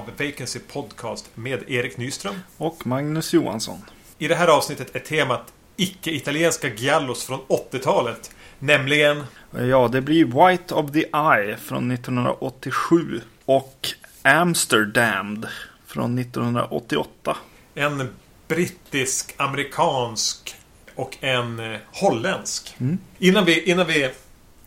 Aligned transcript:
av 0.00 0.10
Vacancy 0.26 0.58
Podcast 0.58 1.30
med 1.34 1.70
Erik 1.70 1.96
Nyström. 1.96 2.34
Och 2.56 2.86
Magnus 2.86 3.32
Johansson. 3.32 3.78
I 4.18 4.28
det 4.28 4.34
här 4.34 4.48
avsnittet 4.48 4.96
är 4.96 5.00
temat 5.00 5.52
icke-italienska 5.76 6.68
giallos 6.68 7.24
från 7.24 7.40
80-talet. 7.40 8.30
Nämligen... 8.58 9.24
Ja, 9.50 9.88
det 9.88 10.00
blir 10.00 10.24
White 10.24 10.74
of 10.74 10.92
the 10.92 11.04
Eye 11.14 11.56
från 11.56 11.90
1987. 11.90 13.20
Och 13.44 13.88
Amsterdam 14.22 15.46
från 15.86 16.18
1988. 16.18 17.36
En 17.74 18.08
brittisk, 18.48 19.34
amerikansk 19.36 20.54
och 20.94 21.16
en 21.20 21.58
eh, 21.58 21.78
holländsk. 21.92 22.74
Mm. 22.78 22.98
Innan, 23.18 23.44
vi, 23.44 23.62
innan 23.62 23.86
vi 23.86 24.10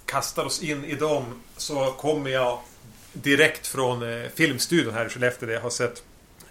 kastar 0.05 0.45
oss 0.45 0.63
in 0.63 0.85
i 0.85 0.95
dem 0.95 1.23
så 1.57 1.85
kommer 1.85 2.29
jag 2.29 2.59
direkt 3.13 3.67
från 3.67 4.03
eh, 4.03 4.29
filmstudion 4.35 4.93
här 4.93 5.05
i 5.05 5.09
Skellefteå 5.09 5.47
där 5.47 5.53
jag 5.53 5.61
har 5.61 5.69
sett 5.69 6.03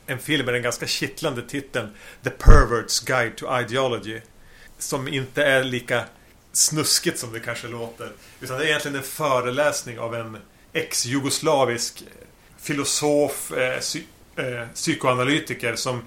en 0.06 0.18
film 0.18 0.44
med 0.44 0.54
den 0.54 0.62
ganska 0.62 0.86
kittlande 0.86 1.42
titeln 1.42 1.88
The 2.22 2.30
Pervert's 2.30 3.06
Guide 3.06 3.36
to 3.36 3.60
Ideology. 3.60 4.20
Som 4.78 5.08
inte 5.08 5.44
är 5.44 5.64
lika 5.64 6.04
snuskigt 6.52 7.18
som 7.18 7.32
det 7.32 7.40
kanske 7.40 7.68
låter. 7.68 8.12
Utan 8.40 8.58
det 8.58 8.64
är 8.64 8.68
egentligen 8.68 8.96
en 8.96 9.02
föreläsning 9.02 9.98
av 9.98 10.14
en 10.14 10.36
ex-jugoslavisk 10.72 12.02
eh, 12.02 12.26
filosof, 12.58 13.52
eh, 13.52 13.80
psy 13.80 14.02
eh, 14.36 14.68
psykoanalytiker 14.74 15.74
som 15.76 16.02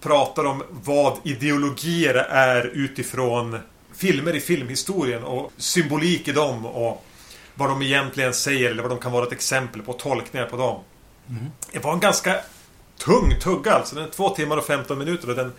pratar 0.00 0.44
om 0.44 0.62
vad 0.70 1.18
ideologier 1.24 2.14
är 2.28 2.64
utifrån 2.64 3.58
filmer 3.94 4.36
i 4.36 4.40
filmhistorien 4.40 5.24
och 5.24 5.52
symbolik 5.56 6.28
i 6.28 6.32
dem 6.32 6.66
och 6.66 7.04
vad 7.54 7.68
de 7.68 7.82
egentligen 7.82 8.34
säger 8.34 8.70
eller 8.70 8.82
vad 8.82 8.90
de 8.90 8.98
kan 8.98 9.12
vara 9.12 9.26
ett 9.26 9.32
exempel 9.32 9.82
på, 9.82 9.92
tolkningar 9.92 10.46
på 10.46 10.56
dem. 10.56 10.80
Mm. 11.28 11.50
Det 11.72 11.78
var 11.78 11.92
en 11.92 12.00
ganska 12.00 12.36
tung 12.98 13.34
tugga 13.40 13.72
alltså. 13.72 13.94
Den 13.94 14.04
är 14.04 14.08
två 14.08 14.28
timmar 14.28 14.56
och 14.56 14.66
15 14.66 14.98
minuter 14.98 15.30
och 15.30 15.36
den, 15.36 15.52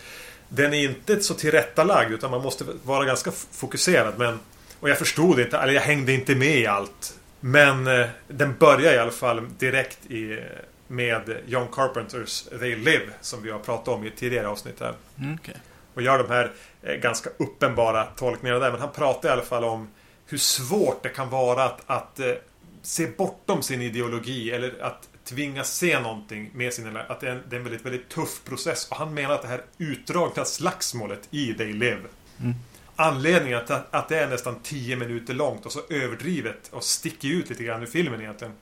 den 0.50 0.74
är 0.74 0.84
inte 0.84 1.20
så 1.20 1.34
tillrättalagd 1.34 2.12
utan 2.12 2.32
man 2.32 2.42
måste 2.42 2.66
vara 2.84 3.06
ganska 3.06 3.32
fokuserad. 3.32 4.14
Men, 4.18 4.40
och 4.80 4.90
jag 4.90 4.98
förstod 4.98 5.40
inte, 5.40 5.58
eller 5.58 5.74
jag 5.74 5.82
hängde 5.82 6.14
inte 6.14 6.36
med 6.36 6.58
i 6.58 6.68
allt. 6.68 7.14
Men 7.40 7.88
eh, 7.88 8.08
den 8.28 8.56
börjar 8.60 8.94
i 8.94 8.98
alla 8.98 9.12
fall 9.12 9.48
direkt 9.58 10.06
i, 10.06 10.40
med 10.88 11.38
John 11.46 11.68
Carpenters 11.72 12.44
They 12.60 12.76
Live 12.76 13.10
som 13.22 13.44
vi 13.44 13.52
har 13.52 13.60
pratat 13.60 13.88
om 13.88 14.04
i 14.04 14.08
ett 14.08 14.18
tidigare 14.18 14.48
avsnitt 14.48 14.80
här. 14.80 14.94
Mm, 15.20 15.34
okay. 15.34 15.56
Och 15.94 16.02
gör 16.02 16.18
de 16.18 16.30
här 16.30 16.52
eh, 16.82 16.96
ganska 16.96 17.30
uppenbara 17.38 18.04
tolkningarna 18.04 18.60
där. 18.60 18.72
Men 18.72 18.82
han 18.82 18.92
pratar 18.92 19.30
i 19.30 19.32
alla 19.32 19.42
fall 19.42 19.64
om 19.64 19.88
hur 20.26 20.38
svårt 20.38 21.04
det 21.04 21.10
kan 21.10 21.30
vara 21.30 21.64
att, 21.64 21.82
att 21.86 22.20
eh, 22.20 22.34
se 22.82 23.08
bortom 23.08 23.64
sin 23.64 23.82
ideologi 23.82 24.52
eller 24.52 24.84
att 24.84 25.10
tvingas 25.24 25.76
se 25.76 26.00
någonting 26.00 26.52
med 26.54 26.74
sin... 26.74 26.98
Att 26.98 27.20
det 27.20 27.28
är, 27.28 27.32
en, 27.32 27.44
det 27.50 27.56
är 27.56 27.58
en 27.58 27.64
väldigt, 27.64 27.86
väldigt 27.86 28.10
tuff 28.10 28.44
process. 28.46 28.88
Och 28.90 28.98
han 28.98 29.14
menar 29.14 29.36
att 29.36 29.42
det 29.42 29.48
här 29.48 29.62
utdragna 29.78 30.46
slagsmålet 30.46 31.28
i 31.32 31.54
They 31.54 31.74
Live 31.74 32.02
mm. 32.40 32.54
Anledningen 32.96 33.58
att, 33.58 33.94
att 33.94 34.10
det 34.10 34.20
är 34.20 34.28
nästan 34.28 34.60
10 34.64 34.96
minuter 34.96 35.34
långt 35.34 35.66
och 35.66 35.72
så 35.72 35.80
överdrivet 35.90 36.70
och 36.72 36.84
sticker 36.84 37.28
ut 37.28 37.50
lite 37.50 37.64
grann 37.64 37.82
ur 37.82 37.86
filmen 37.86 38.22
egentligen. 38.22 38.54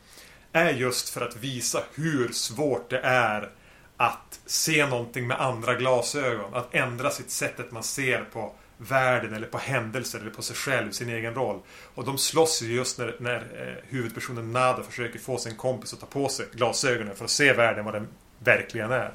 Är 0.52 0.74
just 0.74 1.10
för 1.10 1.22
att 1.22 1.36
visa 1.36 1.84
hur 1.94 2.32
svårt 2.32 2.90
det 2.90 3.00
är 3.00 3.50
att 3.98 4.40
se 4.46 4.86
någonting 4.86 5.28
med 5.28 5.42
andra 5.42 5.76
glasögon. 5.76 6.54
Att 6.54 6.76
ändra 6.76 7.10
sitt 7.10 7.32
sättet 7.32 7.72
man 7.72 7.84
ser 7.84 8.24
på 8.24 8.54
världen 8.78 9.34
eller 9.34 9.48
på 9.48 9.58
händelser 9.58 10.20
eller 10.20 10.30
på 10.30 10.42
sig 10.42 10.56
själv, 10.56 10.92
sin 10.92 11.10
egen 11.10 11.34
roll. 11.34 11.60
Och 11.96 12.06
de 12.06 12.18
slåss 12.18 12.62
ju 12.62 12.76
just 12.76 12.98
när, 12.98 13.16
när 13.20 13.36
eh, 13.36 13.90
huvudpersonen 13.90 14.54
Nada 14.54 14.84
försöker 14.84 15.20
få 15.20 15.38
sin 15.38 15.56
kompis 15.56 15.94
att 15.94 16.00
ta 16.00 16.06
på 16.06 16.30
sig 16.30 16.46
glasögonen 16.54 17.16
för 17.16 17.26
att 17.26 17.32
se 17.32 17.54
världen 17.54 17.86
vad 17.86 17.94
den 17.94 18.08
verkligen 18.40 18.92
är. 18.92 19.14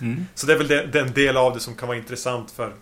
Mm. 0.00 0.26
Så 0.34 0.46
det 0.46 0.52
är 0.52 0.58
väl 0.58 0.68
den, 0.68 0.90
den 0.90 1.12
del 1.12 1.36
av 1.36 1.54
det 1.54 1.60
som 1.60 1.74
kan 1.74 1.88
vara 1.88 1.98
intressant 1.98 2.50
för, 2.50 2.72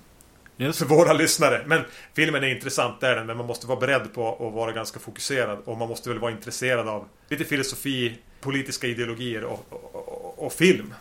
för 0.59 0.85
våra 0.85 1.13
lyssnare. 1.13 1.63
Men 1.67 1.85
filmen 2.15 2.45
är 2.45 2.49
intressant, 2.49 3.01
där 3.01 3.17
den. 3.17 3.27
Men 3.27 3.37
man 3.37 3.47
måste 3.47 3.67
vara 3.67 3.81
beredd 3.81 4.15
på 4.15 4.47
att 4.49 4.55
vara 4.55 4.73
ganska 4.73 5.01
fokuserad. 5.01 5.59
Och 5.65 5.79
man 5.79 5.89
måste 5.89 6.09
väl 6.09 6.19
vara 6.19 6.33
intresserad 6.33 6.89
av 6.89 7.05
lite 7.29 7.45
filosofi, 7.45 8.19
politiska 8.41 8.87
ideologier 8.87 9.45
och, 9.45 9.67
och, 9.69 9.95
och, 9.95 10.47
och 10.47 10.53
film. 10.53 10.95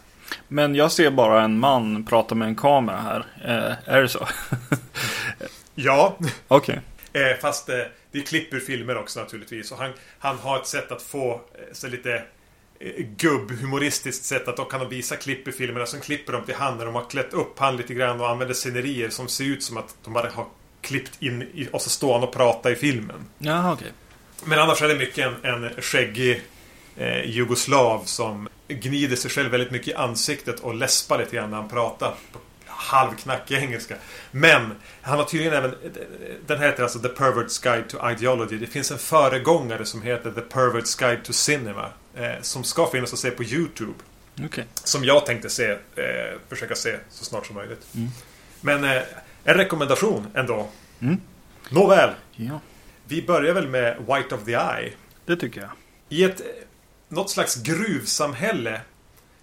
Men 0.48 0.76
jag 0.76 0.92
ser 0.92 1.12
bara 1.12 1.44
en 1.44 1.60
man 1.60 2.06
prata 2.06 2.36
med 2.36 2.48
en 2.48 2.56
kamera 2.56 2.98
här. 2.98 3.26
Eh, 3.46 3.94
är 3.94 4.02
det 4.02 4.10
så? 4.10 4.28
ja. 5.78 6.18
Okej. 6.48 6.82
Okay. 7.12 7.32
Eh, 7.32 7.38
fast 7.38 7.70
eh, 7.70 7.82
det 8.12 8.22
klipper 8.22 8.60
filmer 8.60 8.98
också 8.98 9.20
naturligtvis. 9.20 9.72
Och 9.72 9.78
han, 9.78 9.92
han 10.20 10.38
har 10.38 10.60
ett 10.60 10.68
sätt 10.68 10.92
att 10.92 11.02
få 11.02 11.34
eh, 11.34 11.40
så 11.72 11.88
lite 11.88 12.24
eh, 12.80 13.06
gubbhumoristiskt 13.18 14.26
sätt 14.26 14.48
att 14.48 14.58
då 14.58 14.66
kan 14.66 14.80
de 14.80 14.90
visa 14.90 15.16
klipp 15.16 15.48
i 15.48 15.52
filmerna. 15.52 15.86
Sen 15.86 16.02
klipper 16.02 16.34
de 16.34 16.46
till 16.46 16.56
han 16.56 16.78
när 16.78 16.86
de 16.86 16.96
har 16.96 17.10
klätt 17.10 17.34
upp 17.34 17.60
han 17.60 17.78
lite 17.78 17.94
grann 17.94 18.22
och 18.22 18.30
använder 18.30 18.54
scenerier 18.54 19.10
som 19.10 19.28
ser 19.28 19.44
ut 19.46 19.64
som 19.64 19.78
att 19.78 19.96
de 20.04 20.14
bara 20.14 20.30
har 20.30 20.46
klippt 20.82 21.22
in 21.22 21.42
i, 21.42 21.70
och 21.72 21.82
så 21.82 21.90
står 21.90 22.14
han 22.14 22.24
och 22.24 22.34
pratar 22.34 22.72
i 22.72 22.76
filmen. 22.76 23.26
Jaha, 23.38 23.74
okej. 23.74 23.88
Okay. 23.88 24.50
Men 24.50 24.60
annars 24.60 24.82
är 24.82 24.88
det 24.88 24.96
mycket 24.96 25.28
en, 25.44 25.64
en 25.64 25.82
skäggig 25.82 26.42
eh, 26.98 27.30
jugoslav 27.30 28.04
som 28.06 28.50
gnider 28.68 29.16
sig 29.16 29.32
själv 29.32 29.52
väldigt 29.52 29.72
mycket 29.72 29.88
i 29.88 29.94
ansiktet 29.94 30.60
och 30.60 30.76
läspar 30.76 31.18
lite 31.18 31.36
grann 31.36 31.50
när 31.50 31.58
han 31.58 31.70
pratar. 31.70 32.16
På 32.32 32.40
halvknackig 32.78 33.56
engelska. 33.56 33.96
Men 34.32 34.72
han 35.02 35.18
har 35.18 35.26
tydligen 35.26 35.54
även... 35.54 35.76
Den 36.48 36.62
heter 36.62 36.84
alltså 36.84 37.00
The 37.00 37.08
Pervert's 37.08 37.64
Guide 37.64 37.90
to 37.90 38.10
Ideology. 38.12 38.58
Det 38.58 38.68
finns 38.68 38.92
en 38.92 38.98
föregångare 38.98 39.86
som 39.86 40.02
heter 40.02 40.32
The 40.32 40.42
Pervert's 40.42 41.00
Guide 41.00 41.24
to 41.24 41.34
Cinema. 41.34 41.90
Eh, 42.16 42.42
som 42.42 42.64
ska 42.64 42.88
finnas 42.88 43.14
att 43.14 43.20
se 43.20 43.32
på 43.32 43.44
YouTube. 43.44 43.94
Okay. 44.46 44.64
Som 44.84 45.04
jag 45.04 45.26
tänkte 45.26 45.50
se, 45.50 45.72
eh, 45.72 45.78
försöka 46.50 46.76
se 46.76 46.98
så 47.10 47.26
snart 47.26 47.46
som 47.46 47.56
möjligt. 47.56 47.88
Mm. 47.96 48.10
Men 48.62 48.84
eh, 48.84 49.02
en 49.44 49.54
rekommendation 49.54 50.28
ändå. 50.34 50.70
Mm. 51.00 51.22
Nåväl. 51.70 52.10
Ja. 52.32 52.60
Vi 53.06 53.22
börjar 53.22 53.54
väl 53.54 53.68
med 53.68 53.98
White 53.98 54.36
of 54.36 54.44
the 54.46 54.52
Eye. 54.52 54.94
Det 55.26 55.36
tycker 55.36 55.62
jag. 55.62 55.70
I 56.10 56.24
ett 56.24 56.42
något 57.10 57.30
slags 57.30 57.56
gruvsamhälle 57.56 58.82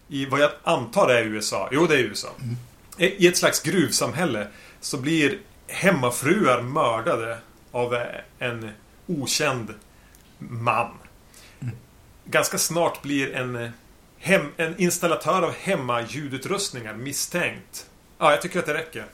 i 0.09 0.27
vad 0.27 0.41
jag 0.41 0.51
antar 0.63 1.09
är 1.09 1.25
USA. 1.25 1.69
Jo, 1.73 1.87
det 1.87 1.95
är 1.95 1.99
USA. 1.99 2.29
Mm. 2.43 2.57
I 2.99 3.27
ett 3.27 3.37
slags 3.37 3.63
gruvsamhälle 3.63 4.49
så 4.81 4.99
blir 4.99 5.39
hemmafruar 5.67 6.63
mördade 6.63 7.39
av 7.71 7.95
en 8.39 8.71
okänd 9.07 9.75
man. 10.39 10.91
Ganska 12.25 12.59
snart 12.59 13.03
blir 13.03 13.35
en, 13.35 13.71
hem, 14.19 14.53
en 14.57 14.81
installatör 14.81 15.43
av 15.43 15.55
hemmaljudutrustningar 15.55 16.95
misstänkt. 16.95 17.87
Ja, 18.19 18.31
jag 18.31 18.43
tycker 18.43 18.59
att 18.59 18.67
det 18.67 18.75
räcker. 18.75 19.05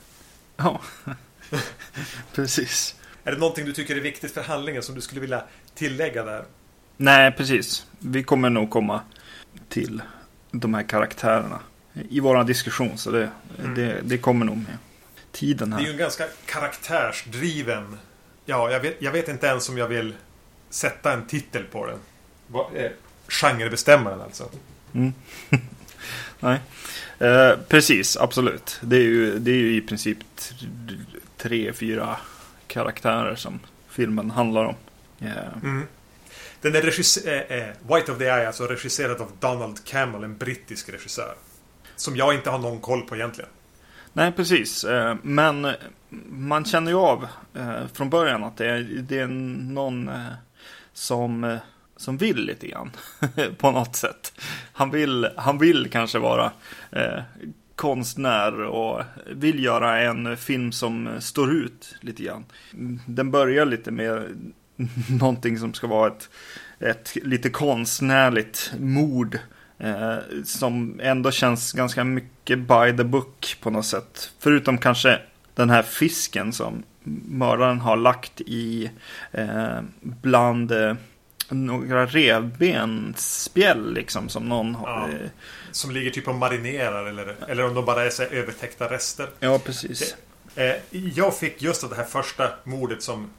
Ja, 0.57 0.81
precis. 2.33 2.95
Är 3.23 3.31
det 3.31 3.37
någonting 3.37 3.65
du 3.65 3.73
tycker 3.73 3.95
är 3.95 3.99
viktigt 3.99 4.31
för 4.31 4.41
handlingen 4.41 4.83
som 4.83 4.95
du 4.95 5.01
skulle 5.01 5.21
vilja 5.21 5.43
tillägga 5.75 6.23
där? 6.23 6.45
Nej, 6.97 7.31
precis. 7.31 7.85
Vi 7.99 8.23
kommer 8.23 8.49
nog 8.49 8.69
komma 8.69 9.01
till 9.69 10.01
de 10.51 10.73
här 10.73 10.83
karaktärerna 10.83 11.59
i 12.09 12.19
vår 12.19 12.43
diskussion. 12.43 12.97
Så 12.97 13.11
det, 13.11 13.31
mm. 13.59 13.75
det, 13.75 14.01
det, 14.03 14.17
kommer 14.17 14.45
nog 14.45 14.57
med 14.57 14.77
tiden 15.31 15.73
här. 15.73 15.79
Det 15.79 15.85
är 15.85 15.87
ju 15.87 15.91
en 15.91 15.97
ganska 15.97 16.27
karaktärsdriven. 16.45 17.97
Ja, 18.45 18.71
jag 18.71 18.79
vet, 18.79 18.95
jag 18.99 19.11
vet 19.11 19.27
inte 19.27 19.47
ens 19.47 19.69
om 19.69 19.77
jag 19.77 19.87
vill 19.87 20.13
sätta 20.69 21.13
en 21.13 21.27
titel 21.27 21.63
på 21.63 21.85
den. 21.85 21.99
Eh, 22.75 22.91
genrebestämmaren 23.27 24.21
alltså. 24.21 24.49
Mm. 24.93 25.13
Nej. 26.39 26.59
Eh, 27.19 27.57
precis, 27.67 28.17
absolut. 28.17 28.79
Det 28.81 28.95
är, 28.95 29.01
ju, 29.01 29.39
det 29.39 29.51
är 29.51 29.55
ju 29.55 29.75
i 29.75 29.81
princip 29.81 30.17
tre, 31.37 31.73
fyra 31.73 32.17
karaktärer 32.67 33.35
som 33.35 33.59
filmen 33.89 34.31
handlar 34.31 34.65
om. 34.65 34.75
Yeah. 35.21 35.57
Mm. 35.63 35.87
Den 36.61 36.75
är 36.75 36.81
regisser- 36.81 37.45
äh, 37.49 37.57
äh, 37.57 37.73
White 37.87 38.11
of 38.11 38.17
the 38.17 38.23
Eye 38.23 38.47
alltså 38.47 38.67
regisserad 38.67 39.21
av 39.21 39.31
Donald 39.39 39.85
Campbell, 39.85 40.23
en 40.23 40.37
brittisk 40.37 40.89
regissör. 40.89 41.35
Som 42.01 42.15
jag 42.15 42.33
inte 42.33 42.49
har 42.49 42.59
någon 42.59 42.79
koll 42.79 43.01
på 43.01 43.15
egentligen. 43.15 43.49
Nej, 44.13 44.31
precis. 44.31 44.83
Eh, 44.83 45.15
men 45.21 45.67
man 46.29 46.65
känner 46.65 46.91
ju 46.91 46.97
av 46.97 47.27
eh, 47.53 47.87
från 47.93 48.09
början 48.09 48.43
att 48.43 48.57
det 48.57 48.65
är, 48.65 48.79
det 48.81 49.19
är 49.19 49.27
någon 49.27 50.09
eh, 50.09 50.25
som, 50.93 51.57
som 51.97 52.17
vill 52.17 52.45
lite 52.45 52.67
grann. 52.67 52.91
på 53.57 53.71
något 53.71 53.95
sätt. 53.95 54.33
Han 54.73 54.91
vill, 54.91 55.27
han 55.37 55.57
vill 55.57 55.89
kanske 55.89 56.19
vara 56.19 56.51
konstnär 57.75 58.61
och 58.61 59.03
vill 59.31 59.63
göra 59.63 60.01
en 60.01 60.37
film 60.37 60.71
som 60.71 61.09
står 61.19 61.53
ut 61.53 61.95
lite 61.99 62.23
grann. 62.23 62.45
Den 63.05 63.31
börjar 63.31 63.65
lite 63.65 63.91
med 63.91 64.23
någonting 65.19 65.59
som 65.59 65.73
ska 65.73 65.87
vara 65.87 66.07
ett, 66.07 66.29
ett 66.79 67.15
lite 67.15 67.49
konstnärligt 67.49 68.73
mord. 68.79 69.39
Eh, 69.83 70.17
som 70.43 70.99
ändå 71.03 71.31
känns 71.31 71.71
ganska 71.71 72.03
mycket 72.03 72.59
by 72.59 72.97
the 72.97 73.03
book 73.03 73.57
på 73.61 73.69
något 73.69 73.85
sätt. 73.85 74.31
Förutom 74.39 74.77
kanske 74.77 75.19
den 75.55 75.69
här 75.69 75.83
fisken 75.83 76.53
som 76.53 76.83
mördaren 77.25 77.79
har 77.79 77.97
lagt 77.97 78.41
i 78.41 78.91
eh, 79.31 79.81
bland 80.01 80.71
eh, 80.71 80.95
några 81.49 82.05
revbensspjäll 82.05 83.93
liksom 83.93 84.29
som 84.29 84.49
någon 84.49 84.75
har. 84.75 85.09
Ja. 85.09 85.29
Som 85.71 85.91
ligger 85.91 86.11
typ 86.11 86.27
och 86.27 86.35
marinerar 86.35 87.05
eller, 87.05 87.35
eller 87.47 87.65
om 87.65 87.73
de 87.73 87.85
bara 87.85 88.05
är 88.05 88.09
så 88.09 88.23
övertäckta 88.23 88.89
rester. 88.89 89.29
Ja, 89.39 89.59
precis. 89.59 90.15
Eh, 90.55 90.75
jag 90.91 91.37
fick 91.37 91.61
just 91.61 91.89
det 91.89 91.95
här 91.95 92.03
första 92.03 92.49
mordet 92.63 93.03
som 93.03 93.29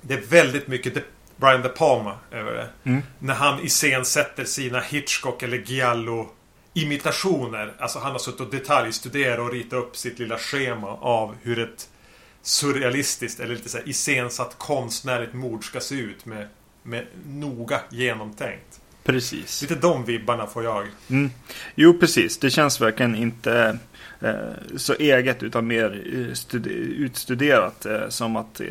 Det 0.00 0.14
är 0.14 0.20
väldigt 0.20 0.68
mycket 0.68 0.94
Brian 1.40 1.62
De 1.62 1.68
Palma 1.68 2.14
över 2.30 2.52
det. 2.52 2.68
Mm. 2.84 3.02
När 3.18 3.34
han 3.34 3.60
iscensätter 3.64 4.44
sina 4.44 4.80
Hitchcock 4.80 5.42
eller 5.42 5.58
Giallo 5.58 6.30
imitationer. 6.74 7.72
Alltså 7.78 7.98
han 7.98 8.12
har 8.12 8.18
suttit 8.18 8.40
och 8.40 8.50
detaljstuderat 8.50 9.38
och 9.38 9.52
ritat 9.52 9.72
upp 9.72 9.96
sitt 9.96 10.18
lilla 10.18 10.38
schema 10.38 10.88
av 10.88 11.34
hur 11.42 11.58
ett 11.58 11.88
surrealistiskt 12.42 13.40
eller 13.40 13.54
lite 13.54 13.68
så 13.68 13.78
här 13.78 13.88
iscensatt 13.88 14.54
konstnärligt 14.58 15.32
mord 15.32 15.64
ska 15.64 15.80
se 15.80 15.94
ut 15.94 16.26
med, 16.26 16.48
med 16.82 17.06
noga 17.26 17.80
genomtänkt. 17.90 18.80
Precis. 19.04 19.62
Lite 19.62 19.74
de 19.74 20.04
vibbarna 20.04 20.46
får 20.46 20.64
jag. 20.64 20.86
Mm. 21.10 21.30
Jo, 21.74 21.98
precis. 21.98 22.38
Det 22.38 22.50
känns 22.50 22.80
verkligen 22.80 23.14
inte 23.14 23.78
eh, 24.20 24.76
så 24.76 24.94
eget 24.94 25.42
utan 25.42 25.66
mer 25.66 26.02
eh, 26.52 26.60
utstuderat. 26.72 27.86
Eh, 27.86 28.08
som 28.08 28.36
att 28.36 28.60
eh, 28.60 28.66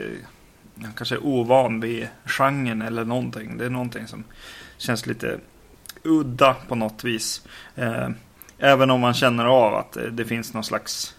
han 0.84 0.94
kanske 0.94 1.16
är 1.16 1.26
ovan 1.26 1.80
vid 1.80 2.08
genren 2.26 2.82
eller 2.82 3.06
någonting. 3.06 3.58
Det 3.58 3.66
är 3.66 3.70
någonting 3.70 4.08
som 4.08 4.24
känns 4.78 5.06
lite 5.06 5.40
udda 6.04 6.54
på 6.68 6.76
något 6.76 7.04
vis. 7.04 7.42
Eh, 7.76 8.10
även 8.58 8.92
om 8.92 9.00
man 9.00 9.14
känner 9.14 9.46
av 9.46 9.76
att 9.76 9.98
eh, 9.98 10.04
det 10.04 10.26
finns 10.26 10.54
någon 10.54 10.64
slags 10.64 11.16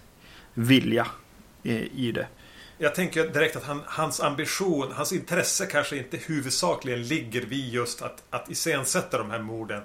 vilja 0.55 1.07
i, 1.63 2.07
i 2.09 2.13
det. 2.13 2.27
Jag 2.79 2.95
tänker 2.95 3.29
direkt 3.29 3.57
att 3.57 3.65
han, 3.65 3.83
hans 3.87 4.21
ambition, 4.21 4.93
hans 4.93 5.13
intresse 5.13 5.67
kanske 5.67 5.97
inte 5.97 6.17
huvudsakligen 6.17 7.03
ligger 7.03 7.43
vid 7.43 7.73
just 7.73 8.03
att, 8.03 8.23
att 8.31 8.51
iscensätta 8.51 9.19
de 9.19 9.31
här 9.31 9.39
morden 9.39 9.83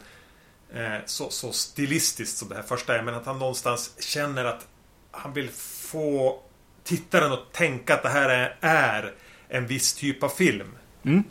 eh, 0.74 0.98
så, 1.06 1.30
så 1.30 1.52
stilistiskt 1.52 2.38
som 2.38 2.50
det 2.50 2.56
här 2.56 2.64
första 2.64 2.98
är. 2.98 3.04
Men 3.04 3.14
att 3.14 3.26
han 3.26 3.40
någonstans 3.40 3.96
känner 4.00 4.46
att 4.46 4.68
han 5.12 5.34
vill 5.34 5.50
få 5.90 6.40
tittaren 6.84 7.32
att 7.32 7.52
tänka 7.54 7.94
att 7.94 8.04
det 8.04 8.10
här 8.10 8.30
är, 8.30 8.58
är 8.62 9.14
en 9.54 9.68
viss 9.68 9.94
typ 9.94 10.24
av 10.24 10.30
film. 10.30 10.68
Mm. 11.04 11.24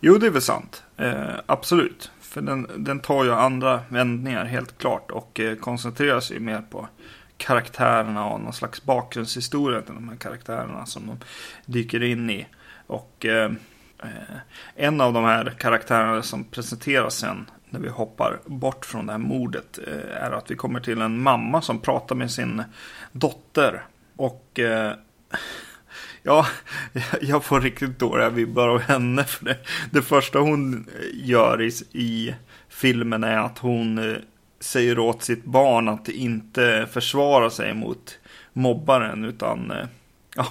Jo, 0.00 0.18
det 0.18 0.26
är 0.26 0.30
väl 0.30 0.42
sant. 0.42 0.82
Eh, 0.96 1.34
absolut. 1.46 2.10
För 2.20 2.40
den, 2.40 2.66
den 2.76 3.00
tar 3.00 3.24
ju 3.24 3.32
andra 3.32 3.80
vändningar 3.88 4.44
helt 4.44 4.78
klart 4.78 5.10
och 5.10 5.40
eh, 5.40 5.56
koncentrerar 5.56 6.20
sig 6.20 6.40
mer 6.40 6.62
på 6.70 6.88
karaktärerna 7.36 8.26
och 8.26 8.40
någon 8.40 8.52
slags 8.52 8.82
bakgrundshistoria 8.82 9.82
till 9.82 9.94
de 9.94 10.08
här 10.08 10.16
karaktärerna 10.16 10.86
som 10.86 11.06
de 11.06 11.18
dyker 11.66 12.02
in 12.02 12.30
i. 12.30 12.46
Och 12.86 13.26
eh, 13.26 13.52
eh 13.98 14.36
en 14.76 15.00
av 15.00 15.12
de 15.12 15.24
här 15.24 15.54
karaktärerna 15.58 16.22
som 16.22 16.44
presenteras 16.44 17.14
sen 17.14 17.50
när 17.70 17.80
vi 17.80 17.88
hoppar 17.88 18.40
bort 18.46 18.86
från 18.86 19.06
det 19.06 19.12
här 19.12 19.18
mordet 19.18 19.78
eh, 19.86 20.24
är 20.24 20.30
att 20.30 20.50
vi 20.50 20.56
kommer 20.56 20.80
till 20.80 21.00
en 21.00 21.22
mamma 21.22 21.62
som 21.62 21.80
pratar 21.80 22.14
med 22.14 22.30
sin 22.30 22.62
dotter. 23.12 23.84
Och 24.16 24.58
eh, 24.58 24.92
Ja, 26.22 26.46
jag 27.20 27.44
får 27.44 27.60
riktigt 27.60 27.98
dåliga 27.98 28.30
vibbar 28.30 28.68
av 28.68 28.80
henne. 28.80 29.24
För 29.24 29.44
det, 29.44 29.56
det 29.90 30.02
första 30.02 30.38
hon 30.38 30.86
gör 31.12 31.62
i, 31.62 31.70
i 31.92 32.34
filmen 32.68 33.24
är 33.24 33.38
att 33.38 33.58
hon 33.58 33.98
eh, 33.98 34.16
säger 34.60 34.98
åt 34.98 35.22
sitt 35.22 35.44
barn 35.44 35.88
att 35.88 36.08
inte 36.08 36.88
försvara 36.92 37.50
sig 37.50 37.74
mot 37.74 38.18
mobbaren. 38.52 39.24
Utan, 39.24 39.70
eh, 39.70 39.86
ja, 40.36 40.46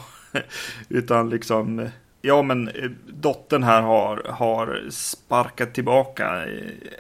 utan 0.89 1.29
liksom, 1.29 1.89
ja 2.21 2.41
men 2.41 2.67
eh, 2.67 2.89
dottern 3.07 3.63
här 3.63 3.81
har, 3.81 4.25
har 4.29 4.81
sparkat 4.89 5.73
tillbaka. 5.73 6.45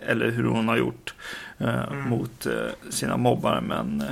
Eller 0.07 0.31
hur 0.31 0.43
hon 0.43 0.67
har 0.67 0.77
gjort 0.77 1.13
eh, 1.57 1.83
Mm. 1.91 2.09
mot 2.09 2.47
sina 2.89 3.17
mobbare. 3.17 3.61
Men 3.61 4.03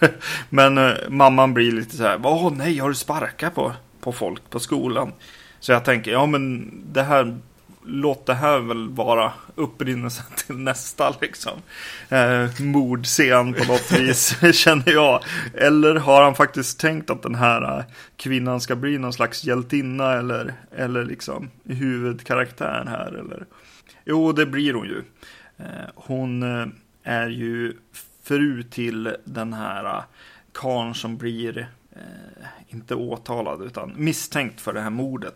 men 0.48 0.78
eh, 0.78 0.94
mamman 1.08 1.54
blir 1.54 1.72
lite 1.72 1.96
så 1.96 2.02
här, 2.02 2.20
åh 2.24 2.52
nej, 2.56 2.78
har 2.78 2.88
du 2.88 2.94
sparkat 2.94 3.54
på, 3.54 3.72
på 4.00 4.12
folk 4.12 4.50
på 4.50 4.60
skolan? 4.60 5.12
Så 5.60 5.72
jag 5.72 5.84
tänker, 5.84 6.10
ja 6.10 6.26
men 6.26 6.72
det 6.92 7.02
här, 7.02 7.38
låt 7.84 8.26
det 8.26 8.34
här 8.34 8.58
väl 8.58 8.88
vara 8.88 9.32
upprinnelsen 9.54 10.24
till 10.46 10.56
nästa 10.56 11.14
liksom. 11.20 11.52
Eh, 12.08 12.60
mordscen 12.60 13.52
på 13.52 13.64
något 13.64 13.92
vis, 13.98 14.36
känner 14.52 14.92
jag. 14.92 15.24
Eller 15.54 15.94
har 15.94 16.22
han 16.22 16.34
faktiskt 16.34 16.80
tänkt 16.80 17.10
att 17.10 17.22
den 17.22 17.34
här 17.34 17.78
eh, 17.78 17.84
kvinnan 18.16 18.60
ska 18.60 18.76
bli 18.76 18.98
någon 18.98 19.12
slags 19.12 19.44
hjältinna 19.44 20.12
eller, 20.12 20.54
eller 20.76 21.04
liksom 21.04 21.50
huvudkaraktären 21.64 22.88
här? 22.88 23.12
Eller? 23.12 23.46
Jo, 24.04 24.32
det 24.32 24.46
blir 24.46 24.74
hon 24.74 24.86
ju. 24.86 25.02
Eh, 25.58 25.90
hon 25.94 26.42
eh, 26.42 26.66
är 27.04 27.28
ju 27.28 27.72
fru 28.30 28.62
till 28.62 29.16
den 29.24 29.52
här 29.52 29.84
uh, 29.84 30.02
karln 30.52 30.94
som 30.94 31.16
blir 31.16 31.58
eh, 31.92 32.46
inte 32.68 32.94
åtalad 32.94 33.62
utan 33.62 33.92
misstänkt 33.96 34.60
för 34.60 34.72
det 34.72 34.80
här 34.80 34.90
mordet. 34.90 35.34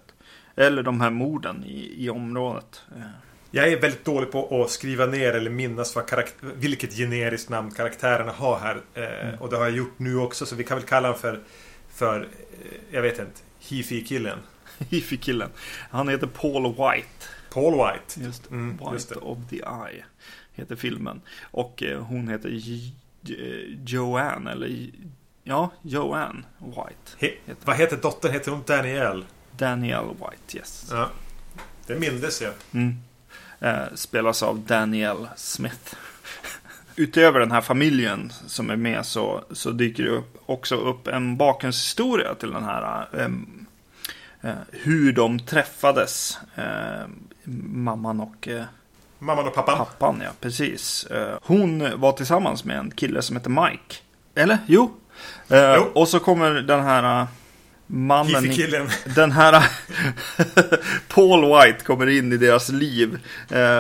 Eller 0.57 0.83
de 0.83 1.01
här 1.01 1.11
morden 1.11 1.65
i, 1.65 2.05
i 2.05 2.11
området. 2.11 2.83
Eh, 2.97 3.03
Jag 3.51 3.69
är 3.73 3.81
väldigt 3.81 4.05
dålig 4.05 4.31
på 4.33 4.63
att 4.63 4.71
skriva 4.71 5.07
ner 5.07 5.33
eller 5.33 5.51
minnas 5.51 5.97
vad 5.97 6.05
karakt- 6.09 6.35
vilket 6.57 6.93
generiskt 6.97 7.49
namn 7.51 7.71
karaktärerna 7.71 8.33
har 8.33 8.59
här. 8.59 8.81
Eh, 8.95 9.41
Och 9.43 9.51
det 9.51 9.57
har 9.57 9.65
jag 9.65 9.77
gjort 9.77 9.99
nu 9.99 10.17
också 10.17 10.47
så 10.47 10.55
vi 10.57 10.65
kan 10.65 10.79
väl 10.79 10.87
kalla 10.87 11.09
honom 11.09 11.21
för, 11.21 11.41
för 11.95 12.29
jag 12.91 13.03
vet 13.03 13.19
inte, 13.19 13.41
hifi-killen. 13.61 14.39
Hifi-killen. 14.91 15.49
Han 15.91 16.09
heter 16.09 16.27
Paul 16.27 16.63
White. 16.69 17.09
Paul 17.55 17.73
White. 17.73 18.21
Just, 18.27 18.51
Mm, 18.51 18.77
White 18.77 18.93
just 18.93 19.13
of 19.13 19.39
the 19.51 19.57
Eye. 19.57 20.05
Heter 20.53 20.77
filmen. 20.77 21.21
Och 21.43 21.83
eh, 21.83 22.01
hon 22.03 22.29
heter 22.29 22.49
J- 22.49 22.93
Joanne. 23.87 24.51
Eller 24.53 24.91
ja, 25.43 25.71
Joanne 25.83 26.43
White. 26.59 27.17
He- 27.47 27.55
vad 27.65 27.77
heter 27.77 27.97
dottern? 27.97 28.33
Heter 28.33 28.51
hon 28.51 28.63
Danielle? 28.67 29.25
Danielle 29.57 30.09
White, 30.09 30.57
yes. 30.59 30.89
Ja. 30.91 31.11
Det 31.87 31.95
mindes 32.01 32.43
jag. 32.43 32.53
Mm. 32.73 32.97
Eh, 33.61 33.95
spelas 33.95 34.43
av 34.43 34.59
Daniel 34.59 35.29
Smith. 35.37 35.95
Utöver 36.97 37.41
den 37.41 37.51
här 37.53 37.61
familjen 37.61 38.33
som 38.47 38.71
är 38.71 38.77
med 38.77 39.07
så, 39.07 39.45
så 39.51 39.71
dyker 39.71 40.03
det 40.05 40.11
upp, 40.11 40.43
också 40.47 40.77
upp 40.77 41.07
en 41.07 41.37
bakgrundshistoria 41.37 42.35
till 42.35 42.51
den 42.51 42.65
här. 42.65 43.07
ehm, 43.19 43.67
eh, 44.41 44.55
hur 44.73 45.13
de 45.13 45.39
träffades. 45.39 46.39
Mamman 47.45 48.21
och 48.21 48.49
eh, 48.49 48.65
Mamman 49.19 49.47
och 49.47 49.55
pappan. 49.55 49.79
pappan, 49.79 50.21
ja 50.25 50.31
precis. 50.41 51.05
Eh, 51.05 51.39
hon 51.43 52.01
var 52.01 52.13
tillsammans 52.13 52.65
med 52.65 52.79
en 52.79 52.91
kille 52.91 53.23
som 53.23 53.37
heter 53.37 53.51
Mike. 53.51 53.95
Eller? 54.35 54.59
Jo. 54.67 54.93
Eh, 55.49 55.75
Jo. 55.77 55.91
Och 55.95 56.09
så 56.09 56.21
kommer 56.21 56.51
den 56.51 56.81
här 56.83 57.27
mannen... 57.87 58.45
Hifi-killen. 58.45 58.89
den 59.15 59.33
här 59.33 59.71
Paul 61.09 61.41
White 61.45 61.85
kommer 61.85 62.07
in 62.07 62.33
i 62.33 62.37
deras 62.37 62.69
liv. 62.69 63.19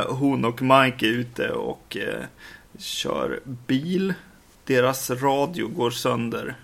Hon 0.09 0.45
och 0.45 0.63
Mike 0.63 1.07
är 1.07 1.11
ute 1.11 1.51
och 1.51 1.97
kör 2.79 3.41
bil. 3.45 4.15
Deras 4.65 5.11
radio 5.11 5.69
går 5.69 5.91
sönder. 5.91 6.55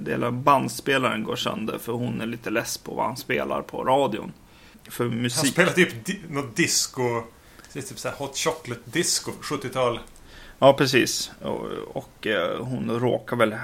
Delar 0.00 0.30
bandspelaren 0.30 1.24
går 1.24 1.36
sönder 1.36 1.78
för 1.78 1.92
hon 1.92 2.20
är 2.20 2.26
lite 2.26 2.50
less 2.50 2.78
på 2.78 2.94
vad 2.94 3.06
han 3.06 3.16
spelar 3.16 3.62
på 3.62 3.84
radion. 3.84 4.32
För 4.88 5.04
Han 5.04 5.22
musik. 5.22 5.52
spelar 5.52 5.72
typ 5.72 6.04
di- 6.04 6.20
något 6.28 6.56
disco. 6.56 7.22
Typ 7.72 7.84
så 7.98 8.08
hot 8.10 8.36
chocolate 8.36 8.80
disco. 8.84 9.30
70-tal. 9.42 10.00
Ja, 10.58 10.72
precis. 10.72 11.30
Och, 11.42 11.66
och 11.96 12.26
eh, 12.26 12.64
hon 12.64 12.90
råkar 13.00 13.36
väl 13.36 13.54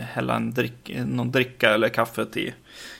hälla 0.00 0.36
en 0.36 0.54
drick, 0.54 0.90
någon 1.06 1.30
dricka 1.30 1.70
eller 1.74 1.88
kaffe 1.88 2.26
till, 2.26 2.52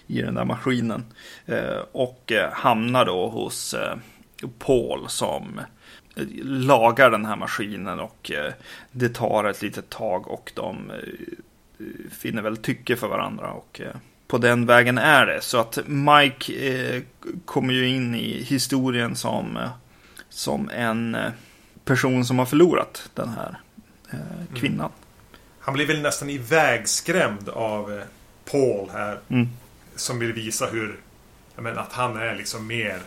i 0.06 0.20
den 0.22 0.34
där 0.34 0.44
maskinen. 0.44 1.04
Eh, 1.46 1.78
och 1.92 2.32
eh, 2.32 2.52
hamnar 2.52 3.04
då 3.04 3.28
hos 3.28 3.74
Paul 4.58 5.08
som 5.08 5.60
lagar 6.44 7.10
den 7.10 7.24
här 7.26 7.36
maskinen 7.36 8.00
och 8.00 8.30
det 8.92 9.08
tar 9.14 9.44
ett 9.44 9.62
litet 9.62 9.90
tag 9.90 10.28
och 10.28 10.52
de 10.54 10.92
finner 12.10 12.42
väl 12.42 12.56
tycke 12.56 12.96
för 12.96 13.08
varandra. 13.08 13.52
Och 13.52 13.80
på 14.30 14.38
den 14.38 14.66
vägen 14.66 14.98
är 14.98 15.26
det. 15.26 15.40
Så 15.40 15.58
att 15.58 15.78
Mike 15.86 16.52
eh, 16.52 17.02
kommer 17.44 17.74
ju 17.74 17.88
in 17.88 18.14
i 18.14 18.42
historien 18.42 19.16
som, 19.16 19.56
eh, 19.56 19.70
som 20.28 20.70
en 20.70 21.14
eh, 21.14 21.30
person 21.84 22.24
som 22.24 22.38
har 22.38 22.46
förlorat 22.46 23.10
den 23.14 23.28
här 23.28 23.60
eh, 24.12 24.56
kvinnan. 24.56 24.90
Han 25.60 25.74
blir 25.74 25.86
väl 25.86 26.02
nästan 26.02 26.30
ivägskrämd 26.30 27.48
av 27.48 27.92
eh, 27.92 28.04
Paul 28.50 28.90
här. 28.92 29.18
Mm. 29.28 29.48
Som 29.96 30.18
vill 30.18 30.32
visa 30.32 30.66
hur... 30.66 31.00
Jag 31.54 31.62
menar 31.62 31.82
att 31.82 31.92
han 31.92 32.16
är 32.16 32.34
liksom 32.34 32.66
mer... 32.66 33.00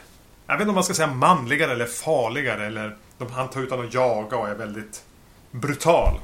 Jag 0.47 0.53
vet 0.53 0.61
inte 0.61 0.69
om 0.69 0.75
man 0.75 0.83
ska 0.83 0.93
säga 0.93 1.13
manligare 1.13 1.71
eller 1.71 1.85
farligare 1.85 2.65
eller... 2.65 2.97
De, 3.17 3.31
han 3.31 3.49
tar 3.49 3.61
utan 3.61 3.87
att 3.87 3.93
jaga 3.93 4.37
och 4.37 4.49
är 4.49 4.55
väldigt 4.55 5.03
brutal. 5.51 6.19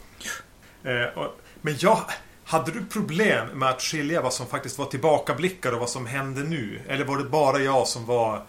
Och, 1.15 1.39
men 1.61 1.75
jag... 1.79 1.99
Hade 2.49 2.71
du 2.71 2.85
problem 2.85 3.47
med 3.47 3.69
att 3.69 3.81
skilja 3.81 4.21
vad 4.21 4.33
som 4.33 4.47
faktiskt 4.47 4.77
var 4.77 4.85
tillbakablickar 4.85 5.71
och 5.71 5.79
vad 5.79 5.89
som 5.89 6.05
hände 6.05 6.43
nu? 6.43 6.79
Eller 6.87 7.05
var 7.05 7.17
det 7.17 7.23
bara 7.23 7.59
jag 7.59 7.87
som 7.87 8.05
var 8.05 8.41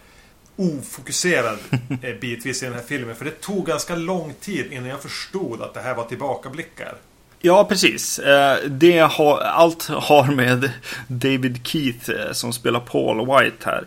ofokuserad 0.55 1.57
eh, 2.01 2.15
bitvis 2.21 2.63
i 2.63 2.65
den 2.65 2.75
här 2.75 2.81
filmen. 2.81 3.15
För 3.15 3.25
det 3.25 3.41
tog 3.41 3.65
ganska 3.65 3.95
lång 3.95 4.33
tid 4.39 4.71
innan 4.71 4.89
jag 4.89 5.01
förstod 5.01 5.61
att 5.61 5.73
det 5.73 5.79
här 5.79 5.95
var 5.95 6.03
tillbakablickar. 6.03 6.95
Ja, 7.39 7.65
precis. 7.65 8.19
Eh, 8.19 8.57
det 8.65 8.99
har, 8.99 9.39
allt 9.39 9.87
har 9.87 10.31
med 10.31 10.71
David 11.07 11.67
Keith 11.67 12.09
eh, 12.09 12.31
som 12.31 12.53
spelar 12.53 12.79
Paul 12.79 13.17
White 13.17 13.69
här. 13.69 13.85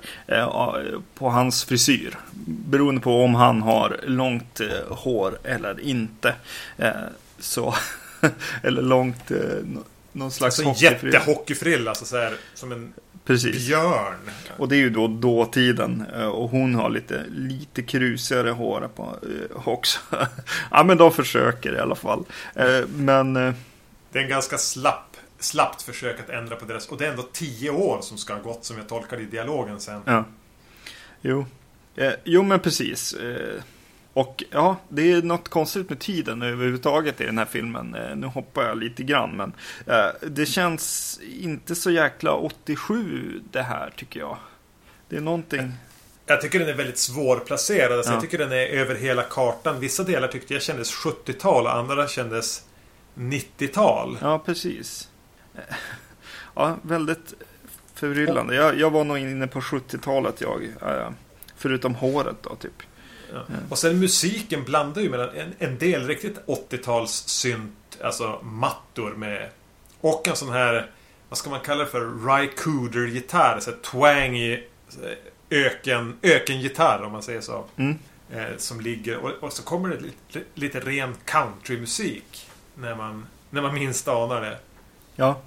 På 1.15 1.29
hans 1.29 1.65
frisyr. 1.65 2.19
Beroende 2.47 3.01
på 3.01 3.23
om 3.23 3.35
han 3.35 3.63
har 3.63 4.01
långt 4.07 4.61
hår 4.89 5.39
eller 5.45 5.81
inte. 5.81 6.35
Så, 7.39 7.75
eller 8.63 8.83
långt, 8.83 9.31
någon 10.15 10.31
slags 10.31 10.59
Alltså 10.59 10.69
hockeyfrill. 10.87 11.13
jättehockeyfrill, 11.15 11.89
alltså 11.89 12.05
så 12.05 12.17
här, 12.17 12.35
som 12.55 12.73
en 12.73 12.93
Precis. 13.25 13.67
björn. 13.67 14.31
Och 14.59 14.69
det 14.69 14.77
är 14.77 14.79
ju 14.79 14.91
då 14.91 15.09
dåtiden. 15.09 16.07
eh, 16.15 16.27
Och 16.27 16.49
hon 16.51 16.75
har 16.75 16.91
lite, 16.91 17.25
lite 17.31 17.83
krusigare 17.83 18.51
hår 18.51 18.89
på 18.97 19.17
eh, 19.23 19.69
också. 19.69 20.01
ja, 20.71 20.85
men 20.85 20.97
de 20.99 21.13
försöker 21.13 21.75
i 21.77 21.79
alla 21.79 21.95
fall. 21.95 22.25
Eh, 22.55 22.81
Men... 22.97 23.35
Det 23.35 24.19
är 24.19 24.23
en 24.23 24.29
ganska 24.29 24.59
slapp, 24.59 25.17
slappt 25.39 25.83
försök 25.83 26.21
att 26.21 26.31
ändra 26.31 26.57
på 26.57 26.65
deras... 26.65 26.89
Och 26.89 26.99
det 26.99 27.07
är 27.07 27.11
ändå 27.11 27.23
tio 27.33 27.71
år 27.71 27.99
som 28.03 28.19
ska 28.19 28.35
ha 28.35 28.41
gått 28.43 28.65
som 28.65 28.79
jag 28.79 28.89
tolkar 28.89 29.21
i 29.21 29.25
dialogen 29.25 29.81
sen. 29.81 30.01
Ja. 30.05 30.25
Jo. 31.23 31.47
Jo, 32.25 32.43
men 32.43 32.61
precis. 32.61 33.15
Och 34.15 34.45
ja, 34.51 34.77
det 34.89 35.13
är 35.13 35.23
något 35.23 35.49
konstigt 35.49 35.89
med 35.89 35.99
tiden 35.99 36.43
överhuvudtaget 36.43 37.21
i 37.21 37.25
den 37.25 37.39
här 37.39 37.45
filmen. 37.45 37.95
Eh, 37.95 38.17
nu 38.17 38.27
hoppar 38.27 38.63
jag 38.63 38.79
lite 38.79 39.03
grann, 39.03 39.37
men 39.37 39.53
eh, 39.87 40.29
det 40.29 40.47
känns 40.47 41.21
inte 41.41 41.75
så 41.75 41.91
jäkla 41.91 42.33
87 42.35 43.41
det 43.51 43.63
här 43.63 43.93
tycker 43.97 44.21
jag. 44.21 44.37
Det 45.09 45.17
är 45.17 45.21
någonting... 45.21 45.73
Jag 46.27 46.41
tycker 46.41 46.59
den 46.59 46.69
är 46.69 46.75
väldigt 46.75 46.99
svårplacerad. 46.99 47.93
Alltså 47.93 48.11
Ja. 48.11 48.15
Jag 48.15 48.23
tycker 48.23 48.39
den 48.39 48.53
är 48.53 48.67
över 48.67 48.95
hela 48.95 49.23
kartan. 49.23 49.81
Vissa 49.81 50.03
delar 50.03 50.29
tyckte 50.29 50.55
jag 50.55 50.63
kändes 50.63 50.95
70-tal 50.95 51.67
och 51.67 51.75
andra 51.75 52.09
kändes 52.09 52.65
90-tal. 53.15 54.19
Ja, 54.21 54.39
precis. 54.39 55.09
Eh, 55.55 55.61
Ja, 56.55 56.77
väldigt 56.83 57.35
förbryllande. 57.95 58.55
Jag, 58.55 58.79
jag 58.79 58.91
var 58.91 59.05
nog 59.05 59.19
inne 59.19 59.47
på 59.47 59.61
70-talet 59.61 60.41
jag. 60.41 60.63
Förutom 61.57 61.95
håret 61.95 62.37
då, 62.43 62.55
typ. 62.55 62.83
Ja. 63.33 63.43
Och 63.71 63.79
sen 63.79 63.99
musiken 63.99 64.65
blandar 64.65 65.03
ju 65.03 65.11
mellan 65.11 65.29
en, 65.37 65.55
en 65.59 65.79
del 65.79 66.07
riktigt 66.07 66.39
80-tals 66.47 67.29
synt, 67.29 67.99
alltså 68.03 68.41
mattor 68.43 69.11
med 69.11 69.49
och 70.01 70.29
en 70.29 70.37
sån 70.37 70.53
här, 70.53 70.91
vad 71.29 71.39
ska 71.39 71.51
man 71.51 71.61
kalla 71.61 71.85
det 71.85 71.91
för, 71.91 72.01
Rycooder-gitarr, 72.01 73.61
så 73.61 73.73
twangy 73.73 74.63
här 75.03 75.17
öken, 75.51 76.19
ökengitarr 76.23 77.03
om 77.03 77.13
man 77.13 77.23
säger 77.23 77.41
så. 77.41 77.65
Mm. 77.77 77.99
Eh, 78.31 78.57
som 78.57 78.81
ligger 78.81 79.17
och, 79.17 79.31
och 79.31 79.53
så 79.53 79.63
kommer 79.63 79.89
det 79.89 80.01
lite, 80.01 80.49
lite 80.55 80.81
ren 80.81 81.17
countrymusik 81.25 82.51
när 82.75 82.95
man, 82.95 83.27
när 83.51 83.63
man 83.63 83.75
minst 83.75 84.09
anar 84.09 84.41
det. 84.41 84.59
Ja, 85.17 85.41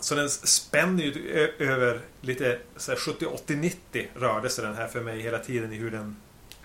Så 0.00 0.14
den 0.14 0.30
spänner 0.30 1.04
ju 1.04 1.50
över 1.58 2.00
lite 2.20 2.58
så 2.76 2.92
här 2.92 2.98
70, 2.98 3.26
80, 3.26 3.56
90 3.56 4.08
rörde 4.14 4.50
sig 4.50 4.64
den 4.64 4.74
här 4.74 4.88
för 4.88 5.00
mig 5.00 5.20
hela 5.20 5.38
tiden 5.38 5.72
i 5.72 5.76
hur 5.76 5.90
den, 5.90 6.16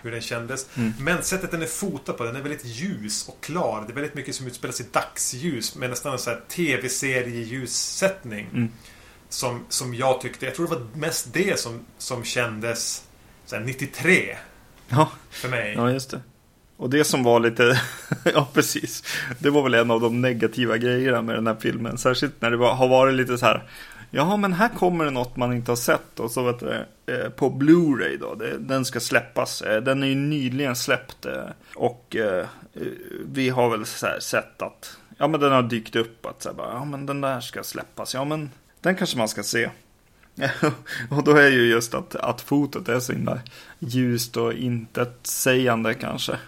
hur 0.08 0.12
den 0.12 0.22
kändes. 0.22 0.66
Mm. 0.76 0.92
Men 0.98 1.22
sättet 1.22 1.50
den 1.50 1.62
är 1.62 1.66
fotad 1.66 2.12
på, 2.12 2.24
den 2.24 2.36
är 2.36 2.42
väldigt 2.42 2.64
ljus 2.64 3.28
och 3.28 3.40
klar. 3.40 3.84
Det 3.86 3.92
är 3.92 3.94
väldigt 3.94 4.14
mycket 4.14 4.34
som 4.34 4.46
utspelas 4.46 4.80
i 4.80 4.84
dagsljus 4.92 5.76
med 5.76 5.90
nästan 5.90 6.12
en 6.12 6.18
här 6.26 6.40
tv-serieljussättning. 6.48 8.48
Mm. 8.52 8.68
Som, 9.28 9.64
som 9.68 9.94
jag 9.94 10.20
tyckte, 10.20 10.46
jag 10.46 10.54
tror 10.54 10.68
det 10.68 10.74
var 10.74 10.86
mest 10.94 11.32
det 11.32 11.58
som, 11.58 11.80
som 11.98 12.24
kändes 12.24 13.04
så 13.46 13.56
här 13.56 13.62
93 13.62 14.36
ja. 14.88 15.10
för 15.30 15.48
mig. 15.48 15.74
Ja, 15.76 15.90
just 15.90 16.10
det. 16.10 16.20
Och 16.76 16.90
det 16.90 17.04
som 17.04 17.22
var 17.22 17.40
lite, 17.40 17.80
ja 18.34 18.48
precis, 18.54 19.04
det 19.38 19.50
var 19.50 19.62
väl 19.62 19.74
en 19.74 19.90
av 19.90 20.00
de 20.00 20.20
negativa 20.20 20.76
grejerna 20.76 21.22
med 21.22 21.34
den 21.34 21.46
här 21.46 21.56
filmen. 21.60 21.98
Särskilt 21.98 22.42
när 22.42 22.50
det 22.50 22.56
var, 22.56 22.74
har 22.74 22.88
varit 22.88 23.14
lite 23.14 23.38
så 23.38 23.46
här, 23.46 23.68
ja 24.10 24.36
men 24.36 24.52
här 24.52 24.68
kommer 24.68 25.04
det 25.04 25.10
något 25.10 25.36
man 25.36 25.52
inte 25.52 25.70
har 25.70 25.76
sett. 25.76 26.20
Och 26.20 26.30
så 26.30 26.42
vet 26.42 26.60
du, 26.60 26.84
eh, 27.14 27.28
på 27.30 27.50
Blu-ray 27.50 28.18
då, 28.20 28.34
det, 28.34 28.58
den 28.58 28.84
ska 28.84 29.00
släppas. 29.00 29.62
Eh, 29.62 29.82
Den 29.82 30.02
är 30.02 30.06
ju 30.06 30.14
nyligen 30.14 30.76
släppt. 30.76 31.26
eh, 31.26 31.44
Och 31.74 32.16
eh, 32.16 32.46
eh, 32.74 32.82
vi 33.24 33.48
har 33.48 33.70
väl 33.70 33.86
så 33.86 34.06
här 34.06 34.20
sett 34.20 34.62
att, 34.62 34.96
ja 35.18 35.28
men 35.28 35.40
den 35.40 35.52
har 35.52 35.62
dykt 35.62 35.96
upp 35.96 36.26
att 36.26 36.42
så 36.42 36.48
här, 36.48 36.56
bara, 36.56 36.72
ja 36.72 36.84
men 36.84 37.06
den 37.06 37.20
där 37.20 37.40
ska 37.40 37.62
släppas. 37.62 38.14
Ja 38.14 38.24
men 38.24 38.50
den 38.80 38.94
kanske 38.96 39.18
man 39.18 39.28
ska 39.28 39.42
se. 39.42 39.70
och 41.10 41.24
då 41.24 41.36
är 41.36 41.48
ju 41.50 41.70
just 41.70 41.94
att, 41.94 42.14
att 42.16 42.40
fotot 42.40 42.88
är 42.88 43.00
så 43.00 43.12
himla 43.12 43.38
ljust 43.78 44.36
och 44.36 44.52
intetsägande 44.52 45.94
kanske. 45.94 46.32
Eh, 46.32 46.38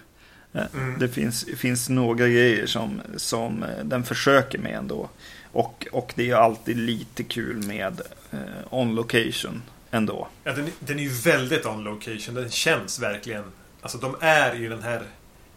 Mm. 0.73 0.99
Det 0.99 1.07
finns, 1.07 1.45
finns 1.57 1.89
några 1.89 2.27
grejer 2.27 2.65
som, 2.65 3.01
som 3.17 3.63
eh, 3.63 3.83
den 3.85 4.03
försöker 4.03 4.59
med 4.59 4.75
ändå. 4.77 5.09
Och, 5.51 5.87
och 5.91 6.11
det 6.15 6.29
är 6.29 6.35
alltid 6.35 6.77
lite 6.77 7.23
kul 7.23 7.63
med 7.67 8.01
eh, 8.31 8.39
on 8.69 8.95
location 8.95 9.61
ändå. 9.91 10.27
Ja, 10.43 10.53
den, 10.53 10.69
den 10.79 10.99
är 10.99 11.03
ju 11.03 11.09
väldigt 11.09 11.65
on 11.65 11.83
location. 11.83 12.35
Den 12.35 12.49
känns 12.51 12.99
verkligen... 12.99 13.43
Alltså 13.81 13.97
de 13.97 14.15
är 14.19 14.55
i 14.63 14.67
den 14.67 14.83
här 14.83 15.03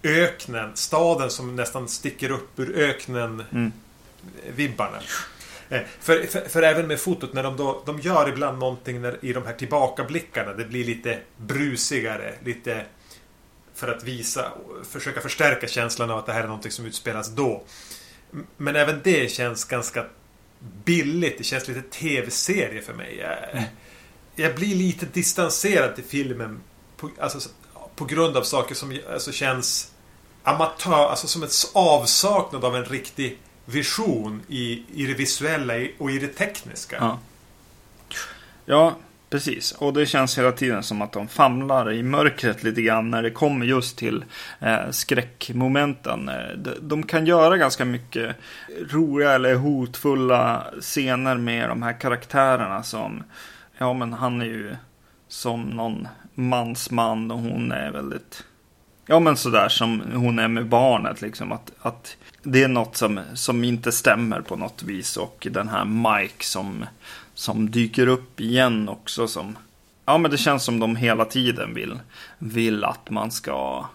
öknen. 0.03 0.71
Staden 0.75 1.31
som 1.31 1.57
nästan 1.57 1.89
sticker 1.89 2.31
upp 2.31 2.59
ur 2.59 2.77
öknen 2.79 3.43
Mm. 3.53 3.73
vibbarna. 4.57 4.99
Eh, 5.69 5.81
För, 6.01 6.23
för, 6.27 6.49
för 6.49 6.63
även 6.63 6.87
med 6.87 7.01
fotot, 7.01 7.33
när 7.33 7.43
de, 7.43 7.57
då, 7.57 7.83
de 7.87 8.01
gör 8.01 8.29
ibland 8.29 8.59
någonting 8.59 9.01
när, 9.03 9.19
i 9.25 9.33
de 9.33 9.47
här 9.47 9.53
tillbakablickarna. 9.55 10.53
Det 10.53 10.65
blir 10.65 10.85
lite 10.85 11.19
brusigare. 11.37 12.35
Lite 12.45 12.85
för 13.75 13.89
att 13.89 14.05
visa, 14.05 14.53
försöka 14.91 15.21
förstärka 15.21 15.67
känslan 15.69 16.11
av 16.11 16.19
att 16.19 16.27
det 16.27 16.33
här 16.33 16.43
är 16.43 16.47
någonting 16.47 16.73
som 16.73 16.87
utspelas 16.87 17.29
då. 17.29 17.63
Men 18.57 18.77
även 18.77 19.01
det 19.05 19.31
känns 19.31 19.65
ganska 19.65 20.05
billigt. 20.85 21.39
Det 21.39 21.45
känns 21.45 21.69
lite 21.69 21.83
tv-serie 21.83 22.83
för 22.83 22.95
mig. 22.95 23.17
Jag, 23.19 23.65
jag 24.35 24.55
blir 24.55 24.75
lite 24.75 25.07
distanserad 25.07 25.95
till 25.95 26.05
filmen 26.05 26.61
på, 26.97 27.11
alltså, 27.21 27.49
på 27.97 28.05
grund 28.05 28.37
av 28.37 28.43
saker 28.43 28.75
som 28.75 28.99
alltså, 29.13 29.33
känns 29.33 29.93
amatör, 30.43 31.09
alltså 31.09 31.27
som 31.27 31.43
en 31.43 31.49
avsaknad 31.75 32.65
av 32.65 32.77
en 32.77 32.85
riktig 32.85 33.39
vision 33.65 34.43
i, 34.49 34.83
i 34.95 35.07
det 35.07 35.15
visuella 35.15 35.75
och 35.99 36.11
i 36.11 36.19
det 36.19 36.29
tekniska. 36.29 36.97
Ja. 37.01 37.19
ja, 38.65 38.97
precis. 39.35 39.73
Och 39.73 39.93
det 39.93 40.07
känns 40.07 40.39
hela 40.39 40.53
tiden 40.53 40.83
som 40.83 41.03
att 41.03 41.13
de 41.13 41.29
famlar 41.29 41.93
i 41.93 42.03
mörkret 42.03 42.63
lite 42.63 42.83
grann 42.83 43.11
när 43.11 43.23
det 43.23 43.31
kommer 43.31 43.67
just 43.67 43.99
till 43.99 44.25
eh, 44.61 44.91
skräckmomenten. 44.91 46.29
Eh, 46.29 46.57
de, 46.57 46.71
de 46.81 47.03
kan 47.03 47.27
göra 47.27 47.57
ganska 47.57 47.85
mycket 47.85 48.37
roliga 48.91 49.33
eller 49.33 49.55
hotfulla 49.55 50.65
scener 50.81 51.37
med 51.37 51.69
de 51.69 51.83
här 51.83 52.01
karaktärerna 52.01 52.83
som, 52.83 53.23
ja 53.79 53.93
men 53.93 54.13
han 54.13 54.41
är 54.41 54.47
ju 54.47 54.77
som 55.29 55.63
någon 55.63 56.09
mansman 56.35 57.31
och 57.31 57.39
hon 57.39 57.73
är 57.73 57.91
väldigt 57.91 58.45
Ja 59.07 59.21
men 59.21 59.37
sådär 59.37 59.69
som 59.69 60.03
hon 60.15 60.39
är 60.39 60.49
med 60.49 60.67
barnet 60.67 61.23
liksom. 61.23 61.53
Att, 61.53 61.73
att 61.81 62.17
det 62.43 62.63
är 62.63 62.69
något 62.69 62.97
som, 62.97 63.21
som 63.35 63.65
inte 63.65 63.93
stämmer 63.93 64.41
på 64.41 64.57
något 64.57 64.83
vis. 64.83 65.17
Och 65.17 65.47
den 65.51 65.69
här 65.69 65.85
Mike 65.85 66.45
som, 66.45 66.87
som 67.35 67.71
dyker 67.71 68.07
upp 68.07 68.41
igen 68.41 68.89
också 68.89 69.29
som... 69.29 69.59
Ja 70.07 70.19
men 70.19 70.31
det 70.31 70.39
känns 70.39 70.65
som 70.65 70.79
de 70.79 70.97
hela 70.97 71.25
tiden 71.25 71.75
vill, 71.75 71.99
vill 72.39 72.85
att 72.85 73.11
man 73.11 73.31
ska 73.31 73.87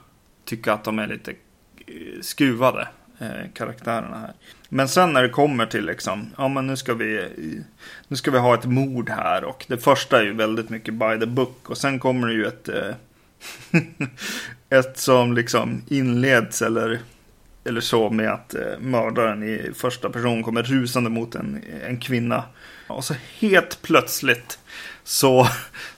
tycka 0.45 0.73
att 0.73 0.83
de 0.83 0.99
är 0.99 1.07
lite 1.07 1.31
eh, 1.31 2.21
skruvade. 2.21 2.87
Eh, 3.21 3.51
karaktärerna 3.53 4.19
här. 4.19 4.33
Men 4.69 4.87
sen 4.87 5.13
när 5.13 5.23
det 5.23 5.29
kommer 5.29 5.65
till 5.65 5.85
liksom, 5.85 6.29
ja 6.37 6.47
men 6.47 6.67
nu 6.67 6.77
ska 6.77 6.93
vi, 6.93 7.27
nu 8.07 8.15
ska 8.15 8.31
vi 8.31 8.37
ha 8.37 8.53
ett 8.53 8.65
mord 8.65 9.09
här 9.09 9.43
och 9.43 9.65
det 9.67 9.77
första 9.77 10.19
är 10.19 10.23
ju 10.23 10.33
väldigt 10.33 10.69
mycket 10.69 10.93
by 10.93 11.19
the 11.19 11.25
book 11.25 11.69
och 11.69 11.77
sen 11.77 11.99
kommer 11.99 12.27
det 12.27 12.33
ju 12.33 12.45
ett, 12.45 12.69
eh, 12.69 12.95
ett 14.79 14.97
som 14.97 15.33
liksom 15.33 15.81
inleds 15.87 16.61
eller, 16.61 16.99
eller 17.63 17.81
så 17.81 18.09
med 18.09 18.31
att 18.31 18.53
eh, 18.53 18.79
mördaren 18.79 19.43
i 19.43 19.71
första 19.75 20.09
person 20.09 20.43
kommer 20.43 20.63
rusande 20.63 21.09
mot 21.09 21.35
en, 21.35 21.63
en 21.87 21.99
kvinna. 21.99 22.43
Och 22.89 23.03
så 23.03 23.15
helt 23.39 23.81
plötsligt 23.81 24.59
så, 25.03 25.47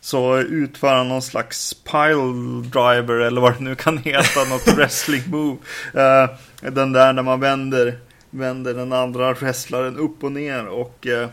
så 0.01 0.38
utför 0.38 0.95
han 0.95 1.07
någon 1.07 1.21
slags 1.21 1.74
pile 1.74 2.62
driver 2.63 3.13
eller 3.13 3.41
vad 3.41 3.53
det 3.53 3.63
nu 3.63 3.75
kan 3.75 3.98
heta, 3.98 4.43
något 4.50 4.67
wrestling 4.77 5.24
move. 5.27 5.57
Eh, 5.93 6.29
den 6.71 6.91
där 6.91 7.13
när 7.13 7.24
man 7.24 7.39
vänder, 7.39 8.00
vänder 8.29 8.74
den 8.74 8.93
andra 8.93 9.33
wrestlaren 9.33 9.98
upp 9.98 10.24
och 10.24 10.31
ner 10.31 10.65
och, 10.65 11.07
eh, 11.07 11.29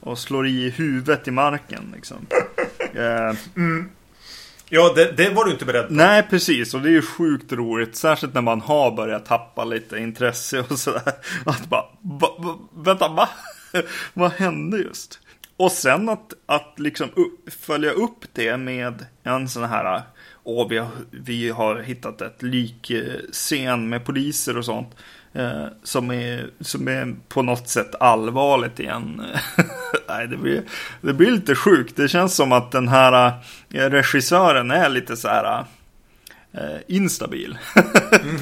och 0.00 0.18
slår 0.18 0.46
i 0.46 0.70
huvudet 0.70 1.28
i 1.28 1.30
marken. 1.30 1.92
Liksom. 1.96 2.26
Eh, 2.94 3.32
Ja, 4.70 4.92
det, 4.96 5.12
det 5.12 5.30
var 5.30 5.44
du 5.44 5.50
inte 5.50 5.64
beredd 5.64 5.88
på. 5.88 5.94
Nej, 5.94 6.22
precis. 6.30 6.74
Och 6.74 6.80
det 6.80 6.88
är 6.88 6.92
ju 6.92 7.02
sjukt 7.02 7.52
roligt. 7.52 7.96
Särskilt 7.96 8.34
när 8.34 8.40
man 8.40 8.60
har 8.60 8.90
börjat 8.90 9.26
tappa 9.26 9.64
lite 9.64 9.98
intresse 9.98 10.64
och 10.68 10.78
sådär. 10.78 11.12
Att 11.46 11.66
bara, 11.66 11.84
va, 12.00 12.36
va, 12.38 12.58
vänta, 12.74 13.08
va? 13.08 13.28
Vad 14.14 14.32
hände 14.32 14.78
just? 14.78 15.20
och 15.58 15.72
sen 15.72 16.08
att, 16.08 16.34
att 16.46 16.74
liksom 16.76 17.08
upp, 17.16 17.52
följa 17.60 17.90
upp 17.90 18.24
det 18.32 18.56
med 18.56 19.04
en 19.22 19.48
sån 19.48 19.64
här, 19.64 20.02
åh, 20.44 20.68
vi 20.68 20.78
har, 20.78 20.90
vi 21.10 21.50
har 21.50 21.76
hittat 21.76 22.20
ett 22.20 22.42
likscen 22.42 23.88
med 23.88 24.04
poliser 24.04 24.58
och 24.58 24.64
sånt. 24.64 24.96
Eh, 25.32 25.66
som, 25.82 26.10
är, 26.10 26.50
som 26.60 26.88
är 26.88 27.16
på 27.28 27.42
något 27.42 27.68
sätt 27.68 27.94
allvarligt 28.00 28.80
igen. 28.80 29.22
Nej, 30.08 30.28
det 30.28 30.36
blir, 30.36 30.62
det 31.00 31.14
blir 31.14 31.30
lite 31.30 31.54
sjukt. 31.54 31.96
Det 31.96 32.08
känns 32.08 32.34
som 32.34 32.52
att 32.52 32.72
den 32.72 32.88
här 32.88 33.32
eh, 33.70 33.90
regissören 33.90 34.70
är 34.70 34.88
lite 34.88 35.16
så 35.16 35.28
här 35.28 35.64
eh, 36.52 36.78
instabil. 36.86 37.58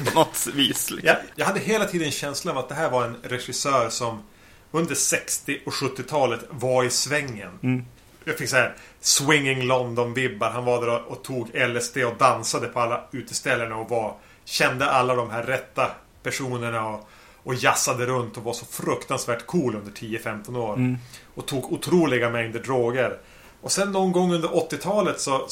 på 0.05 0.19
något 0.19 0.47
vis. 0.53 0.91
Liksom. 0.91 0.99
Jag, 1.03 1.17
jag 1.35 1.45
hade 1.45 1.59
hela 1.59 1.85
tiden 1.85 2.11
känslan 2.11 2.57
av 2.57 2.63
att 2.63 2.69
det 2.69 2.75
här 2.75 2.89
var 2.89 3.05
en 3.05 3.15
regissör 3.23 3.89
som 3.89 4.23
under 4.71 4.95
60 4.95 5.59
och 5.65 5.73
70-talet 5.73 6.39
var 6.49 6.83
i 6.83 6.89
svängen. 6.89 7.59
Mm. 7.63 7.85
Jag 8.23 8.37
fick 8.37 8.49
så 8.49 8.55
här 8.55 8.75
swinging 9.01 9.61
London-vibbar. 9.61 10.49
Han 10.49 10.65
var 10.65 10.85
där 10.85 11.11
och 11.11 11.23
tog 11.23 11.49
LSD 11.53 11.97
och 11.97 12.17
dansade 12.17 12.67
på 12.67 12.79
alla 12.79 13.03
uteställena 13.11 13.75
och 13.75 13.89
var, 13.89 14.15
kände 14.45 14.89
alla 14.89 15.15
de 15.15 15.29
här 15.29 15.43
rätta 15.43 15.91
personerna 16.23 16.87
och, 16.87 17.09
och 17.43 17.55
jassade 17.55 18.05
runt 18.05 18.37
och 18.37 18.43
var 18.43 18.53
så 18.53 18.65
fruktansvärt 18.65 19.45
cool 19.45 19.75
under 19.75 19.91
10-15 19.91 20.57
år. 20.57 20.73
Mm. 20.73 20.97
Och 21.35 21.45
tog 21.45 21.73
otroliga 21.73 22.29
mängder 22.29 22.59
droger. 22.59 23.17
Och 23.61 23.71
sen 23.71 23.91
någon 23.91 24.11
gång 24.11 24.33
under 24.33 24.47
80-talet 24.47 25.19
så 25.19 25.47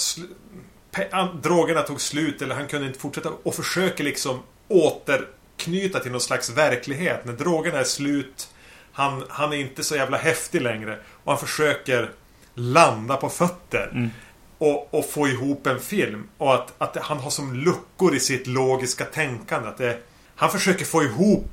drogerna 1.43 1.81
tog 1.81 2.01
slut 2.01 2.41
eller 2.41 2.55
han 2.55 2.67
kunde 2.67 2.87
inte 2.87 2.99
fortsätta 2.99 3.29
och 3.43 3.55
försöker 3.55 4.03
liksom 4.03 4.39
återknyta 4.67 5.99
till 5.99 6.11
någon 6.11 6.21
slags 6.21 6.49
verklighet. 6.49 7.25
När 7.25 7.33
drogerna 7.33 7.79
är 7.79 7.83
slut 7.83 8.49
han, 8.95 9.23
han 9.29 9.53
är 9.53 9.57
inte 9.57 9.83
så 9.83 9.95
jävla 9.95 10.17
häftig 10.17 10.61
längre. 10.61 10.99
Och 11.23 11.31
han 11.31 11.39
försöker 11.39 12.11
landa 12.53 13.17
på 13.17 13.29
fötter. 13.29 13.89
Mm. 13.91 14.09
Och, 14.57 14.93
och, 14.93 15.09
få 15.09 15.27
ihop 15.27 15.67
en 15.67 15.79
film. 15.79 16.27
Och 16.37 16.53
att, 16.53 16.73
att 16.77 16.97
han 16.97 17.17
har 17.17 17.29
som 17.29 17.53
luckor 17.53 18.15
i 18.15 18.19
sitt 18.19 18.47
logiska 18.47 19.05
tänkande. 19.05 19.69
Att 19.69 19.77
det, 19.77 19.99
han 20.35 20.51
försöker 20.51 20.85
få 20.85 21.03
ihop 21.03 21.51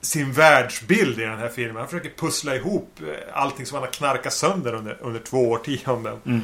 sin 0.00 0.32
världsbild 0.32 1.18
i 1.20 1.22
den 1.22 1.38
här 1.38 1.48
filmen. 1.48 1.76
Han 1.76 1.88
försöker 1.88 2.10
pussla 2.10 2.56
ihop 2.56 3.00
eh, 3.00 3.42
allting 3.42 3.66
som 3.66 3.74
han 3.74 3.84
har 3.84 3.92
knarkat 3.92 4.32
sönder 4.32 4.74
under, 4.74 4.98
under 5.00 5.20
två 5.20 5.50
årtionden. 5.50 6.20
Mm. 6.26 6.40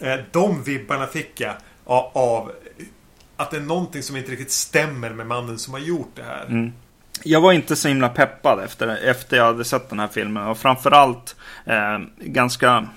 Eh, 0.00 0.24
de 0.32 0.62
vibbarna 0.62 1.06
fick 1.06 1.40
jag 1.40 1.54
av 1.84 2.52
att 3.36 3.50
det 3.50 3.56
är 3.56 3.60
någonting 3.60 4.02
som 4.02 4.16
inte 4.16 4.30
riktigt 4.30 4.50
stämmer 4.50 5.10
med 5.10 5.26
mannen 5.26 5.58
som 5.58 5.74
har 5.74 5.80
gjort 5.80 6.10
det 6.14 6.22
här. 6.22 6.46
Mm. 6.46 6.72
Jag 7.22 7.40
var 7.40 7.52
inte 7.52 7.76
så 7.76 7.88
himla 7.88 8.08
peppad 8.08 8.60
efter, 8.64 8.88
efter 8.88 9.36
jag 9.36 9.44
hade 9.44 9.64
sett 9.64 9.88
den 9.88 9.98
här 9.98 10.08
filmen. 10.08 10.46
Och 10.46 10.58
framförallt 10.58 11.36
eh, 11.64 11.98
ganska 12.18 12.88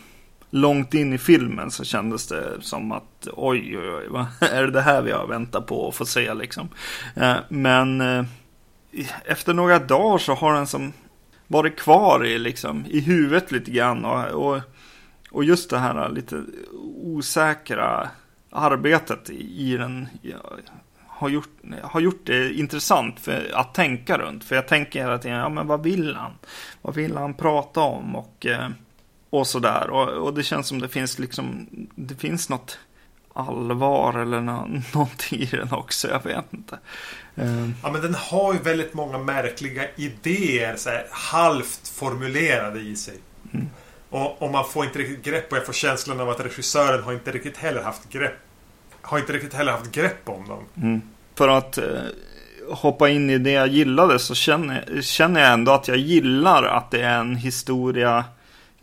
långt 0.49 0.93
in 0.93 1.13
i 1.13 1.17
filmen 1.17 1.71
så 1.71 1.83
kändes 1.83 2.27
det 2.27 2.61
som 2.61 2.91
att 2.91 3.27
oj, 3.33 3.77
oj, 3.77 3.89
oj, 3.89 4.07
vad 4.09 4.25
är 4.51 4.63
det 4.63 4.71
det 4.71 4.81
här 4.81 5.01
vi 5.01 5.11
har 5.11 5.27
väntat 5.27 5.67
på 5.67 5.87
att 5.87 5.95
få 5.95 6.05
se 6.05 6.33
liksom. 6.33 6.69
Eh, 7.15 7.35
men 7.49 8.01
eh, 8.01 8.25
efter 9.25 9.53
några 9.53 9.79
dagar 9.79 10.17
så 10.17 10.33
har 10.33 10.53
den 10.53 10.67
som 10.67 10.93
varit 11.47 11.79
kvar 11.79 12.25
i, 12.25 12.39
liksom, 12.39 12.85
i 12.89 12.99
huvudet 12.99 13.51
lite 13.51 13.71
grann. 13.71 14.05
Och, 14.05 14.25
och, 14.25 14.61
och 15.31 15.43
just 15.43 15.69
det 15.69 15.77
här 15.77 16.09
lite 16.09 16.43
osäkra 17.03 18.09
arbetet 18.51 19.29
i, 19.29 19.71
i 19.71 19.77
den 19.77 20.07
har 21.17 21.29
gjort, 21.29 21.49
har 21.83 21.99
gjort 21.99 22.25
det 22.25 22.53
intressant 22.53 23.19
för 23.19 23.51
att 23.53 23.73
tänka 23.73 24.17
runt. 24.17 24.43
För 24.43 24.55
jag 24.55 24.67
tänker 24.67 24.99
hela 24.99 25.17
tiden, 25.17 25.37
ja 25.37 25.49
men 25.49 25.67
vad 25.67 25.83
vill 25.83 26.15
han? 26.15 26.31
Vad 26.81 26.95
vill 26.95 27.17
han 27.17 27.33
prata 27.33 27.79
om? 27.79 28.15
Och, 28.15 28.45
eh, 28.45 28.69
och 29.29 29.47
sådär. 29.47 29.89
Och, 29.89 30.09
och 30.09 30.33
det 30.33 30.43
känns 30.43 30.67
som 30.67 30.81
det 30.81 30.89
finns 30.89 31.19
liksom, 31.19 31.67
det 31.95 32.15
finns 32.15 32.49
något 32.49 32.79
allvar 33.33 34.19
eller 34.19 34.41
någonting 34.93 35.39
i 35.39 35.45
den 35.45 35.73
också. 35.73 36.07
Jag 36.07 36.23
vet 36.23 36.53
inte. 36.53 36.79
Uh. 37.39 37.69
Ja 37.83 37.91
men 37.91 38.01
den 38.01 38.15
har 38.15 38.53
ju 38.53 38.59
väldigt 38.59 38.93
många 38.93 39.17
märkliga 39.17 39.83
idéer 39.95 40.75
så 40.75 40.89
här, 40.89 41.07
halvt 41.11 41.87
formulerade 41.87 42.79
i 42.79 42.95
sig. 42.95 43.17
Mm. 43.53 43.69
Och, 44.09 44.41
och, 44.41 44.51
man 44.51 44.65
får 44.65 44.85
inte 44.85 44.99
riktigt 44.99 45.23
grepp 45.23 45.51
och 45.51 45.57
jag 45.57 45.65
får 45.65 45.73
känslan 45.73 46.19
av 46.19 46.29
att 46.29 46.39
regissören 46.39 47.03
har 47.03 47.13
inte 47.13 47.31
riktigt 47.31 47.57
heller 47.57 47.83
haft 47.83 48.09
grepp 48.09 48.46
har 49.07 49.19
inte 49.19 49.33
riktigt 49.33 49.53
heller 49.53 49.71
haft 49.71 49.91
grepp 49.91 50.29
om 50.29 50.47
dem. 50.47 50.63
Mm. 50.75 51.01
För 51.35 51.47
att 51.47 51.77
eh, 51.77 51.85
hoppa 52.69 53.09
in 53.09 53.29
i 53.29 53.37
det 53.37 53.51
jag 53.51 53.67
gillade 53.67 54.19
så 54.19 54.35
känner, 54.35 55.01
känner 55.01 55.41
jag 55.41 55.53
ändå 55.53 55.71
att 55.71 55.87
jag 55.87 55.97
gillar 55.97 56.63
att 56.63 56.91
det 56.91 57.01
är 57.01 57.19
en 57.19 57.35
historia 57.35 58.25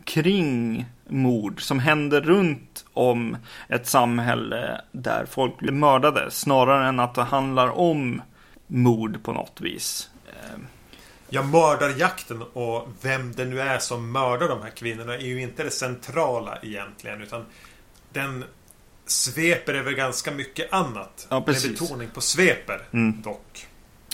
kring 0.03 0.85
mord 1.07 1.61
som 1.61 1.79
händer 1.79 2.21
runt 2.21 2.85
om 2.93 3.37
ett 3.67 3.87
samhälle 3.87 4.81
där 4.91 5.25
folk 5.25 5.57
blir 5.57 5.71
mördade. 5.71 6.31
Snarare 6.31 6.87
än 6.87 6.99
att 6.99 7.15
det 7.15 7.23
handlar 7.23 7.67
om 7.67 8.21
mord 8.67 9.23
på 9.23 9.33
något 9.33 9.61
vis. 9.61 10.09
Eh. 10.27 10.59
Ja, 11.29 11.43
mördarjakten 11.43 12.41
och 12.41 12.87
vem 13.01 13.33
det 13.33 13.45
nu 13.45 13.61
är 13.61 13.79
som 13.79 14.11
mördar 14.11 14.47
de 14.47 14.61
här 14.61 14.69
kvinnorna 14.69 15.13
är 15.13 15.25
ju 15.25 15.41
inte 15.41 15.63
det 15.63 15.71
centrala 15.71 16.57
egentligen. 16.61 17.21
Utan 17.21 17.45
den 18.13 18.43
sveper 19.05 19.73
över 19.73 19.91
ganska 19.91 20.31
mycket 20.31 20.73
annat. 20.73 21.27
Ja, 21.29 21.43
med 21.47 21.55
betoning 21.69 22.09
på 22.13 22.21
sveper 22.21 22.81
mm. 22.91 23.21
dock. 23.21 23.67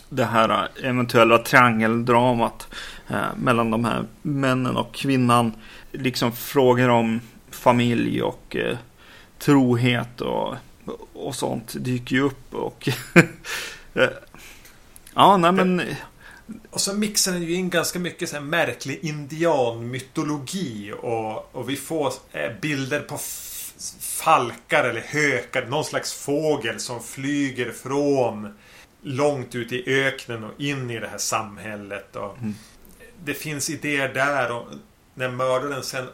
Det 0.09 0.25
här 0.25 0.69
eventuella 0.83 1.37
triangeldramat 1.37 2.67
eh, 3.09 3.35
mellan 3.37 3.71
de 3.71 3.85
här 3.85 4.05
männen 4.21 4.77
och 4.77 4.93
kvinnan. 4.93 5.53
Liksom 5.91 6.31
frågor 6.31 6.89
om 6.89 7.21
familj 7.51 8.21
och 8.21 8.55
eh, 8.55 8.77
trohet 9.39 10.21
och, 10.21 10.55
och 11.13 11.35
sånt 11.35 11.73
dyker 11.79 12.15
ju 12.15 12.21
upp. 12.21 12.53
Och 12.53 12.89
ja, 15.13 15.37
nej 15.37 15.51
men... 15.51 15.81
Och 16.69 16.81
så 16.81 16.93
mixar 16.93 17.31
den 17.31 17.43
ju 17.43 17.53
in 17.53 17.69
ganska 17.69 17.99
mycket 17.99 18.29
så 18.29 18.35
här 18.35 18.43
märklig 18.43 18.99
indianmytologi 19.01 20.93
och, 21.01 21.55
och 21.55 21.69
vi 21.69 21.75
får 21.75 22.13
bilder 22.61 22.99
på 22.99 23.17
falkar 23.99 24.83
eller 24.83 25.01
hökar. 25.01 25.65
Någon 25.65 25.85
slags 25.85 26.13
fågel 26.13 26.79
som 26.79 27.03
flyger 27.03 27.71
från 27.71 28.57
långt 29.01 29.55
ut 29.55 29.71
i 29.71 30.03
öknen 30.03 30.43
och 30.43 30.61
in 30.61 30.91
i 30.91 30.99
det 30.99 31.07
här 31.07 31.17
samhället. 31.17 32.15
Och 32.15 32.37
mm. 32.37 32.55
Det 33.23 33.33
finns 33.33 33.69
idéer 33.69 34.13
där 34.13 34.51
och 34.51 34.67
när 35.13 35.29
mördaren 35.29 35.83
sen 35.83 36.07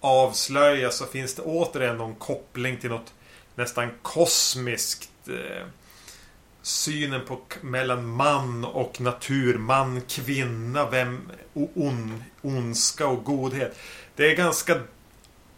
avslöjas 0.00 0.96
så 0.96 1.06
finns 1.06 1.34
det 1.34 1.42
återigen 1.42 1.96
någon 1.96 2.14
koppling 2.14 2.76
till 2.76 2.90
något 2.90 3.12
nästan 3.54 3.90
kosmiskt. 4.02 5.28
Eh, 5.28 5.66
synen 6.62 7.20
på 7.26 7.40
mellan 7.60 8.06
man 8.06 8.64
och 8.64 9.00
natur, 9.00 9.58
man, 9.58 10.00
kvinna, 10.00 10.90
vem, 10.90 11.30
on, 11.54 12.24
ondska 12.42 13.06
och 13.06 13.24
godhet. 13.24 13.78
Det 14.16 14.30
är 14.30 14.36
ganska 14.36 14.80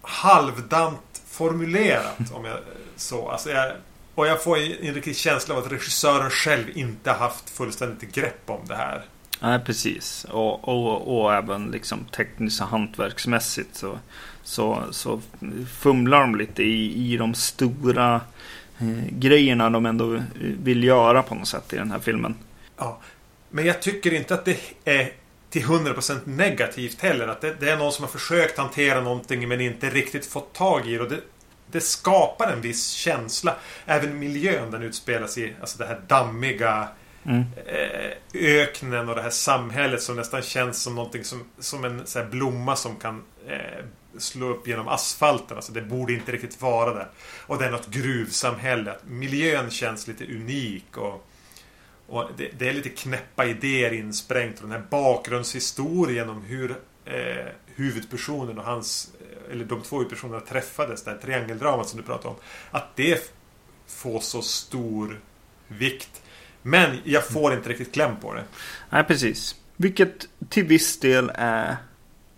halvdant 0.02 1.15
formulerat. 1.36 2.32
Om 2.32 2.44
jag 2.44 2.58
så. 2.96 3.28
Alltså 3.28 3.50
jag, 3.50 3.72
och 4.14 4.26
jag 4.26 4.42
får 4.42 4.58
en 4.58 4.94
riktig 4.94 5.16
känsla 5.16 5.54
av 5.54 5.64
att 5.64 5.72
regissören 5.72 6.30
själv 6.30 6.64
inte 6.74 7.10
haft 7.10 7.50
fullständigt 7.50 8.14
grepp 8.14 8.42
om 8.46 8.60
det 8.68 8.76
här. 8.76 9.04
Nej, 9.40 9.60
precis. 9.60 10.26
Och, 10.30 10.68
och, 10.68 11.20
och 11.20 11.34
även 11.34 11.70
liksom 11.70 12.04
tekniskt 12.04 12.60
och 12.60 12.66
hantverksmässigt 12.66 13.76
så, 13.76 13.98
så, 14.42 14.84
så 14.90 15.20
fumlar 15.80 16.20
de 16.20 16.34
lite 16.34 16.62
i, 16.62 17.12
i 17.12 17.16
de 17.16 17.34
stora 17.34 18.20
eh, 18.78 19.08
grejerna 19.10 19.70
de 19.70 19.86
ändå 19.86 20.22
vill 20.62 20.84
göra 20.84 21.22
på 21.22 21.34
något 21.34 21.48
sätt 21.48 21.72
i 21.72 21.76
den 21.76 21.90
här 21.90 21.98
filmen. 21.98 22.34
Ja, 22.76 22.98
men 23.50 23.66
jag 23.66 23.82
tycker 23.82 24.14
inte 24.14 24.34
att 24.34 24.44
det 24.44 24.58
är 24.84 25.12
till 25.50 25.62
100% 25.62 26.20
negativt 26.24 27.00
heller. 27.00 27.28
Att 27.28 27.40
det, 27.40 27.54
det, 27.60 27.70
är 27.70 27.76
någon 27.76 27.92
som 27.92 28.04
har 28.04 28.10
försökt 28.10 28.58
hantera 28.58 29.00
någonting 29.00 29.48
men 29.48 29.60
inte 29.60 29.90
riktigt 29.90 30.26
fått 30.26 30.52
tag 30.52 30.86
i 30.86 30.94
det. 30.94 31.00
Och 31.00 31.08
det, 31.08 31.20
det 31.70 31.80
skapar 31.80 32.52
en 32.52 32.60
viss 32.60 32.90
känsla. 32.90 33.54
Även 33.86 34.18
miljön 34.18 34.70
den 34.70 34.82
utspelas 34.82 35.38
i. 35.38 35.54
Alltså 35.60 35.78
det 35.78 35.86
här 35.86 36.00
dammiga 36.06 36.88
mm. 37.24 37.44
eh, 37.66 38.10
öknen 38.34 39.08
och 39.08 39.14
det 39.14 39.22
här 39.22 39.30
samhället 39.30 40.02
som 40.02 40.16
nästan 40.16 40.42
känns 40.42 40.82
som 40.82 40.94
någonting 40.94 41.24
som, 41.24 41.44
som 41.58 41.84
en 41.84 42.06
så 42.06 42.24
blomma 42.24 42.76
som 42.76 42.96
kan 42.96 43.22
eh, 43.48 43.84
slå 44.18 44.46
upp 44.46 44.68
genom 44.68 44.88
asfalten. 44.88 45.56
Alltså 45.56 45.72
det 45.72 45.82
borde 45.82 46.12
inte 46.12 46.32
riktigt 46.32 46.62
vara 46.62 46.94
där. 46.94 47.08
Och 47.46 47.58
det 47.58 47.66
är 47.66 47.70
något 47.70 47.90
gruvsamhälle. 47.90 48.96
Miljön 49.04 49.70
känns 49.70 50.06
lite 50.06 50.24
unik. 50.24 50.96
och 50.96 51.26
och 52.06 52.30
det, 52.36 52.50
det, 52.58 52.68
är 52.68 52.72
lite 52.72 52.88
knäppa 52.88 53.46
idéer 53.46 53.92
insprängt. 53.92 54.56
Och 54.56 54.62
den 54.68 54.72
här 54.72 54.86
bakgrundshistorien 54.90 56.28
om 56.28 56.42
hur 56.42 56.70
eh, 57.04 57.46
huvudpersonen 57.66 58.58
och 58.58 58.64
hans 58.64 59.10
eh, 59.20 59.52
eller 59.52 59.64
de 59.64 59.82
två 59.82 59.96
huvudpersonerna 59.96 60.40
träffades, 60.40 61.04
det 61.04 61.10
här 61.10 61.18
triangeldramat 61.18 61.88
som 61.88 62.00
du 62.00 62.06
pratade 62.06 62.28
om. 62.28 62.36
Att 62.70 62.96
det 62.96 63.32
får 63.86 64.20
så 64.20 64.42
stor 64.42 65.20
vikt. 65.68 66.22
Men 66.62 66.98
jag 67.04 67.28
får 67.28 67.54
inte 67.54 67.68
riktigt 67.68 67.92
kläm 67.92 68.16
på 68.20 68.34
det. 68.34 68.44
Nej, 68.90 69.04
precis. 69.04 69.56
Vilket 69.76 70.28
till 70.48 70.64
viss 70.64 71.00
del 71.00 71.32
är 71.34 71.76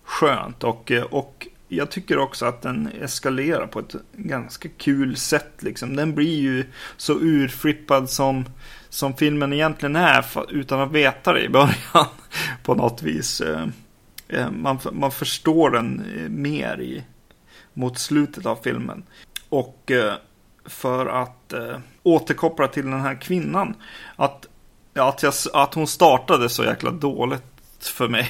skönt. 0.03 0.63
Och, 0.63 0.91
eh, 0.91 1.03
och 1.03 1.47
jag 1.67 1.91
tycker 1.91 2.17
också 2.17 2.45
att 2.45 2.61
den 2.61 2.87
eskalerar 2.87 3.67
på 3.67 3.79
ett 3.79 3.95
ganska 4.13 4.69
kul 4.77 5.17
sätt. 5.17 5.51
Liksom. 5.59 5.95
Den 5.95 6.15
blir 6.15 6.39
ju 6.39 6.65
så 6.97 7.13
urflippad 7.19 8.09
som, 8.09 8.45
som 8.89 9.13
filmen 9.13 9.53
egentligen 9.53 9.95
är 9.95 10.25
utan 10.49 10.79
att 10.79 10.91
veta 10.91 11.33
det 11.33 11.41
i 11.41 11.49
början. 11.49 11.75
På 12.63 12.75
något 12.75 13.01
vis. 13.01 13.41
Eh, 13.41 13.67
eh, 14.27 14.51
man, 14.51 14.79
man 14.91 15.11
förstår 15.11 15.69
den 15.69 16.05
eh, 16.17 16.29
mer 16.29 16.81
i, 16.81 17.03
mot 17.73 17.99
slutet 17.99 18.45
av 18.45 18.57
filmen. 18.63 19.03
Och 19.49 19.91
för 20.65 21.05
att 21.05 21.53
återkoppla 22.03 22.67
till 22.67 22.85
den 22.85 23.01
här 23.01 23.21
kvinnan. 23.21 23.75
Att, 24.15 24.45
att, 24.95 25.23
jag, 25.23 25.33
att 25.53 25.73
hon 25.73 25.87
startade 25.87 26.49
så 26.49 26.63
jäkla 26.63 26.91
dåligt 26.91 27.43
för 27.79 28.07
mig. 28.07 28.29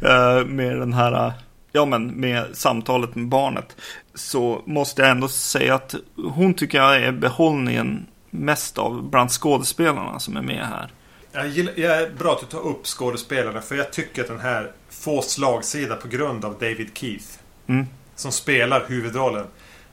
med 0.46 0.78
den 0.78 0.92
här 0.92 1.32
ja, 1.76 1.84
men 1.84 2.06
med 2.06 2.46
samtalet 2.52 3.14
med 3.14 3.28
barnet. 3.28 3.76
Så 4.14 4.62
måste 4.66 5.02
jag 5.02 5.10
ändå 5.10 5.28
säga 5.28 5.74
att 5.74 5.94
hon 6.34 6.54
tycker 6.54 6.78
jag 6.78 6.96
är 6.96 7.12
behållningen 7.12 8.06
mest 8.36 8.78
av 8.78 9.10
bland 9.10 9.30
skådespelarna 9.30 10.18
som 10.18 10.36
är 10.36 10.42
med 10.42 10.66
här. 10.66 10.92
Jag, 11.32 11.48
gillar, 11.48 11.72
jag 11.76 12.02
är 12.02 12.10
bra 12.10 12.32
att 12.32 12.40
du 12.40 12.46
tar 12.46 12.66
upp 12.66 12.86
skådespelarna 12.86 13.60
för 13.60 13.76
jag 13.76 13.92
tycker 13.92 14.22
att 14.22 14.28
den 14.28 14.40
här 14.40 14.72
får 14.90 15.22
slagsida 15.22 15.96
på 15.96 16.08
grund 16.08 16.44
av 16.44 16.52
David 16.52 16.90
Keith. 16.94 17.26
Mm. 17.66 17.86
Som 18.14 18.32
spelar 18.32 18.84
huvudrollen. 18.88 19.46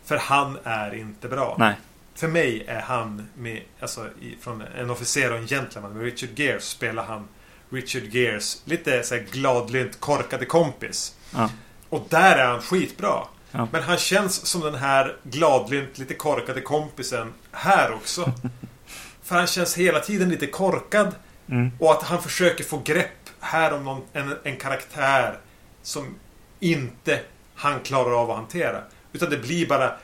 För 0.06 0.18
han 0.18 0.58
är 0.64 0.96
inte 0.96 1.28
bra. 1.28 1.56
Nej. 1.60 1.76
För 2.16 2.28
mig 2.28 2.66
är 2.68 2.82
han 2.82 3.28
med, 3.36 3.62
alltså 3.80 4.08
i, 4.22 4.36
från 4.42 4.64
en 4.78 4.90
officer 4.90 5.32
och 5.32 5.38
en 5.38 5.48
gentleman 5.48 5.94
med 5.94 6.04
Richard 6.04 6.40
Gere 6.40 6.60
spelar 6.60 7.04
han 7.04 7.28
Richard 7.70 8.04
Geres 8.04 8.62
lite 8.66 9.04
så 9.04 9.16
här 9.16 9.26
gladlynt 9.32 10.00
korkade 10.00 10.46
kompis. 10.46 11.16
Ja. 11.36 11.50
Och 11.90 12.08
där 12.10 12.38
är 12.38 12.46
han 12.46 12.62
skitbra. 12.62 13.28
Ja. 13.56 13.68
Men 13.72 13.84
han 13.84 13.98
känns 13.98 14.46
som 14.46 14.62
den 14.62 14.76
här 14.76 15.16
gladlynt, 15.24 15.98
lite 15.98 16.14
korkade 16.14 16.62
kompisen 16.62 17.34
här 17.52 17.94
också. 17.94 18.32
För 19.24 19.36
han 19.36 19.48
känns 19.48 19.78
hela 19.78 20.00
tiden 20.00 20.30
lite 20.30 20.48
korkad. 20.48 21.16
Mm. 21.50 21.72
Och 21.80 21.92
att 21.92 22.04
han 22.04 22.22
försöker 22.24 22.64
få 22.64 22.78
grepp 22.86 23.30
här 23.40 23.74
om 23.74 23.84
någon, 23.84 24.02
en, 24.14 24.38
en 24.44 24.58
karaktär 24.58 25.38
som 25.82 26.16
inte 26.60 27.20
han 27.56 27.80
klarar 27.80 28.22
av 28.22 28.32
att 28.32 28.38
hantera. 28.38 28.82
Utan 29.14 29.30
det 29.30 29.38
blir 29.38 29.68
bara... 29.68 29.96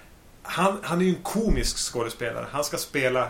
Han, 0.44 0.78
han 0.84 1.02
är 1.02 1.06
ju 1.06 1.10
en 1.16 1.24
komisk 1.24 1.78
skådespelare. 1.78 2.46
Han 2.52 2.64
ska 2.64 2.78
spela 2.78 3.28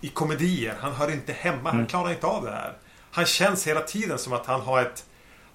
i 0.00 0.08
komedier. 0.08 0.74
Han 0.80 0.92
hör 0.94 1.10
inte 1.10 1.32
hemma. 1.32 1.68
Han 1.70 1.74
Mm. 1.74 1.86
klarar 1.86 2.10
inte 2.10 2.26
av 2.26 2.44
det 2.44 2.50
här. 2.50 2.72
Han 3.10 3.26
känns 3.26 3.66
hela 3.66 3.80
tiden 3.80 4.18
som 4.18 4.32
att 4.32 4.46
han 4.46 4.60
har 4.60 4.82
ett, 4.82 5.04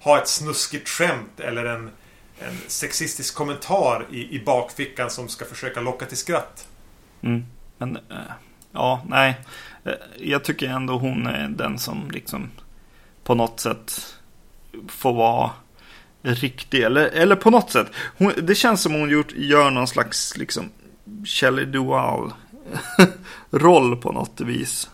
har 0.00 0.18
ett 0.18 0.28
snuskigt 0.28 0.88
skämt 0.88 1.40
eller 1.40 1.64
en, 1.64 1.90
en 2.38 2.58
sexistisk 2.66 3.34
kommentar 3.34 4.06
i, 4.10 4.36
i 4.36 4.42
bakfickan 4.44 5.10
som 5.10 5.28
ska 5.28 5.44
försöka 5.44 5.80
locka 5.80 6.06
till 6.06 6.16
skratt. 6.16 6.68
Mm. 7.22 7.44
Men, 7.78 7.96
eh, 7.96 8.32
ja, 8.72 9.02
nej. 9.08 9.40
Eh, 9.84 9.92
jag 10.18 10.44
tycker 10.44 10.68
ändå 10.68 10.98
hon 10.98 11.26
är 11.26 11.48
den 11.48 11.78
som 11.78 12.10
liksom 12.10 12.50
på 13.24 13.34
något 13.34 13.60
sätt 13.60 14.16
får 14.88 15.12
vara 15.12 15.50
riktig. 16.22 16.82
Eller, 16.82 17.06
eller 17.06 17.36
på 17.36 17.50
något 17.50 17.70
sätt. 17.70 17.86
Hon, 18.18 18.32
det 18.42 18.54
känns 18.54 18.82
som 18.82 18.92
hon 18.92 19.10
gjort, 19.10 19.32
gör 19.32 19.70
någon 19.70 19.86
slags 19.86 20.36
liksom 20.36 20.70
Shelley 21.24 21.64
Duvall 21.64 22.32
roll 23.50 23.96
på 23.96 24.12
något 24.12 24.40
vis 24.40 24.90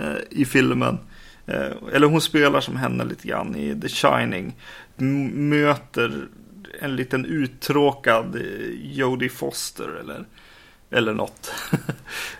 eh, 0.00 0.16
i 0.30 0.44
filmen. 0.44 0.98
Eh, 1.46 1.72
eller 1.92 2.06
hon 2.06 2.20
spelar 2.20 2.60
som 2.60 2.76
henne 2.76 3.04
lite 3.04 3.28
grann 3.28 3.56
i 3.56 3.80
The 3.80 3.88
Shining. 3.88 4.56
M- 4.98 5.48
möter 5.48 6.28
en 6.80 6.96
liten 6.96 7.24
uttråkad 7.24 8.36
eh, 8.36 8.42
Jodie 8.80 9.28
Foster 9.28 9.88
eller, 10.00 10.24
eller 10.90 11.12
något. 11.14 11.52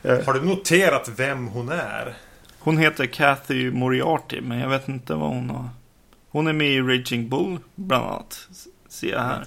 Eh, 0.03 0.25
Har 0.25 0.35
du 0.35 0.41
noterat 0.43 1.09
vem 1.17 1.47
hon 1.47 1.69
är? 1.69 2.15
hon 2.59 2.79
heter 2.79 3.07
Kathy 3.07 3.71
Moriarty, 3.71 4.41
men 4.41 4.59
jag 4.59 4.69
vet 4.69 4.89
inte 4.89 5.15
vad 5.15 5.29
hon 5.29 5.51
har. 5.51 5.69
Hon 6.31 6.47
är 6.47 6.53
med 6.53 6.69
i 6.69 6.81
Raging 6.81 7.29
Bull, 7.29 7.59
bland 7.75 8.05
annat. 8.07 8.49
Ser 8.89 9.11
jag 9.13 9.21
här. 9.21 9.45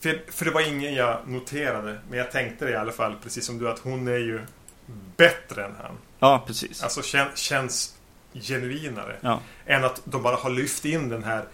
För, 0.00 0.22
för 0.32 0.44
det 0.44 0.50
var 0.50 0.68
ingen 0.68 0.94
jag 0.94 1.28
noterade. 1.28 1.98
Men 2.10 2.18
jag 2.18 2.32
tänkte 2.32 2.64
det 2.64 2.70
i 2.70 2.76
alla 2.76 2.92
fall, 2.92 3.14
precis 3.22 3.46
som 3.46 3.58
du, 3.58 3.68
att 3.68 3.78
hon 3.78 4.08
är 4.08 4.18
ju 4.18 4.40
bättre 5.16 5.64
än 5.64 5.74
han. 5.82 5.96
Ja, 6.18 6.44
precis. 6.46 6.82
Alltså 6.82 7.02
kän, 7.02 7.28
känns 7.34 7.94
genuinare. 8.34 9.16
Ja. 9.20 9.40
Än 9.66 9.84
att 9.84 10.00
de 10.04 10.22
bara 10.22 10.36
har 10.36 10.50
lyft 10.50 10.84
in 10.84 11.08
den 11.08 11.24
här... 11.24 11.44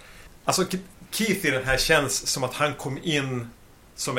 Alltså 0.44 0.64
Keith 1.10 1.46
i 1.46 1.50
den 1.50 1.64
här 1.64 1.76
känns 1.76 2.26
som 2.26 2.44
att 2.44 2.54
han 2.54 2.74
kom 2.74 2.98
in 3.02 3.50
som 3.94 4.18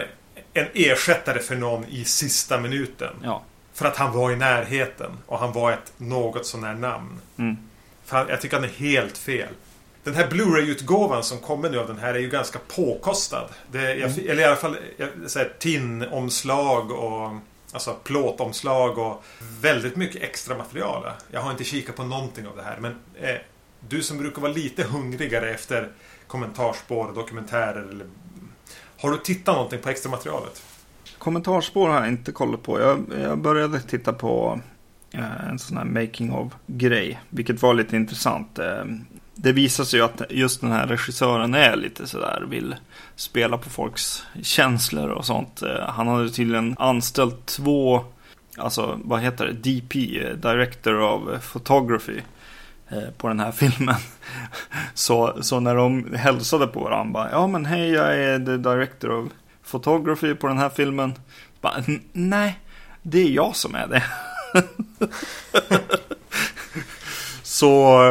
en 0.54 0.67
ersättare 0.73 1.39
för 1.39 1.56
någon 1.56 1.86
i 1.86 2.06
sista 2.06 2.60
minuten. 2.60 3.13
Ja. 3.23 3.43
För 3.73 3.86
att 3.86 3.97
han 3.97 4.13
var 4.13 4.32
i 4.32 4.36
närheten 4.36 5.12
och 5.25 5.39
han 5.39 5.54
var 5.54 5.71
ett 5.71 5.93
något 5.97 6.45
sånär 6.45 6.73
namn. 6.73 7.21
Mm. 7.38 7.58
För 8.06 8.30
jag 8.30 8.41
tycker 8.41 8.56
han 8.56 8.63
är 8.63 8.69
helt 8.69 9.17
fel. 9.17 9.54
Den 10.04 10.15
här 10.15 10.27
Blu-ray-utgåvan 10.27 11.23
som 11.23 11.39
kommer 11.39 11.69
nu 11.69 11.80
av 11.80 11.88
den 11.88 11.97
här 11.97 12.13
är 12.13 12.19
ju 12.19 12.30
ganska 12.30 12.60
påkostad. 12.67 13.49
Det, 13.71 13.95
jag, 13.95 14.12
Mm. 14.12 14.30
Eller 14.30 14.41
i 14.41 14.45
alla 14.45 14.56
fall 14.56 14.77
tinnomslag 15.60 16.91
och 16.91 17.32
alltså 17.71 17.93
plåtomslag 18.04 18.97
och 18.97 19.23
väldigt 19.62 19.95
mycket 19.95 20.23
extra 20.23 20.58
material. 20.58 21.12
Jag 21.32 21.41
har 21.41 21.51
inte 21.51 21.63
kikat 21.63 21.95
på 21.95 22.04
någonting 22.04 22.47
av 22.47 22.56
det 22.56 22.63
här 22.63 22.77
men 22.80 22.91
eh, 23.21 23.36
du 23.89 24.04
som 24.04 24.17
brukar 24.17 24.41
vara 24.41 24.51
lite 24.51 24.84
hungrigare 24.84 25.49
efter 25.49 25.91
kommentarspår 26.32 27.13
dokumentärer 27.15 27.88
eller 27.89 28.06
har 29.02 29.12
du 29.12 29.17
tittat 29.17 29.56
någonting 29.56 29.80
på 29.80 29.89
extra 29.89 30.12
materialet? 30.12 30.63
Kommentarspår 31.17 31.89
har 31.89 32.00
jag 32.00 32.08
inte 32.08 32.32
kollat 32.32 32.63
på. 32.63 32.80
Jag, 32.80 33.06
jag 33.22 33.38
började 33.38 33.80
titta 33.80 34.13
på 34.13 34.60
eh, 35.12 35.50
en 35.50 35.60
sån 35.60 35.78
här 35.78 35.86
making 35.86 36.32
of 36.32 36.54
grej. 36.67 37.20
Vilket 37.30 37.62
var 37.62 37.74
lite 37.74 37.96
intressant. 37.96 38.60
Eh, 38.60 38.86
det 39.36 39.52
visar 39.52 39.84
sig 39.84 40.00
ju 40.00 40.06
att 40.06 40.22
just 40.30 40.62
den 40.62 40.72
här 40.72 40.88
regissören 40.88 41.54
är 41.54 41.76
lite 41.76 42.08
sådär, 42.08 42.46
vill 42.50 42.76
spela 43.15 43.58
på 43.58 43.70
folks 43.70 44.24
känslor 44.41 45.10
och 45.10 45.26
sånt. 45.26 45.62
Eh, 45.62 45.88
han 45.88 46.08
hade 46.08 46.30
tydligen 46.30 46.76
anställt 46.80 47.46
två, 47.46 48.06
alltså 48.58 49.00
vad 49.04 49.22
heter 49.22 49.46
det, 49.46 49.54
DP, 49.54 50.20
eh, 50.20 50.36
Director 50.36 51.00
of 51.00 51.52
Photography. 51.52 52.22
Eh, 52.91 53.12
på 53.17 53.27
den 53.27 53.39
här 53.39 53.51
filmen. 53.62 53.95
Så, 54.93 55.38
så 55.41 55.60
när 55.60 55.75
de 55.75 56.13
hälsade 56.13 56.67
på 56.67 56.80
varandra, 56.80 57.13
bara, 57.13 57.32
ja 57.32 57.47
men 57.47 57.65
hej 57.65 57.91
jag 57.91 58.17
är 58.17 58.39
the 58.39 58.58
director 58.58 59.12
of 59.12 59.30
photography 59.71 60.36
på 60.36 60.47
den 60.47 60.58
här 60.58 60.69
filmen. 60.69 61.13
Bara, 61.62 61.84
nej, 62.12 62.60
det 63.01 63.19
är 63.19 63.30
jag 63.30 63.56
som 63.56 63.75
är 63.75 63.88
det. 63.88 64.04
så 67.43 68.01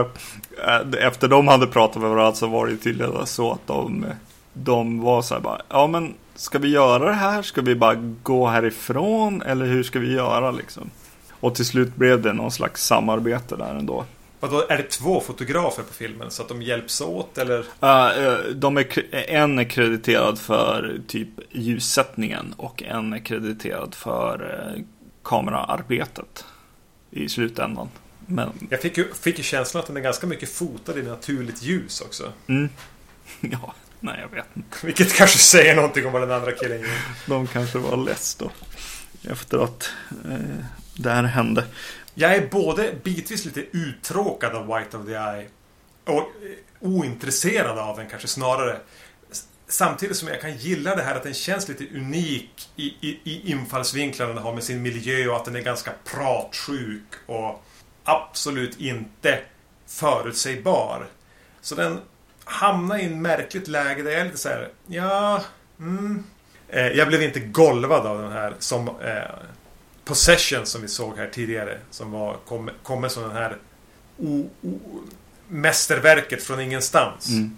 eh, 0.66 1.06
efter 1.06 1.28
de 1.28 1.48
hade 1.48 1.66
pratat 1.66 2.02
med 2.02 2.10
varandra 2.10 2.34
så 2.34 2.46
var 2.46 2.66
det 2.66 2.76
tydligen 2.76 3.26
så 3.26 3.52
att 3.52 3.66
de, 3.66 4.06
de 4.52 5.00
var 5.00 5.22
så 5.22 5.34
här 5.34 5.40
bara, 5.40 5.62
ja 5.68 5.86
men 5.86 6.14
ska 6.34 6.58
vi 6.58 6.68
göra 6.68 7.04
det 7.04 7.14
här? 7.14 7.42
Ska 7.42 7.60
vi 7.60 7.74
bara 7.74 7.94
gå 8.22 8.46
härifrån? 8.46 9.42
Eller 9.42 9.66
hur 9.66 9.82
ska 9.82 9.98
vi 9.98 10.12
göra 10.12 10.50
liksom? 10.50 10.90
Och 11.30 11.54
till 11.54 11.66
slut 11.66 11.96
blev 11.96 12.22
det 12.22 12.32
någon 12.32 12.50
slags 12.50 12.86
samarbete 12.86 13.56
där 13.56 13.74
ändå. 13.74 14.04
Vadå, 14.40 14.66
är 14.68 14.76
det 14.76 14.82
två 14.82 15.20
fotografer 15.20 15.82
på 15.82 15.92
filmen 15.92 16.30
så 16.30 16.42
att 16.42 16.48
de 16.48 16.62
hjälps 16.62 17.00
åt 17.00 17.38
eller? 17.38 17.58
Uh, 17.58 18.54
de 18.54 18.76
är, 18.76 19.14
en 19.14 19.58
är 19.58 19.64
krediterad 19.64 20.38
för 20.38 21.00
typ 21.06 21.28
ljussättningen 21.50 22.54
och 22.56 22.82
en 22.82 23.12
är 23.12 23.18
krediterad 23.18 23.94
för 23.94 24.42
uh, 24.42 24.82
kameraarbetet 25.22 26.44
i 27.10 27.28
slutändan. 27.28 27.88
Men, 28.26 28.52
Jag 28.70 28.80
fick 28.80 28.98
ju, 28.98 29.14
fick 29.14 29.38
ju 29.38 29.44
känslan 29.44 29.80
att 29.80 29.86
den 29.86 29.96
är 29.96 30.00
ganska 30.00 30.26
mycket 30.26 30.52
fotad 30.52 30.98
i 30.98 31.02
naturligt 31.02 31.62
ljus 31.62 32.00
också. 32.00 32.32
mm, 32.46 32.68
ja, 33.40 33.74
nej 34.00 34.20
jag 34.20 34.36
vet 34.36 34.46
inte. 34.54 34.86
Vilket 34.86 35.14
kanske 35.14 35.38
säger 35.38 35.76
någonting 35.76 36.06
om 36.06 36.12
vad 36.12 36.22
den 36.22 36.30
andra 36.30 36.52
killen 36.52 36.78
gjorde. 36.78 36.90
De 37.26 37.46
kanske 37.46 37.78
var 37.78 37.96
less 37.96 38.34
då. 38.34 38.50
Efter 39.30 39.58
att 39.58 39.90
uh, 40.28 40.64
det 40.96 41.10
här 41.10 41.22
hände. 41.22 41.64
Jag 42.14 42.34
är 42.34 42.46
både 42.46 42.94
bitvis 43.02 43.44
lite 43.44 43.60
uttråkad 43.60 44.54
av 44.54 44.66
White 44.66 44.96
of 44.96 45.06
the 45.06 45.12
Eye 45.12 45.48
och 46.04 46.18
eh, 46.18 46.24
ointresserad 46.80 47.78
av 47.78 47.96
den 47.96 48.08
kanske 48.08 48.28
snarare. 48.28 48.76
Samtidigt 49.68 50.16
som 50.16 50.28
jag 50.28 50.40
kan 50.40 50.56
gilla 50.56 50.96
det 50.96 51.02
här 51.02 51.14
att 51.14 51.22
den 51.22 51.34
känns 51.34 51.68
lite 51.68 51.84
unik 51.94 52.68
i, 52.76 52.86
i, 52.86 53.20
i 53.24 53.50
infallsvinklarna 53.50 54.32
den 54.32 54.42
har 54.42 54.54
med 54.54 54.64
sin 54.64 54.82
miljö 54.82 55.28
och 55.28 55.36
att 55.36 55.44
den 55.44 55.56
är 55.56 55.60
ganska 55.60 55.92
pratsjuk 56.04 57.14
och 57.26 57.62
absolut 58.04 58.80
inte 58.80 59.38
förutsägbar. 59.86 61.06
Så 61.60 61.74
den 61.74 62.00
hamnar 62.44 62.98
i 62.98 63.04
en 63.04 63.22
märkligt 63.22 63.68
läge 63.68 64.02
där 64.02 64.10
jag 64.10 64.20
är 64.20 64.24
lite 64.24 64.38
så 64.38 64.48
här, 64.48 64.68
ja, 64.86 65.42
mm. 65.78 66.24
Eh, 66.72 66.86
jag 66.86 67.08
blev 67.08 67.22
inte 67.22 67.40
golvad 67.40 68.06
av 68.06 68.22
den 68.22 68.32
här 68.32 68.54
som 68.58 68.88
eh, 68.88 69.22
Possession 70.04 70.66
som 70.66 70.82
vi 70.82 70.88
såg 70.88 71.16
här 71.18 71.26
tidigare. 71.32 71.78
Som 71.90 72.10
var, 72.10 72.36
kom, 72.48 72.70
kommer 72.82 73.08
som 73.08 73.22
den 73.22 73.32
här 73.32 73.56
o, 74.18 74.50
o, 74.62 74.78
mästerverket 75.48 76.42
från 76.42 76.60
ingenstans. 76.60 77.28
Mm. 77.28 77.56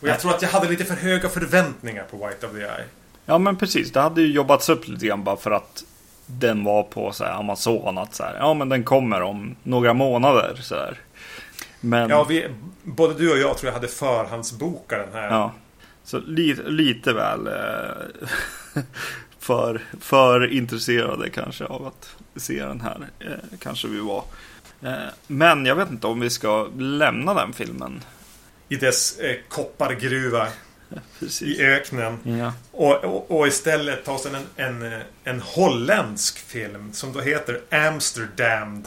Och 0.00 0.08
jag 0.08 0.20
tror 0.20 0.34
att 0.34 0.42
jag 0.42 0.48
hade 0.48 0.68
lite 0.68 0.84
för 0.84 0.94
höga 0.94 1.28
förväntningar 1.28 2.04
på 2.10 2.16
White 2.26 2.46
of 2.46 2.52
the 2.52 2.58
Eye. 2.58 2.84
Ja 3.26 3.38
men 3.38 3.56
precis, 3.56 3.92
det 3.92 4.00
hade 4.00 4.20
ju 4.22 4.32
jobbats 4.32 4.68
upp 4.68 4.88
lite 4.88 5.06
grann 5.06 5.24
bara 5.24 5.36
för 5.36 5.50
att 5.50 5.84
den 6.26 6.64
var 6.64 6.82
på 6.82 7.12
så 7.12 7.24
här, 7.24 7.32
Amazon. 7.32 7.98
Att 7.98 8.14
så 8.14 8.22
här, 8.22 8.36
ja 8.38 8.54
men 8.54 8.68
den 8.68 8.84
kommer 8.84 9.22
om 9.22 9.56
några 9.62 9.94
månader. 9.94 10.58
Så 10.62 10.74
här. 10.74 11.00
Men, 11.80 12.10
Ja, 12.10 12.24
vi, 12.24 12.46
både 12.82 13.14
du 13.14 13.32
och 13.32 13.38
jag 13.38 13.58
tror 13.58 13.68
jag 13.68 13.74
hade 13.74 13.88
förhandsbokat 13.88 15.06
den 15.12 15.22
här. 15.22 15.30
ja. 15.30 15.52
Så 16.04 16.18
lite, 16.18 16.62
lite 16.62 17.12
väl 17.12 17.46
eh, 17.46 18.82
för, 19.48 19.80
för 20.00 20.52
intresserade 20.52 21.30
kanske 21.30 21.64
av 21.64 21.86
att 21.86 22.16
se 22.36 22.64
den 22.64 22.80
här. 22.80 23.08
Eh, 23.20 23.58
kanske 23.60 23.88
vi 23.88 24.00
var. 24.00 24.24
Eh, 24.82 24.92
men 25.26 25.66
jag 25.66 25.74
vet 25.76 25.90
inte 25.90 26.06
om 26.06 26.20
vi 26.20 26.30
ska 26.30 26.68
lämna 26.78 27.34
den 27.34 27.52
filmen. 27.52 28.00
I 28.68 28.76
dess 28.76 29.18
eh, 29.18 29.36
koppargruva 29.48 30.46
Precis. 31.18 31.42
i 31.42 31.62
öknen. 31.62 32.18
Ja. 32.38 32.52
Och, 32.72 33.04
och, 33.04 33.30
och 33.38 33.46
istället 33.46 34.04
ta 34.04 34.18
sig 34.18 34.32
en, 34.56 34.82
en, 34.84 35.00
en 35.24 35.40
holländsk 35.40 36.38
film 36.38 36.92
som 36.92 37.12
då 37.12 37.20
heter 37.20 37.60
Amsterdam. 37.70 38.84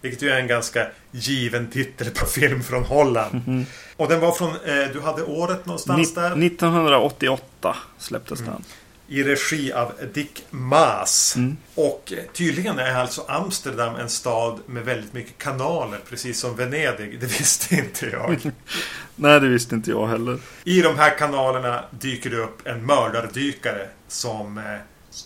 Vilket 0.00 0.22
ju 0.22 0.30
är 0.30 0.40
en 0.40 0.46
ganska 0.46 0.86
given 1.10 1.70
titel 1.70 2.10
på 2.10 2.26
film 2.26 2.62
från 2.62 2.84
Holland. 2.84 3.66
Och 3.96 4.08
den 4.08 4.20
var 4.20 4.32
från, 4.32 4.50
eh, 4.50 4.92
du 4.92 5.00
hade 5.00 5.22
året 5.22 5.66
någonstans 5.66 6.16
Ni- 6.16 6.22
där? 6.22 6.46
1988 6.46 7.76
släpptes 7.98 8.38
den. 8.40 8.64
I 9.08 9.22
regi 9.22 9.72
av 9.72 9.92
Dick 10.12 10.44
Maas. 10.50 11.36
Mm. 11.36 11.56
Och 11.74 12.12
eh, 12.16 12.24
tydligen 12.32 12.78
är 12.78 12.94
alltså 12.94 13.24
Amsterdam 13.28 13.96
en 13.96 14.08
stad 14.08 14.60
med 14.66 14.84
väldigt 14.84 15.12
mycket 15.12 15.38
kanaler. 15.38 15.98
Precis 16.08 16.40
som 16.40 16.56
Venedig. 16.56 17.20
Det 17.20 17.26
visste 17.26 17.74
inte 17.74 18.06
jag. 18.06 18.52
Nej, 19.16 19.40
det 19.40 19.48
visste 19.48 19.74
inte 19.74 19.90
jag 19.90 20.06
heller. 20.06 20.38
I 20.64 20.80
de 20.80 20.98
här 20.98 21.18
kanalerna 21.18 21.84
dyker 21.90 22.30
det 22.30 22.36
upp 22.36 22.66
en 22.66 22.86
mördardykare 22.86 23.88
som 24.08 24.58
eh, 24.58 24.64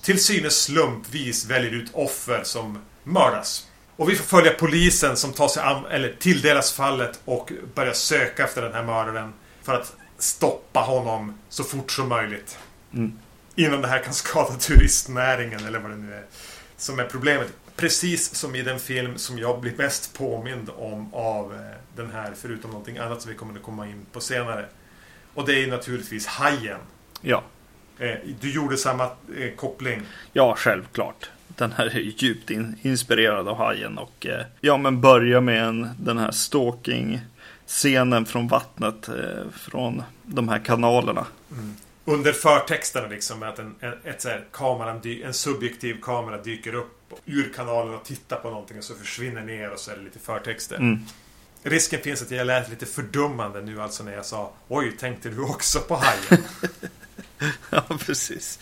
till 0.02 0.24
synes 0.24 0.62
slumpvis 0.62 1.46
väljer 1.46 1.70
ut 1.70 1.90
offer 1.92 2.40
som 2.44 2.78
mördas. 3.04 3.66
Och 3.96 4.10
vi 4.10 4.16
får 4.16 4.24
följa 4.24 4.52
polisen 4.52 5.16
som 5.16 5.32
tar 5.32 5.48
sig 5.48 5.62
an, 5.62 5.86
eller 5.86 6.16
tilldelas 6.18 6.72
fallet 6.72 7.20
och 7.24 7.52
börjar 7.74 7.92
söka 7.92 8.44
efter 8.44 8.62
den 8.62 8.72
här 8.72 8.82
mördaren 8.82 9.32
för 9.62 9.74
att 9.74 9.92
stoppa 10.18 10.80
honom 10.80 11.38
så 11.48 11.64
fort 11.64 11.92
som 11.92 12.08
möjligt. 12.08 12.58
Mm. 12.94 13.12
Innan 13.58 13.82
det 13.82 13.88
här 13.88 13.98
kan 13.98 14.14
skada 14.14 14.54
turistnäringen 14.54 15.66
eller 15.66 15.78
vad 15.78 15.90
det 15.90 15.96
nu 15.96 16.14
är 16.14 16.24
som 16.76 16.98
är 16.98 17.04
problemet. 17.04 17.52
Precis 17.76 18.34
som 18.34 18.54
i 18.54 18.62
den 18.62 18.78
film 18.78 19.18
som 19.18 19.38
jag 19.38 19.60
blir 19.60 19.76
mest 19.76 20.18
påmind 20.18 20.70
om 20.76 21.14
av 21.14 21.54
eh, 21.54 21.60
den 21.96 22.10
här, 22.10 22.32
förutom 22.36 22.70
någonting 22.70 22.98
annat 22.98 23.22
som 23.22 23.30
vi 23.30 23.36
kommer 23.36 23.54
att 23.54 23.62
komma 23.62 23.86
in 23.86 24.06
på 24.12 24.20
senare. 24.20 24.66
Och 25.34 25.46
det 25.46 25.64
är 25.64 25.66
naturligtvis 25.66 26.26
Hajen. 26.26 26.78
Ja. 27.20 27.42
Eh, 27.98 28.14
Du 28.40 28.52
gjorde 28.52 28.76
samma 28.76 29.04
eh, 29.04 29.54
koppling. 29.56 30.02
Ja, 30.32 30.54
självklart. 30.56 31.30
Den 31.48 31.72
här 31.72 31.86
är 31.86 32.00
djupt 32.00 32.50
in, 32.50 32.76
inspirerad 32.82 33.48
av 33.48 33.56
Hajen 33.56 33.98
och 33.98 34.26
ja, 34.60 34.76
men 34.76 35.00
börja 35.00 35.40
med 35.40 35.64
en, 35.64 35.88
den 36.00 36.18
här 36.18 36.30
stalking-scenen 36.30 38.26
från 38.26 38.48
vattnet 38.48 39.08
från 39.52 40.02
de 40.22 40.48
här 40.48 40.58
kanalerna. 40.58 41.26
Under 42.08 42.32
förtexterna 42.32 43.08
liksom 43.08 43.42
att 43.42 43.58
en, 43.58 43.74
en, 43.80 43.92
ett 44.04 44.22
så 44.22 44.28
här, 44.28 44.44
kameran 44.52 45.00
en 45.24 45.34
subjektiv 45.34 46.00
kamera 46.02 46.42
dyker 46.42 46.74
upp 46.74 47.14
ur 47.24 47.52
kanalen 47.56 47.94
och 47.94 48.04
tittar 48.04 48.36
på 48.36 48.50
någonting 48.50 48.78
och 48.78 48.84
så 48.84 48.94
försvinner 48.94 49.42
ner 49.42 49.70
och 49.70 49.78
så 49.78 49.90
är 49.90 49.96
det 49.96 50.02
lite 50.02 50.18
förtexter. 50.18 50.76
Mm. 50.76 50.98
Risken 51.62 52.00
finns 52.00 52.22
att 52.22 52.30
jag 52.30 52.46
lät 52.46 52.70
lite 52.70 52.86
fördummande 52.86 53.60
nu 53.60 53.82
alltså 53.82 54.04
när 54.04 54.12
jag 54.12 54.26
sa 54.26 54.52
Oj, 54.68 54.96
tänkte 54.96 55.28
du 55.28 55.40
också 55.40 55.80
på 55.80 55.94
Hajen? 55.94 56.44
Ja, 57.70 57.84
precis. 58.06 58.58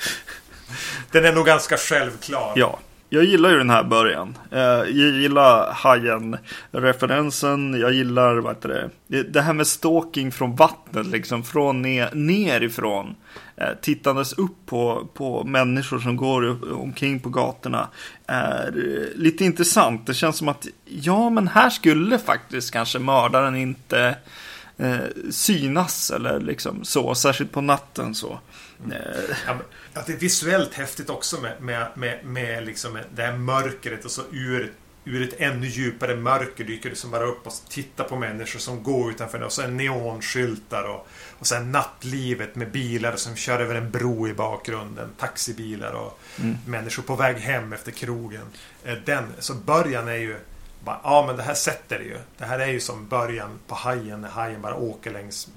Den 1.11 1.25
är 1.25 1.33
nog 1.33 1.47
ganska 1.47 1.77
självklar. 1.77 2.53
Ja, 2.57 2.79
jag 3.09 3.25
gillar 3.25 3.51
ju 3.51 3.59
den 3.59 3.71
här 3.71 3.85
början. 3.85 4.39
Eh, 4.51 4.59
Jag 4.61 4.91
gillar 4.93 5.73
Hajen-referensen. 5.73 7.81
Jag 7.81 7.93
gillar 7.93 8.37
vad 8.37 8.55
heter 8.57 8.91
det? 9.09 9.23
det 9.23 9.41
här 9.41 9.53
med 9.53 9.67
stalking 9.67 10.33
från 10.33 10.57
vattnet, 10.57 11.07
liksom 11.07 11.45
från 11.45 11.83
ner, 11.83 12.11
nerifrån. 12.15 13.15
Eh, 13.57 13.69
Tittandes 13.81 14.33
upp 14.33 14.57
på, 14.67 15.09
på 15.15 15.45
människor 15.45 15.99
som 15.99 16.17
går 16.17 16.73
omkring 16.73 17.21
på 17.21 17.29
gatorna 17.29 17.89
är 18.27 18.67
eh, 18.67 19.19
lite 19.21 19.45
intressant. 19.45 20.07
Det 20.07 20.15
känns 20.15 20.37
som 20.37 20.49
att 20.49 20.67
ja, 20.85 21.31
men 21.31 21.49
här 21.49 21.71
skulle 21.71 22.19
faktiskt 22.19 22.71
kanske 22.73 22.99
mördaren 22.99 23.57
inte 23.57 24.17
eh, 24.77 24.97
synas 25.31 26.11
eller 26.11 26.41
liksom 26.41 26.85
så, 26.85 27.15
särskilt 27.15 27.53
på 27.53 27.61
natten 27.61 28.15
så. 28.15 28.39
Eh, 28.91 28.97
Ja, 29.47 29.55
men, 29.55 29.63
att 29.97 30.07
det 30.07 30.13
är 30.13 30.17
visuellt 30.17 30.75
häftigt 30.75 31.11
också 31.11 31.41
med, 31.41 31.61
med, 31.61 31.89
med, 31.95 32.25
med 32.25 32.67
liksom 32.67 32.99
det 33.15 33.23
här 33.23 33.37
mörkret 33.37 34.05
och 34.05 34.11
så 34.11 34.23
ur, 34.33 34.73
ur 35.05 35.29
ett 35.29 35.41
ännu 35.41 35.67
djupare 35.67 36.17
mörker 36.17 36.65
dyker 36.65 36.91
det 36.91 36.97
som 36.97 37.11
bara 37.11 37.25
upp 37.25 37.47
och 37.47 37.53
tittar 37.69 38.05
på 38.05 38.17
människor 38.17 38.59
som 38.59 38.83
går 38.83 39.11
utanför 39.11 39.43
och 39.43 39.53
så 39.53 39.63
är 39.63 39.69
neonskyltar 39.69 40.85
och, 40.85 41.07
och 41.39 41.47
sen 41.47 41.73
nattlivet 41.73 42.55
med 42.55 42.71
bilar 42.71 43.17
som 43.17 43.37
kör 43.37 43.61
över 43.61 43.75
en 43.75 43.91
bro 43.91 44.29
i 44.29 44.35
bakgrunden. 44.35 45.09
Taxibilar 45.19 45.93
och 45.93 46.21
människor 46.67 47.03
på 47.03 47.17
väg 47.17 47.37
hem 47.37 47.73
efter 47.73 47.93
krogen. 47.93 48.45
Eh, 48.85 48.95
Den, 49.05 49.25
så 49.39 49.55
början 49.55 50.09
är 50.09 50.17
ju 50.17 50.37
bara, 50.85 51.01
ja 51.05 51.25
men 51.27 51.37
det 51.37 51.43
här 51.43 51.55
sätter 51.55 51.99
det 51.99 52.05
ju. 52.05 52.19
Det 52.39 52.45
här 52.45 52.59
är 52.59 52.67
ju 52.67 52.81
som 52.81 53.09
början 53.09 53.59
på 53.67 53.75
hajen 53.75 54.21
när 54.21 54.29
hajen 54.29 54.63
bara 54.63 54.75
åker 54.75 55.13
längs 55.13 55.49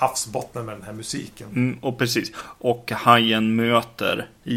havsbotten 0.00 0.66
med 0.66 0.74
den 0.74 0.82
här 0.82 0.92
musiken. 0.92 1.48
Mm, 1.48 1.78
och 1.78 1.98
precis. 1.98 2.32
Och 2.58 2.92
hajen 2.92 3.56
möter 3.56 4.28
eh, 4.44 4.52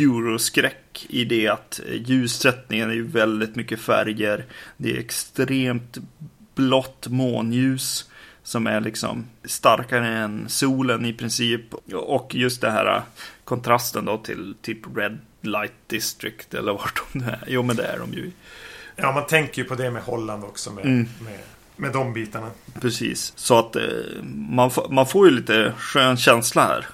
euroskräck 0.00 1.06
i 1.08 1.24
det 1.24 1.48
att 1.48 1.80
eh, 1.88 2.02
ljussättningen 2.02 2.90
är 2.90 2.94
ju 2.94 3.06
väldigt 3.06 3.56
mycket 3.56 3.80
färger. 3.80 4.44
Det 4.76 4.96
är 4.96 4.98
extremt 5.00 5.98
blått 6.54 7.06
månljus 7.08 8.10
som 8.42 8.66
är 8.66 8.80
liksom 8.80 9.24
starkare 9.44 10.08
än 10.08 10.48
solen 10.48 11.06
i 11.06 11.12
princip. 11.12 11.74
Och 11.94 12.34
just 12.34 12.60
det 12.60 12.70
här 12.70 12.96
eh, 12.96 13.02
kontrasten 13.44 14.04
då 14.04 14.18
till 14.18 14.54
typ 14.62 14.96
Red 14.96 15.18
Light 15.40 15.72
District 15.86 16.54
eller 16.54 16.72
vart 16.72 17.02
de 17.12 17.22
är. 17.22 17.44
Jo 17.46 17.62
men 17.62 17.76
det 17.76 17.84
är 17.84 17.98
de 17.98 18.12
ju. 18.12 18.30
Ja, 18.96 19.12
man 19.12 19.26
tänker 19.26 19.62
ju 19.62 19.68
på 19.68 19.74
det 19.74 19.90
med 19.90 20.02
Holland 20.02 20.44
också 20.44 20.72
med, 20.72 20.84
Mm. 20.84 21.08
med, 21.20 21.38
med 21.82 21.92
de 21.92 22.12
bitarna. 22.12 22.50
Precis. 22.80 23.32
Så 23.36 23.58
att 23.58 23.76
eh, 23.76 23.82
man, 24.48 24.70
man 24.90 25.06
får 25.06 25.26
ju 25.28 25.34
lite 25.34 25.72
skön 25.78 26.16
känsla 26.16 26.62
här. 26.62 26.86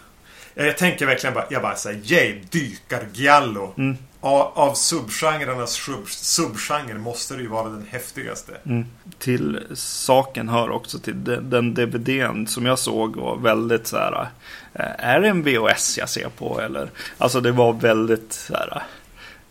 Ja, 0.55 0.65
Jag 0.65 0.79
tänker 0.79 1.07
verkligen 1.07 1.35
bara, 1.35 1.45
jag 1.51 1.63
bara 1.63 1.77
säger 1.77 2.13
yay, 2.13 2.41
dykargiallo. 2.51 3.75
Mm. 3.79 3.97
Av, 4.21 4.53
av 4.59 4.75
subgenrernas 4.75 5.73
sub, 5.73 6.09
subgenre 6.09 6.99
måste 6.99 7.35
det 7.35 7.43
ju 7.43 7.49
vara 7.49 7.69
den 7.69 7.87
häftigaste. 7.91 8.53
Mm. 8.67 8.87
Till 9.19 9.61
saken 9.75 10.49
hör 10.49 10.71
också 10.71 10.99
till 10.99 11.25
den, 11.25 11.51
den 11.51 11.75
DVDn 11.75 12.47
som 12.47 12.67
jag 12.67 12.79
såg 12.79 13.17
var 13.17 13.37
väldigt 13.37 13.87
så 13.87 13.97
här. 13.97 14.29
eh, 14.75 14.85
Är 15.09 15.21
det 15.21 15.29
en 15.29 15.43
VHS 15.43 15.99
jag 15.99 16.09
ser 16.09 16.29
på 16.29 16.61
eller? 16.61 16.91
Alltså 17.19 17.41
det 17.41 17.53
var 17.53 17.73
väldigt 17.73 18.33
så 18.33 18.55
här. 18.55 18.83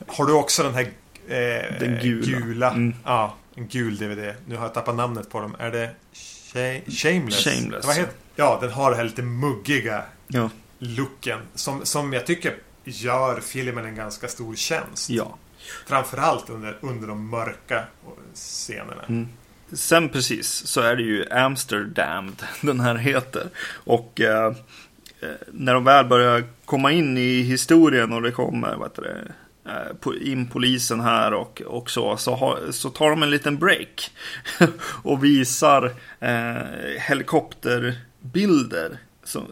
Har 0.08 0.26
du 0.26 0.34
också 0.34 0.64
den 0.64 0.74
här 0.74 0.82
eh, 1.28 1.80
Den 1.80 2.00
gula. 2.02 2.70
Mm. 2.72 2.96
Ja, 3.06 3.36
en 3.58 3.68
gul 3.68 3.98
DVD. 3.98 4.34
Nu 4.48 4.56
har 4.56 4.64
jag 4.66 4.74
tappat 4.74 4.96
namnet 4.96 5.30
på 5.30 5.42
dem. 5.42 5.56
Är 5.60 5.72
det 5.72 5.90
Sha- 6.14 6.92
Shameless? 6.92 7.44
Shameless, 7.44 7.86
Vad 7.86 7.96
heter? 7.96 8.14
Ja, 8.36 8.58
den 8.62 8.72
har 8.72 8.90
den 8.92 8.98
här 9.00 9.06
lite 9.06 9.22
muggiga 9.22 10.04
Ja. 10.28 10.50
looken. 10.80 11.40
Som, 11.56 11.86
som 11.86 12.14
jag 12.14 12.26
tycker 12.26 12.56
gör 12.84 13.40
filmen 13.40 13.86
en 13.86 13.96
ganska 13.96 14.28
stor 14.28 14.56
tjänst. 14.56 15.10
ja. 15.10 15.36
Framförallt 15.86 16.50
under, 16.50 16.78
under 16.82 17.08
de 17.08 17.30
mörka 17.30 17.84
scenerna. 18.34 19.04
Mm. 19.10 19.28
Sen 19.74 20.10
precis 20.10 20.48
så 20.68 20.82
är 20.82 20.96
det 20.96 21.04
ju 21.04 21.30
Amsterdam 21.32 22.36
den 22.62 22.80
här 22.80 22.96
heter. 22.96 23.50
Och 23.74 24.22
eh, 24.22 24.46
eh, 25.22 25.30
när 25.52 25.74
de 25.74 25.84
väl 25.84 26.06
börjar 26.06 26.44
komma 26.66 26.92
in 26.92 27.18
i 27.18 27.42
historien 27.42 28.14
och 28.14 28.22
det 28.22 28.32
kommer 28.32 28.76
vad 28.76 28.90
heter 28.92 29.02
det, 29.02 29.32
Eh, 29.68 30.32
in 30.32 30.48
polisen 30.48 31.00
här 31.00 31.34
och, 31.34 31.62
och 31.66 31.90
så, 31.90 32.18
så, 32.18 32.36
ha, 32.36 32.58
så 32.72 32.90
tar 32.90 33.10
de 33.10 33.24
en 33.24 33.30
liten 33.30 33.58
break. 33.58 34.12
och 35.04 35.24
visar 35.24 35.94
eh, 36.20 36.58
helikopterbilder. 37.00 38.98
Som, 39.28 39.44
eh, 39.44 39.48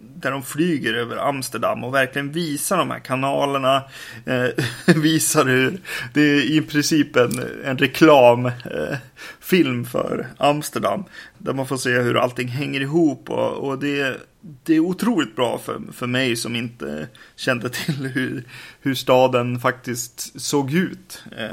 där 0.00 0.30
de 0.30 0.42
flyger 0.42 0.94
över 0.94 1.16
Amsterdam 1.16 1.84
och 1.84 1.94
verkligen 1.94 2.32
visar 2.32 2.78
de 2.78 2.90
här 2.90 2.98
kanalerna. 2.98 3.82
Eh, 4.26 4.48
visar 4.96 5.44
hur 5.44 5.80
det 6.14 6.20
är 6.20 6.50
i 6.50 6.60
princip 6.60 7.16
en, 7.16 7.42
en 7.64 7.78
reklamfilm 7.78 9.80
eh, 9.80 9.86
för 9.90 10.26
Amsterdam. 10.36 11.04
Där 11.38 11.52
man 11.52 11.66
får 11.66 11.76
se 11.76 11.90
hur 11.90 12.16
allting 12.16 12.48
hänger 12.48 12.80
ihop 12.80 13.30
och, 13.30 13.68
och 13.68 13.78
det, 13.78 14.20
det 14.40 14.74
är 14.74 14.80
otroligt 14.80 15.36
bra 15.36 15.58
för, 15.58 15.80
för 15.92 16.06
mig 16.06 16.36
som 16.36 16.56
inte 16.56 17.08
kände 17.36 17.70
till 17.70 18.06
hur, 18.06 18.44
hur 18.80 18.94
staden 18.94 19.60
faktiskt 19.60 20.40
såg 20.40 20.72
ut. 20.72 21.22
Eh, 21.38 21.46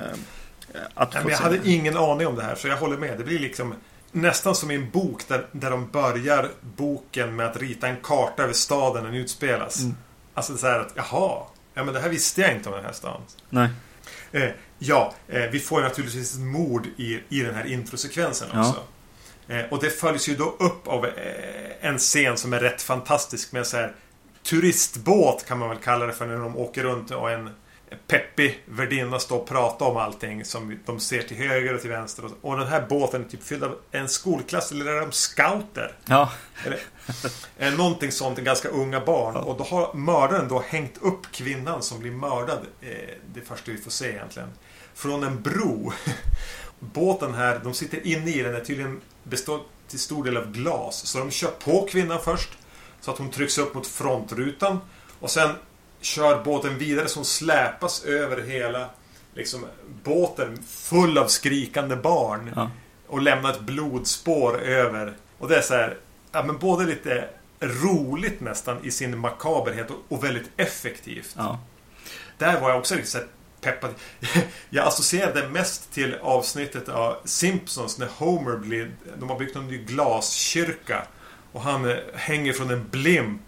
att 0.94 1.14
Nej, 1.14 1.24
jag 1.28 1.38
hade 1.38 1.60
ingen 1.64 1.98
aning 1.98 2.28
om 2.28 2.36
det 2.36 2.44
här, 2.44 2.56
så 2.56 2.68
jag 2.68 2.78
håller 2.78 2.98
med. 2.98 3.18
Det 3.18 3.24
blir 3.24 3.40
liksom 3.40 3.74
nästan 4.22 4.56
som 4.56 4.72
i 4.72 4.76
en 4.76 4.90
bok 4.90 5.28
där, 5.28 5.48
där 5.52 5.72
de 5.72 5.88
börjar 5.92 6.52
boken 6.62 7.36
med 7.36 7.46
att 7.46 7.58
rita 7.58 7.88
en 7.88 7.98
karta 8.04 8.44
över 8.44 8.54
staden 8.54 9.04
den 9.04 9.14
utspelas. 9.14 9.80
Mm. 9.82 9.96
Alltså 10.34 10.54
det 10.54 10.58
är 10.58 10.60
så 10.60 10.68
här 10.68 10.80
att, 10.80 10.94
jaha, 10.96 11.42
ja 11.74 11.84
men 11.84 11.94
det 11.94 12.00
här 12.00 12.10
visste 12.10 12.42
jag 12.42 12.52
inte 12.52 12.70
om 12.70 12.76
den 12.76 12.86
här 12.86 12.94
stan. 12.94 13.22
Nej. 13.50 13.70
Eh, 14.32 14.50
ja, 14.80 15.14
eh, 15.28 15.42
vi 15.52 15.60
får 15.60 15.82
naturligtvis 15.82 16.34
ett 16.34 16.40
mord 16.40 16.88
i, 16.98 17.20
i 17.30 17.40
den 17.42 17.56
här 17.56 17.66
introsekvensen 17.66 18.48
Ja. 18.54 18.70
också. 18.70 18.84
Eh, 19.54 19.66
och 19.72 19.82
det 19.84 19.90
följs 19.90 20.30
ju 20.30 20.36
då 20.36 20.56
upp 20.60 20.88
av 20.88 21.06
eh, 21.06 21.12
en 21.82 21.98
scen 21.98 22.38
som 22.38 22.54
är 22.54 22.60
rätt 22.60 22.82
fantastisk 22.82 23.52
med 23.52 23.68
så 23.68 23.78
här 23.78 23.94
turistbåt 24.44 25.46
kan 25.48 25.60
man 25.60 25.70
väl 25.70 25.78
kalla 25.78 26.06
det 26.06 26.14
för 26.14 26.26
när 26.26 26.38
de 26.38 26.58
åker 26.58 26.84
runt 26.84 27.12
och 27.12 27.32
en 27.32 27.50
peppig 28.08 28.64
värdinna 28.66 29.20
står 29.20 29.38
och 29.38 29.48
pratar 29.48 29.86
om 29.86 29.98
allting 29.98 30.46
som 30.46 30.80
de 30.86 31.00
ser 31.00 31.22
till 31.22 31.38
höger 31.38 31.74
och 31.74 31.82
till 31.82 31.90
vänster. 31.90 32.26
Och, 32.26 32.32
och 32.42 32.58
den 32.58 32.68
här 32.68 32.86
båten 32.90 33.26
är 33.26 33.30
typ 33.30 33.44
fylld 33.44 33.64
av 33.64 33.76
en 33.92 34.10
skolklass 34.10 34.72
eller 34.72 34.86
är 34.86 35.02
de 35.02 35.12
scouter? 35.12 35.96
Ja. 36.06 36.32
Eller, 36.66 36.80
eh, 37.58 37.74
någonting 37.74 38.12
sånt, 38.12 38.40
ganska 38.40 38.70
unga 38.70 39.06
barn. 39.06 39.36
Ja. 39.36 39.42
Och 39.42 39.58
då 39.58 39.64
har 39.64 39.94
mördaren 39.94 40.48
då 40.48 40.64
hängt 40.68 40.98
upp 41.02 41.32
kvinnan 41.32 41.82
som 41.82 42.00
blir 42.00 42.12
mördad. 42.12 42.60
Eh, 42.82 42.90
det 43.34 43.42
första 43.42 43.72
vi 43.72 43.78
får 43.78 43.92
se 43.92 44.10
egentligen. 44.10 44.50
Från 44.94 45.24
en 45.24 45.42
bro. 45.42 45.94
Båten 46.80 47.34
här, 47.34 47.60
de 47.64 47.74
sitter 47.74 48.08
inne 48.08 48.32
i 48.32 48.42
den, 48.42 48.56
är 48.56 48.60
tydligen 48.60 49.02
består 49.24 49.62
till 49.88 50.00
stor 50.00 50.24
del 50.24 50.38
av 50.38 50.52
glas. 50.52 51.06
Så 51.06 51.18
de 51.18 51.32
kör 51.32 51.52
på 51.52 51.88
kvinnan 51.92 52.20
först. 52.24 52.50
Så 53.02 53.12
att 53.12 53.18
hon 53.18 53.32
trycks 53.32 53.58
upp 53.58 53.74
mot 53.74 53.88
frontrutan. 53.88 54.80
Och 55.20 55.32
sen 55.32 55.50
kör 56.02 56.44
båten 56.44 56.78
vidare 56.78 57.08
hon 57.16 57.26
släpas 57.26 58.04
över 58.04 58.42
hela 58.42 58.90
liksom, 59.34 59.66
båten 60.04 60.64
full 60.68 61.18
av 61.18 61.28
skrikande 61.28 61.96
barn. 61.96 62.52
Ja. 62.56 62.72
Och 63.08 63.22
lämnar 63.22 63.50
ett 63.50 63.62
blodspår 63.62 64.62
över. 64.62 65.14
Och 65.38 65.48
det 65.48 65.58
är 65.58 65.62
så 65.62 65.74
här, 65.74 65.98
ja 66.32 66.44
men 66.44 66.58
både 66.58 66.86
lite 66.86 67.30
roligt 67.60 68.42
nästan 68.42 68.86
i 68.86 68.92
sin 68.92 69.18
makaberhet 69.18 69.92
och, 69.92 69.98
och 70.08 70.24
väldigt 70.24 70.50
effektivt. 70.58 71.34
Ja. 71.38 71.60
Där 72.38 72.62
var 72.62 72.70
jag 72.70 72.80
också 72.80 72.96
riktigt 72.96 73.12
så 73.12 73.18
här 73.18 73.28
peppad. 73.62 73.94
Jag 74.70 74.88
associerade 74.88 75.48
mest 75.48 75.94
till 75.94 76.16
avsnittet 76.22 76.90
av 76.90 77.18
Simpsons 77.26 77.98
när 77.98 78.08
Homer 78.08 78.58
blir... 78.58 78.92
De 79.20 79.30
har 79.30 79.40
byggt 79.40 79.56
en 79.56 79.68
ny 79.68 79.78
glaskyrka. 79.78 81.08
Och 81.52 81.62
han 81.62 81.90
eh, 81.90 81.98
hänger 82.14 82.54
från 82.54 82.70
en 82.70 82.88
blimp 82.90 83.42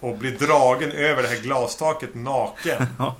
och 0.00 0.16
blir 0.18 0.30
dragen 0.38 0.92
över 0.92 1.22
det 1.22 1.28
här 1.28 1.36
glastaket 1.42 2.14
naken. 2.14 2.86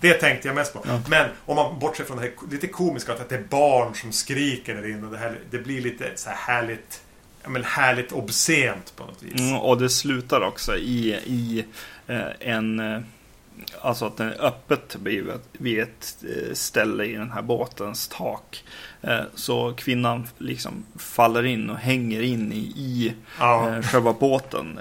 Det 0.00 0.14
tänkte 0.14 0.48
jag 0.48 0.54
mest 0.54 0.72
på. 0.72 0.80
Ja. 0.86 1.00
Men 1.08 1.28
om 1.46 1.56
man 1.56 1.78
bortser 1.78 2.04
från 2.04 2.16
det 2.16 2.22
här 2.22 2.32
lite 2.50 2.66
komiska 2.66 3.12
att 3.12 3.28
det 3.28 3.34
är 3.34 3.42
barn 3.50 3.94
som 3.94 4.12
skriker 4.12 4.74
där 4.74 4.90
inne. 4.90 5.06
Och 5.06 5.12
det, 5.12 5.18
här, 5.18 5.38
det 5.50 5.58
blir 5.58 5.80
lite 5.82 6.10
så 6.16 6.30
här 6.30 6.36
härligt... 6.36 7.02
Ja, 7.42 7.48
men 7.48 7.64
härligt 7.64 8.12
obscent 8.12 8.96
på 8.96 9.04
något 9.04 9.22
vis. 9.22 9.40
Mm, 9.40 9.56
och 9.56 9.78
det 9.80 9.88
slutar 9.90 10.40
också 10.40 10.76
i, 10.76 11.14
i 11.26 11.64
eh, 12.06 12.20
en... 12.40 12.80
Eh, 12.80 13.00
alltså 13.80 14.06
att 14.06 14.16
den 14.16 14.28
är 14.28 14.44
öppet 14.44 14.96
vid, 15.02 15.28
ett- 15.28 15.48
vid 15.52 15.78
ett 15.80 16.16
eh, 16.22 16.54
ställe 16.54 17.04
i 17.04 17.12
den 17.12 17.30
här 17.30 17.42
båtens 17.42 18.08
tak. 18.08 18.64
Eh, 19.02 19.20
så 19.34 19.74
kvinnan 19.76 20.28
liksom 20.38 20.84
faller 20.98 21.44
in 21.46 21.70
och 21.70 21.78
hänger 21.78 22.22
in 22.22 22.52
i, 22.52 22.56
i 22.76 23.14
Ja. 23.38 23.68
eh, 23.76 23.82
själva 23.82 24.12
båten. 24.12 24.78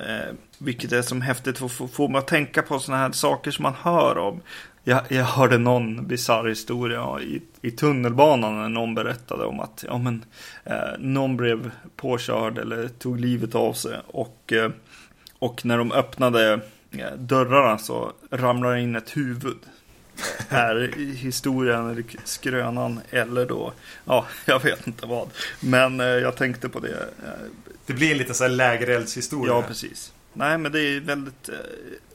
Vilket 0.64 0.92
är 0.92 1.02
som 1.02 1.22
häftigt 1.22 1.58
för 1.58 1.66
att 1.86 1.92
få 1.92 2.08
mig 2.08 2.20
att 2.20 2.28
tänka 2.28 2.62
på 2.62 2.80
sådana 2.80 3.04
här 3.04 3.12
saker 3.12 3.52
som 3.52 3.64
man 3.64 3.74
hör 3.82 4.18
om. 4.18 4.42
Jag, 4.84 5.02
jag 5.10 5.24
hörde 5.24 5.58
någon 5.58 6.08
bisarr 6.08 6.48
historia 6.50 7.20
i, 7.22 7.42
i 7.62 7.72
tunnelbanan 7.72 8.58
när 8.62 8.70
någon 8.70 8.96
berättade 8.96 9.46
om 9.46 9.60
att 9.60 9.84
ja, 9.88 9.98
men, 9.98 10.26
eh, 10.64 11.00
någon 11.00 11.38
blev 11.38 11.72
påkörd 11.96 12.58
eller 12.58 12.88
tog 12.88 13.20
livet 13.20 13.56
av 13.56 13.74
sig. 13.74 13.98
Och, 14.08 14.54
eh, 14.54 14.72
och 15.40 15.66
när 15.66 15.78
de 15.78 15.92
öppnade 15.92 16.60
eh, 16.92 17.12
dörrarna 17.18 17.78
så 17.78 18.12
ramlade 18.32 18.82
in 18.82 18.96
ett 18.96 19.18
huvud. 19.18 19.58
Är 20.50 21.00
i 21.00 21.14
historien 21.16 21.90
eller 21.90 22.04
skrönan 22.24 23.00
eller 23.10 23.46
då, 23.46 23.74
ja, 24.06 24.26
jag 24.46 24.64
vet 24.64 24.88
inte 24.88 25.06
vad. 25.06 25.30
Men 25.60 26.00
eh, 26.00 26.06
jag 26.06 26.36
tänkte 26.38 26.70
på 26.70 26.80
det. 26.80 26.90
Eh, 27.24 27.30
Det 27.86 27.94
blir 27.94 28.12
en 28.12 28.18
liten 28.18 28.36
så 28.36 28.44
här 28.44 28.52
lägereldshistoria. 28.52 29.54
Ja, 29.54 29.62
precis. 29.68 30.14
Nej, 30.34 30.58
men 30.58 30.72
det 30.72 30.80
är 30.80 31.00
väldigt, 31.00 31.50
eh, 31.50 31.56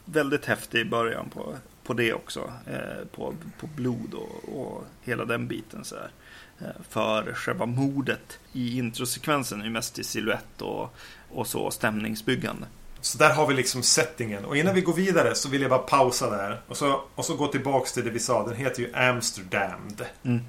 väldigt 0.04 0.44
häftig 0.44 0.90
början 0.90 1.30
på, 1.30 1.54
på 1.84 1.92
det 1.92 2.12
också. 2.12 2.52
Eh, 2.66 3.06
på, 3.14 3.34
på 3.60 3.66
blod 3.66 4.14
och, 4.14 4.58
och 4.58 4.84
hela 5.02 5.24
den 5.24 5.48
biten. 5.48 5.84
Så 5.84 5.94
här. 5.94 6.10
Eh, 6.58 6.82
för 6.88 7.32
själva 7.34 7.66
mordet 7.66 8.38
i 8.52 8.78
introsekvensen 8.78 9.60
är 9.60 9.64
ju 9.64 9.70
mest 9.70 9.98
i 9.98 10.04
silhuett 10.04 10.62
och, 10.62 10.96
och 11.30 11.46
så 11.46 11.70
stämningsbyggande. 11.70 12.66
Så 13.00 13.18
där 13.18 13.34
har 13.34 13.46
vi 13.46 13.54
liksom 13.54 13.82
settingen. 13.82 14.44
Och 14.44 14.56
innan 14.56 14.74
vi 14.74 14.80
går 14.80 14.94
vidare 14.94 15.34
så 15.34 15.48
vill 15.48 15.60
jag 15.60 15.70
bara 15.70 15.78
pausa 15.78 16.30
där. 16.30 16.60
Och 16.68 16.76
så, 16.76 17.02
och 17.14 17.24
så 17.24 17.36
gå 17.36 17.46
tillbaks 17.46 17.92
till 17.92 18.04
det 18.04 18.10
vi 18.10 18.18
sa. 18.18 18.46
Den 18.46 18.56
heter 18.56 18.82
ju 18.82 18.94
Amsterdam. 18.94 19.80
Mm. 20.22 20.40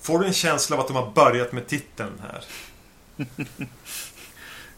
Får 0.00 0.18
du 0.18 0.26
en 0.26 0.32
känsla 0.32 0.76
av 0.76 0.80
att 0.80 0.88
de 0.88 0.96
har 0.96 1.10
börjat 1.10 1.52
med 1.52 1.66
titeln 1.66 2.22
här? 2.22 2.44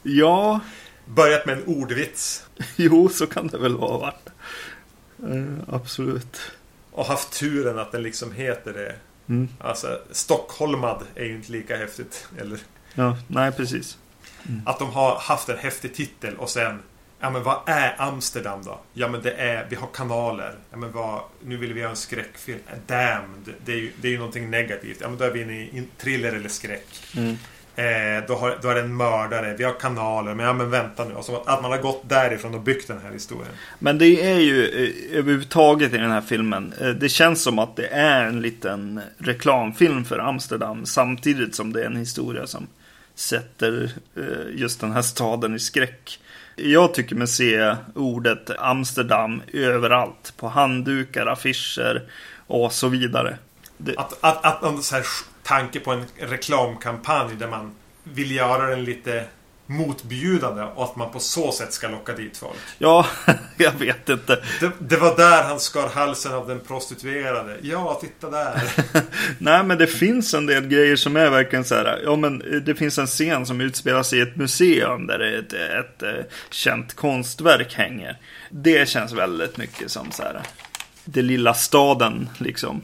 Ja, 0.09 0.61
Börjat 1.07 1.47
med 1.47 1.59
en 1.59 1.65
ordvits. 1.67 2.47
jo, 2.77 3.09
så 3.09 3.27
kan 3.27 3.47
det 3.47 3.59
väl 3.59 3.77
vara. 3.77 4.15
Eh, 5.23 5.75
absolut. 5.75 6.41
Och 6.91 7.05
haft 7.07 7.33
turen 7.33 7.79
att 7.79 7.93
den 7.93 8.03
liksom 8.03 8.33
heter 8.33 8.73
det. 8.73 8.95
Mm. 9.29 9.49
Alltså, 9.61 10.01
Stockholmad 10.11 11.03
är 11.15 11.25
ju 11.25 11.35
inte 11.35 11.53
lika 11.53 11.77
häftigt. 11.77 12.29
Eller 12.39 12.59
Ja, 12.95 13.19
nej, 13.29 13.53
precis. 13.53 13.99
att 14.67 14.79
de 14.79 14.91
har 14.91 15.17
haft 15.17 15.49
en 15.49 15.59
häftig 15.59 15.95
titel 15.95 16.37
och 16.37 16.51
sen 16.51 16.83
Ja 17.21 17.31
men 17.31 17.43
vad 17.43 17.59
är 17.67 17.95
Amsterdam 17.99 18.63
då? 18.65 18.81
Ja 18.93 19.09
men 19.09 19.23
det 19.23 19.33
är, 19.33 19.67
vi 19.71 19.77
har 19.77 19.89
kanaler. 19.95 20.55
Ja 20.71 20.77
men 20.77 20.93
vad, 20.93 21.21
nu 21.45 21.57
vill 21.57 21.73
vi 21.73 21.81
göra 21.81 21.91
en 21.91 21.97
skräckfilm. 21.97 22.59
Damned. 22.87 23.55
Det 23.65 23.73
är 23.73 23.77
ju, 23.77 23.93
det 24.01 24.09
är 24.09 24.13
ju 24.13 24.19
någonting 24.19 24.51
negativt. 24.51 24.99
Ja 25.01 25.09
men 25.09 25.19
då 25.19 25.25
är 25.25 25.31
vi 25.31 25.43
inne 25.43 25.61
i 25.61 25.89
thriller 25.99 26.33
eller 26.33 26.49
skräck. 26.49 26.87
Mm. 27.17 27.37
Eh, 27.79 28.25
då, 28.29 28.35
har, 28.35 28.59
då 28.63 28.69
är 28.69 28.75
det 28.75 28.81
en 28.81 28.97
mördare. 28.97 29.55
Vi 29.59 29.65
har 29.65 29.73
kanaler. 29.81 30.35
Men 30.35 30.47
ja 30.47 30.53
men 30.53 30.71
vänta 30.71 31.05
nu. 31.05 31.15
Alltså 31.15 31.43
att 31.47 31.63
man 31.63 31.71
har 31.71 31.79
gått 31.79 32.09
därifrån 32.09 32.55
och 32.55 32.61
byggt 32.61 32.89
den 32.89 33.01
här 33.05 33.13
historien. 33.13 33.53
Men 33.79 33.99
det 33.99 34.31
är 34.31 34.39
ju 34.39 34.65
eh, 34.65 35.19
överhuvudtaget 35.19 35.95
i 35.95 35.99
den 35.99 36.11
här 36.11 36.21
filmen. 36.21 36.75
eh, 36.81 36.89
Det 36.89 37.09
känns 37.09 37.43
som 37.43 37.59
att 37.59 37.77
det 37.77 37.87
är 37.87 38.25
en 38.25 38.41
liten 38.43 39.01
reklamfilm 39.19 40.05
för 40.05 40.19
Amsterdam. 40.19 40.87
Samtidigt 40.87 41.55
som 41.55 41.73
det 41.73 41.83
är 41.83 41.87
en 41.87 41.97
historia 41.97 42.47
som 42.47 42.67
sätter 43.15 43.91
eh, 44.17 44.23
just 44.61 44.81
den 44.81 44.93
här 44.93 45.03
staden 45.03 45.55
i 45.55 45.59
skräck. 45.59 46.21
Jag 46.57 46.95
tycker 46.95 47.17
mig 47.17 47.27
se 47.29 47.77
ordet 47.95 48.51
Amsterdam 48.59 49.43
överallt. 49.53 50.33
På 50.37 50.49
handdukar, 50.49 51.27
affischer 51.27 52.03
och 52.47 52.73
så 52.73 52.89
vidare. 52.89 53.39
Det, 53.79 53.97
Att, 53.97 54.19
att, 54.25 54.45
att 54.45 54.63
någon 54.63 54.83
så 54.83 54.95
här 54.95 55.05
tanke 55.47 55.81
på 55.81 55.93
en 55.93 56.05
reklamkampanj 56.19 57.37
där 57.39 57.49
man 57.49 57.73
vill 58.05 58.31
göra 58.31 58.67
den 58.67 58.85
lite 58.85 59.25
motbjudande 59.67 60.63
och 60.63 60.85
att 60.85 60.97
man 60.97 61.13
på 61.13 61.21
så 61.21 61.53
sätt 61.53 61.73
ska 61.73 61.89
locka 61.89 62.13
dit 62.13 62.37
folk. 62.37 62.57
ja, 62.79 63.07
jag 63.57 63.73
vet 63.73 64.09
inte. 64.09 64.43
Det, 64.61 64.73
det 64.79 64.97
var 64.97 65.17
där 65.17 65.43
han 65.43 65.61
skar 65.61 65.89
halsen 65.89 66.33
av 66.33 66.49
den 66.49 66.61
prostituerade. 66.61 67.57
Ja, 67.63 67.99
titta 68.01 68.31
där. 68.31 68.63
Nej, 69.39 69.65
men 69.65 69.79
det 69.79 69.87
finns 69.87 70.35
en 70.35 70.47
del 70.47 70.67
grejer 70.67 70.97
som 70.97 71.17
är 71.17 71.31
verkligen 71.31 71.65
så 71.65 71.75
här. 71.75 72.01
Ja, 72.05 72.17
men 72.17 72.43
eh, 72.43 72.61
det 72.61 72.75
finns 72.75 72.99
en 72.99 73.07
scen 73.07 73.47
som 73.47 73.61
utspelar 73.61 74.03
sig 74.03 74.19
i 74.19 74.23
ett 74.23 74.37
museum 74.37 75.07
där 75.07 75.21
ett, 75.21 75.53
ett, 75.53 76.03
ett 76.03 76.31
känt 76.51 76.95
konstverk 76.95 77.75
hänger. 77.75 78.19
Det 78.51 78.89
känns 78.89 79.13
väldigt 79.13 79.57
mycket 79.57 79.91
som 79.91 80.13
så 80.13 80.23
här. 80.23 80.43
Det 81.05 81.23
lilla 81.23 81.55
staden 81.55 82.29
liksom 82.39 82.83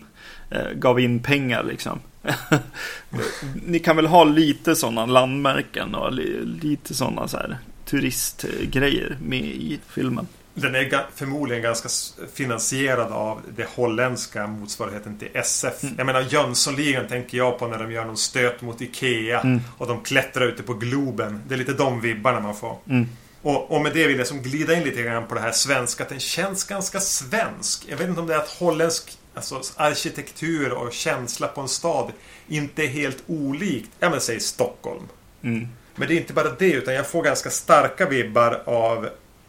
eh, 0.50 0.70
gav 0.74 1.00
in 1.00 1.22
pengar 1.22 1.62
liksom. 1.62 2.00
Ni 3.66 3.78
kan 3.78 3.96
väl 3.96 4.06
ha 4.06 4.24
lite 4.24 4.76
sådana 4.76 5.06
landmärken 5.06 5.94
och 5.94 6.12
li, 6.12 6.58
lite 6.62 6.94
sådana 6.94 7.28
så 7.28 7.36
här 7.36 7.58
turistgrejer 7.84 9.16
med 9.20 9.40
i 9.40 9.80
filmen. 9.88 10.26
Den 10.54 10.74
är 10.74 11.06
förmodligen 11.14 11.62
ganska 11.62 11.88
finansierad 12.34 13.12
av 13.12 13.40
det 13.56 13.68
holländska 13.74 14.46
motsvarigheten 14.46 15.18
till 15.18 15.28
SF. 15.34 15.74
Jag 15.96 16.06
menar 16.06 16.20
Jönssonligan 16.20 17.08
tänker 17.08 17.38
jag 17.38 17.58
på 17.58 17.66
när 17.66 17.78
de 17.78 17.92
gör 17.92 18.04
någon 18.04 18.16
stöt 18.16 18.62
mot 18.62 18.80
Ikea. 18.80 19.40
Mm. 19.40 19.60
Och 19.78 19.86
de 19.86 20.02
klättrar 20.02 20.46
ute 20.46 20.62
på 20.62 20.74
Globen. 20.74 21.42
Det 21.48 21.54
är 21.54 21.58
lite 21.58 21.72
de 21.72 22.00
vibbarna 22.00 22.40
man 22.40 22.56
får. 22.56 22.78
Mm. 22.88 23.08
Och, 23.42 23.70
och 23.70 23.80
med 23.80 23.92
det 23.94 24.06
vill 24.06 24.18
jag 24.18 24.26
som 24.26 24.42
glida 24.42 24.74
in 24.74 24.84
lite 24.84 25.02
grann 25.02 25.26
på 25.26 25.34
det 25.34 25.40
här 25.40 25.52
svenska. 25.52 26.02
Att 26.02 26.08
den 26.08 26.20
känns 26.20 26.64
ganska 26.64 27.00
svensk. 27.00 27.84
Jag 27.88 27.96
vet 27.96 28.08
inte 28.08 28.20
om 28.20 28.26
det 28.26 28.34
är 28.34 28.38
att 28.38 28.48
holländsk 28.48 29.18
alltså, 29.34 29.62
arkitektur 29.76 30.72
och 30.72 30.92
känsla 30.92 31.48
på 31.48 31.60
en 31.60 31.68
stad 31.68 32.12
inte 32.48 32.82
är 32.82 32.88
helt 32.88 33.22
olikt, 33.26 33.90
ja 33.98 34.10
men 34.10 34.20
säg 34.20 34.40
Stockholm. 34.40 35.02
Mm. 35.42 35.68
Men 35.94 36.08
det 36.08 36.14
är 36.14 36.16
inte 36.16 36.32
bara 36.32 36.50
det, 36.50 36.72
utan 36.72 36.94
jag 36.94 37.06
får 37.06 37.22
ganska 37.22 37.50
starka 37.50 38.08
vibbar 38.08 38.62
av 38.64 39.08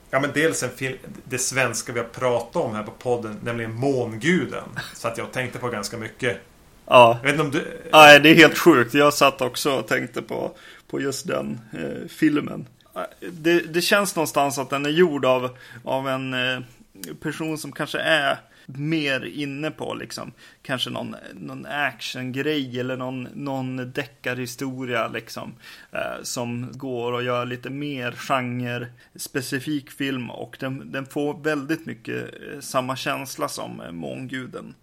Ja 0.10 0.20
men 0.20 0.32
dels 0.34 0.64
en 0.64 0.70
film, 0.70 0.98
det 1.24 1.38
svenska 1.38 1.94
vi 1.94 2.00
har 2.00 2.08
pratat 2.08 2.56
om 2.56 2.76
här 2.76 2.84
på 2.84 2.92
podden, 2.92 3.40
nämligen 3.44 3.74
Månguden. 3.74 4.64
Så 4.94 5.08
att 5.08 5.18
jag 5.18 5.32
tänkte 5.32 5.60
på 5.60 5.70
ganska 5.70 5.98
mycket 5.98 6.42
Ja. 6.86 7.20
Jag 7.24 7.32
vet 7.32 7.40
inte 7.40 7.44
om 7.44 7.52
du... 7.52 7.82
Nej, 7.92 8.20
det 8.20 8.30
är 8.30 8.36
helt 8.36 8.58
sjukt. 8.58 8.94
Jag 8.94 9.14
satt 9.14 9.42
också 9.42 9.72
och 9.72 9.88
tänkte 9.88 10.22
på, 10.22 10.52
på 10.88 11.02
just 11.02 11.28
den 11.28 11.60
eh, 11.74 12.08
filmen. 12.10 12.68
Det, 13.32 13.60
det 13.60 13.82
känns 13.82 14.16
någonstans 14.16 14.58
att 14.58 14.70
den 14.70 14.86
är 14.86 14.90
gjord 14.90 15.26
av, 15.26 15.58
av 15.84 16.10
en 16.10 16.34
eh, 16.34 16.60
person 17.22 17.58
som 17.58 17.72
kanske 17.72 18.00
är 18.00 18.38
mer 18.66 19.26
inne 19.26 19.72
på 19.72 19.94
liksom 19.94 20.32
kanske 20.62 20.90
någon, 20.90 21.16
någon 21.34 21.66
actiongrej 21.66 22.80
eller 22.80 22.98
någon, 22.98 23.24
någon 23.24 23.92
deckarhistoria 23.92 25.08
liksom 25.08 25.54
eh, 25.92 26.24
som 26.24 26.72
går 26.74 27.12
och 27.14 27.24
gör 27.24 27.46
lite 27.46 27.70
mer 27.70 28.12
genre 28.12 28.88
specifik 29.16 29.92
film 29.92 30.30
och 30.30 30.58
den, 30.60 30.92
den 30.92 31.06
får 31.06 31.44
väldigt 31.44 31.86
mycket 31.86 32.24
eh, 32.24 32.60
samma 32.60 32.96
känsla 32.96 33.48
som 33.48 33.82
eh, 33.82 33.92
Månguden 33.92 34.76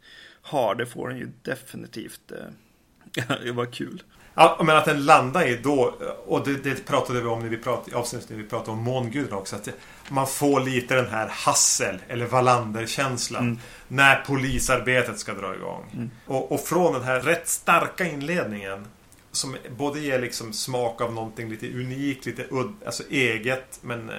har. 0.43 0.75
Det 0.75 0.87
får 0.87 1.09
den 1.09 1.19
ju 1.19 1.29
definitivt. 1.43 2.33
Eh, 2.33 3.27
det 3.45 3.53
var 3.53 3.73
kul. 3.73 4.03
Ja, 4.35 4.61
men 4.65 4.77
att 4.77 4.85
den 4.85 5.05
landar 5.05 5.47
i 5.47 5.57
då, 5.57 5.95
och 6.27 6.45
det, 6.45 6.57
det 6.57 6.87
pratade 6.87 7.21
vi 7.21 7.27
om 7.27 7.43
när 7.43 7.49
vi 7.49 7.57
pratade, 7.57 7.91
i 7.91 7.95
avsnittet 7.95 8.31
när 8.31 8.37
vi 8.37 8.45
pratade 8.45 8.71
om 8.71 8.85
månguden 8.85 9.33
också. 9.33 9.57
Att 9.57 9.69
man 10.09 10.27
får 10.27 10.61
lite 10.61 10.95
den 10.95 11.09
här 11.09 11.29
Hassel 11.29 11.99
eller 12.09 12.27
Wallander-känslan. 12.27 13.43
Mm. 13.43 13.59
När 13.89 14.25
polisarbetet 14.25 15.19
ska 15.19 15.35
dra 15.35 15.55
igång. 15.55 15.91
Mm. 15.93 16.11
Och, 16.27 16.53
och, 16.53 16.61
från 16.61 16.93
den 16.93 17.03
här 17.03 17.21
rätt 17.21 17.49
starka 17.49 18.05
inledningen. 18.05 18.87
Som 19.33 19.57
både 19.77 20.01
ger 20.01 20.21
liksom 20.21 20.53
smak 20.53 21.01
av 21.01 21.13
någonting 21.13 21.51
lite 21.51 21.73
unikt, 21.73 22.27
lite 22.27 22.47
udd, 22.51 22.75
alltså 22.87 23.03
eget. 23.11 23.79
Men 23.83 24.09
eh, 24.09 24.15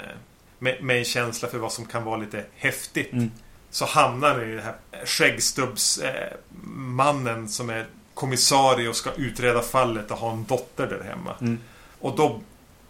med, 0.59 0.84
med, 0.84 0.97
en 0.97 1.05
känsla 1.05 1.49
för 1.49 1.57
vad 1.57 1.72
som 1.72 1.86
kan 1.86 2.03
vara 2.03 2.18
lite 2.18 2.45
häftigt. 2.55 3.14
Mm. 3.14 3.32
Så 3.70 3.86
hamnar 3.86 4.39
den 4.39 4.49
i 4.49 4.55
den 4.55 4.64
här 4.64 4.76
skäggstubbsmannen 5.05 7.43
eh, 7.43 7.47
som 7.47 7.70
är 7.70 7.86
kommissarie 8.14 8.89
och 8.89 8.95
ska 8.95 9.12
utreda 9.12 9.62
fallet 9.62 10.12
och 10.12 10.18
ha 10.18 10.32
en 10.32 10.43
dotter 10.43 10.88
där 10.88 11.03
hemma. 11.09 11.36
Mm. 11.41 11.59
Och 11.99 12.16
då 12.16 12.41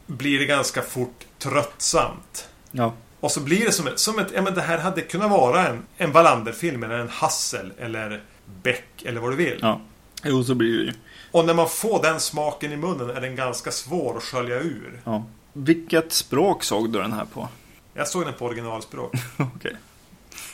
blir 0.08 0.40
det 0.40 0.46
ganska 0.46 0.82
fort 0.82 1.26
tröttsamt. 1.40 2.50
Ja. 2.72 2.94
Och 3.20 3.32
så 3.32 3.40
blir 3.40 3.66
det 3.66 3.72
som 3.72 3.88
ett, 3.88 4.00
som 4.00 4.20
ett 4.20 4.28
ja 4.36 4.42
men 4.42 4.54
det 4.54 4.62
här 4.62 4.78
hade 4.78 5.02
kunnat 5.02 5.32
vara 5.32 5.68
en, 5.68 5.84
en 5.98 6.12
Wallander-film 6.12 6.84
eller 6.84 7.00
en 7.00 7.10
Hassel 7.10 7.74
eller 7.80 8.24
Beck 8.64 9.04
eller 9.06 9.22
vad 9.22 9.32
du 9.32 9.36
vill. 9.36 9.60
Ja. 9.62 9.82
Jo, 10.24 10.44
så 10.44 10.56
blir 10.56 10.78
det 10.78 10.84
ju. 10.84 10.94
Och 11.32 11.46
när 11.46 11.54
man 11.54 11.70
får 11.70 12.02
den 12.04 12.20
smaken 12.20 12.72
i 12.72 12.78
munnen 12.78 13.10
är 13.10 13.22
den 13.22 13.36
ganska 13.36 13.72
svår 13.72 14.18
att 14.18 14.24
skölja 14.24 14.60
ur. 14.60 15.02
Ja. 15.04 15.26
Vilket 15.54 16.12
språk 16.12 16.64
såg 16.64 16.90
du 16.90 17.02
den 17.02 17.14
här 17.14 17.26
på? 17.26 17.48
Jag 17.94 18.08
såg 18.08 18.26
den 18.26 18.34
på 18.34 18.46
originalspråk. 18.46 19.14
Okej. 19.38 19.52
Okay. 19.56 19.74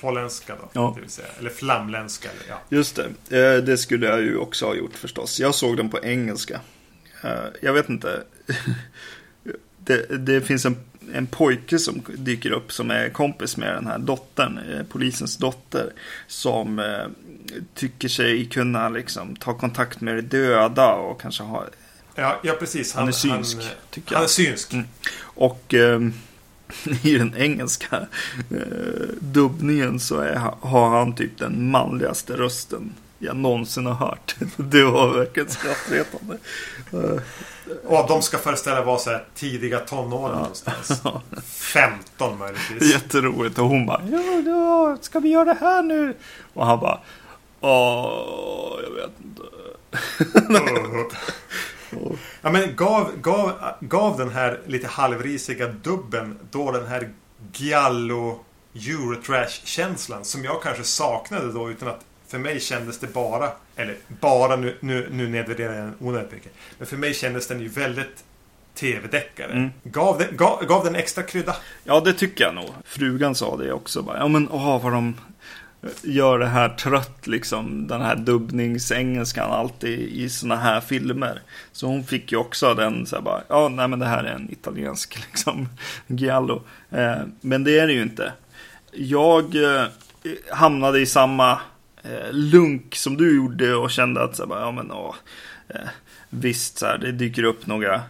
Holländska 0.01 0.55
då, 0.55 0.69
ja. 0.73 0.93
det 0.95 1.01
vill 1.01 1.09
säga. 1.09 1.27
Eller 1.39 1.49
flamländska. 1.49 2.29
Eller, 2.29 2.49
ja. 2.49 2.61
Just 2.69 2.99
det. 3.29 3.55
Eh, 3.55 3.63
det 3.63 3.77
skulle 3.77 4.07
jag 4.07 4.21
ju 4.21 4.37
också 4.37 4.65
ha 4.65 4.75
gjort 4.75 4.95
förstås. 4.95 5.39
Jag 5.39 5.55
såg 5.55 5.77
den 5.77 5.89
på 5.89 5.99
engelska. 6.03 6.59
Eh, 7.23 7.31
jag 7.61 7.73
vet 7.73 7.89
inte. 7.89 8.23
det, 9.77 10.25
det 10.25 10.41
finns 10.41 10.65
en, 10.65 10.77
en 11.13 11.27
pojke 11.27 11.79
som 11.79 12.01
dyker 12.07 12.51
upp 12.51 12.71
som 12.71 12.91
är 12.91 13.09
kompis 13.09 13.57
med 13.57 13.75
den 13.75 13.87
här 13.87 13.97
dottern, 13.97 14.57
eh, 14.57 14.83
polisens 14.83 15.37
dotter. 15.37 15.93
Som 16.27 16.81
tycker 17.73 18.07
sig 18.07 18.45
kunna 18.45 18.89
liksom 18.89 19.35
ta 19.35 19.53
kontakt 19.53 20.01
med 20.01 20.15
de 20.15 20.21
döda 20.21 20.93
och 20.93 21.21
kanske 21.21 21.43
ha 21.43 21.65
Ja, 22.15 22.39
ja 22.43 22.53
precis. 22.53 22.93
Han, 22.93 23.01
han 23.01 23.07
är 23.07 23.11
synsk. 23.11 23.57
Han, 23.57 24.03
han 24.05 24.23
är 24.23 24.27
synsk. 24.27 24.73
Mm. 24.73 24.85
Och 25.19 25.73
i 27.03 27.17
den 27.17 27.35
engelska 27.37 28.07
eh, 28.51 29.07
dubbningen 29.19 29.99
så 29.99 30.19
är, 30.19 30.35
har 30.61 30.89
han 30.89 31.15
typ 31.15 31.37
den 31.37 31.71
manligaste 31.71 32.33
rösten 32.33 32.93
jag 33.19 33.35
någonsin 33.35 33.85
har 33.85 33.93
hört. 33.93 34.35
Det 34.57 34.83
var 34.83 35.13
verkligen 35.13 35.49
skrattretande. 35.49 36.37
Uh, 36.93 37.21
och 37.85 38.07
de 38.07 38.21
ska 38.21 38.37
föreställa 38.37 38.83
vara 38.83 38.97
så 38.97 39.09
här 39.09 39.25
tidiga 39.35 39.79
tonåren 39.79 40.35
ja. 40.35 40.39
någonstans. 40.39 41.01
15 41.45 42.37
möjligtvis. 42.37 42.93
Jätteroligt. 42.93 43.59
Och 43.59 43.65
hon 43.65 43.85
bara 43.85 44.01
ja, 44.11 44.41
ja, 44.45 44.97
ska 45.01 45.19
vi 45.19 45.29
göra 45.29 45.45
det 45.45 45.57
här 45.59 45.83
nu? 45.83 46.15
Och 46.53 46.65
han 46.65 46.79
bara 46.79 46.99
Åh, 47.61 48.79
jag 48.83 48.91
vet 48.91 49.11
inte. 49.23 49.41
Ja 52.41 52.51
men 52.51 52.75
gav, 52.75 53.11
gav, 53.21 53.51
gav 53.79 54.17
den 54.17 54.29
här 54.29 54.59
lite 54.65 54.87
halvrisiga 54.87 55.67
dubben 55.67 56.37
då 56.51 56.71
den 56.71 56.87
här 56.87 57.09
Giallo 57.53 58.39
Eurotrash-känslan 58.75 60.25
som 60.25 60.43
jag 60.43 60.61
kanske 60.63 60.83
saknade 60.83 61.51
då 61.51 61.71
utan 61.71 61.87
att 61.87 62.05
för 62.27 62.37
mig 62.37 62.59
kändes 62.59 62.99
det 62.99 63.13
bara, 63.13 63.51
eller 63.75 63.95
bara 64.07 64.55
nu, 64.55 64.77
nu, 64.79 65.07
nu 65.11 65.27
nedvärderar 65.27 65.73
jag 65.73 65.83
den 65.83 65.95
onödigt 65.99 66.31
mycket. 66.31 66.51
Men 66.77 66.87
för 66.87 66.97
mig 66.97 67.13
kändes 67.13 67.47
den 67.47 67.59
ju 67.59 67.67
väldigt 67.67 68.23
tv-deckare. 68.75 69.51
Mm. 69.51 69.69
Gav, 69.83 70.17
den, 70.17 70.37
gav, 70.37 70.65
gav 70.65 70.83
den 70.83 70.95
extra 70.95 71.23
krydda? 71.23 71.55
Ja, 71.83 71.99
det 71.99 72.13
tycker 72.13 72.43
jag 72.43 72.55
nog. 72.55 72.69
Frugan 72.85 73.35
sa 73.35 73.57
det 73.57 73.73
också. 73.73 74.01
Bara, 74.01 74.17
ja, 74.17 74.27
men 74.27 74.49
åh, 74.49 74.83
vad 74.83 74.91
de 74.91 75.15
gör 76.01 76.39
det 76.39 76.47
här 76.47 76.69
trött, 76.69 77.27
liksom 77.27 77.87
den 77.87 78.01
här 78.01 78.15
dubbningsengelskan 78.15 79.51
alltid 79.51 79.99
i 79.99 80.29
såna 80.29 80.55
här 80.55 80.81
filmer. 80.81 81.41
Så 81.71 81.87
hon 81.87 82.03
fick 82.03 82.31
ju 82.31 82.37
också 82.37 82.73
den 82.73 83.05
så 83.05 83.15
här 83.15 83.23
bara, 83.23 83.41
ja 83.49 83.69
nej 83.69 83.87
men 83.87 83.99
det 83.99 84.05
här 84.05 84.23
är 84.23 84.33
en 84.33 84.51
italiensk 84.51 85.19
liksom 85.31 85.69
giallo. 86.07 86.63
Eh, 86.89 87.17
men 87.41 87.63
det 87.63 87.79
är 87.79 87.87
det 87.87 87.93
ju 87.93 88.01
inte. 88.01 88.33
Jag 88.91 89.55
eh, 89.55 89.85
hamnade 90.51 90.99
i 90.99 91.05
samma 91.05 91.51
eh, 92.03 92.31
lunk 92.31 92.95
som 92.95 93.17
du 93.17 93.35
gjorde 93.35 93.75
och 93.75 93.91
kände 93.91 94.23
att 94.23 94.35
så 94.35 94.43
här, 94.43 94.47
bara, 94.47 94.61
ja 94.61 94.71
men 94.71 94.91
åh, 94.91 95.15
eh, 95.67 95.89
visst 96.29 96.77
så 96.77 96.85
här, 96.85 96.97
det 96.97 97.11
dyker 97.11 97.43
upp 97.43 97.67
några 97.67 98.01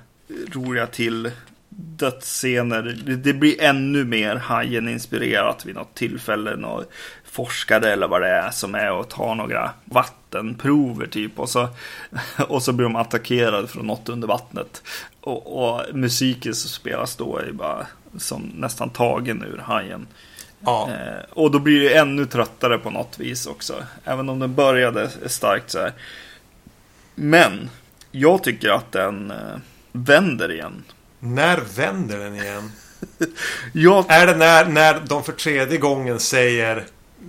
roliga 0.53 0.87
till 0.87 1.31
dödsscener. 1.69 2.81
Det, 3.23 3.33
blir 3.33 3.61
ännu 3.61 4.05
mer 4.05 4.35
Hajen-inspirerat 4.35 5.65
vid 5.65 5.75
något 5.75 5.95
tillfälle. 5.95 6.55
Något 6.55 6.91
forskare 7.23 7.91
eller 7.91 8.07
vad 8.07 8.21
det 8.21 8.29
är 8.29 8.51
som 8.51 8.75
är 8.75 8.91
och 8.91 9.09
tar 9.09 9.35
några 9.35 9.71
vattenprover 9.85 11.07
typ. 11.07 11.39
Och 11.39 11.49
så, 11.49 11.67
och 12.47 12.63
så 12.63 12.73
blir 12.73 12.83
de 12.83 12.95
attackerade 12.95 13.67
från 13.67 13.87
något 13.87 14.09
under 14.09 14.27
vattnet. 14.27 14.83
Och, 15.21 15.63
och 15.63 15.95
musiken 15.95 16.55
som 16.55 16.69
spelas 16.69 17.15
då 17.15 17.37
är 17.37 17.51
bara 17.51 17.87
som 18.17 18.51
nästan 18.55 18.89
tagen 18.89 19.43
ur 19.43 19.57
Hajen. 19.57 20.07
Ja. 20.59 20.89
Eh, 20.91 21.23
och 21.29 21.51
då 21.51 21.59
blir 21.59 21.81
det 21.81 21.97
ännu 21.97 22.25
tröttare 22.25 22.77
på 22.77 22.89
något 22.89 23.19
vis 23.19 23.45
också. 23.45 23.73
Även 24.03 24.29
om 24.29 24.39
den 24.39 24.55
började 24.55 25.09
starkt 25.25 25.71
så 25.71 25.79
här. 25.79 25.93
Men 27.15 27.69
jag 28.11 28.43
tycker 28.43 28.69
att 28.69 28.91
den 28.91 29.31
eh, 29.31 29.57
vänder 29.91 30.51
igen. 30.51 30.83
När 31.19 31.61
vänder 31.75 32.19
den 32.19 32.35
igen? 32.35 32.71
jag... 33.73 34.05
Är 34.09 34.27
det 34.27 34.35
när, 34.35 34.65
när 34.65 34.99
de 34.99 35.23
för 35.23 35.33
tredje 35.33 35.77
gången 35.77 36.19
säger 36.19 36.85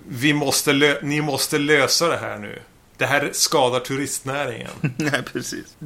vi 0.09 0.33
måste 0.33 0.99
ni 1.03 1.21
måste 1.21 1.59
lösa 1.59 2.09
det 2.09 2.17
här 2.17 2.39
nu. 2.39 2.59
Det 2.97 3.07
här 3.07 3.31
skadar 3.33 3.81
turistnäringen. 3.81 4.71
Nej, 4.97 5.23
precis. 5.33 5.77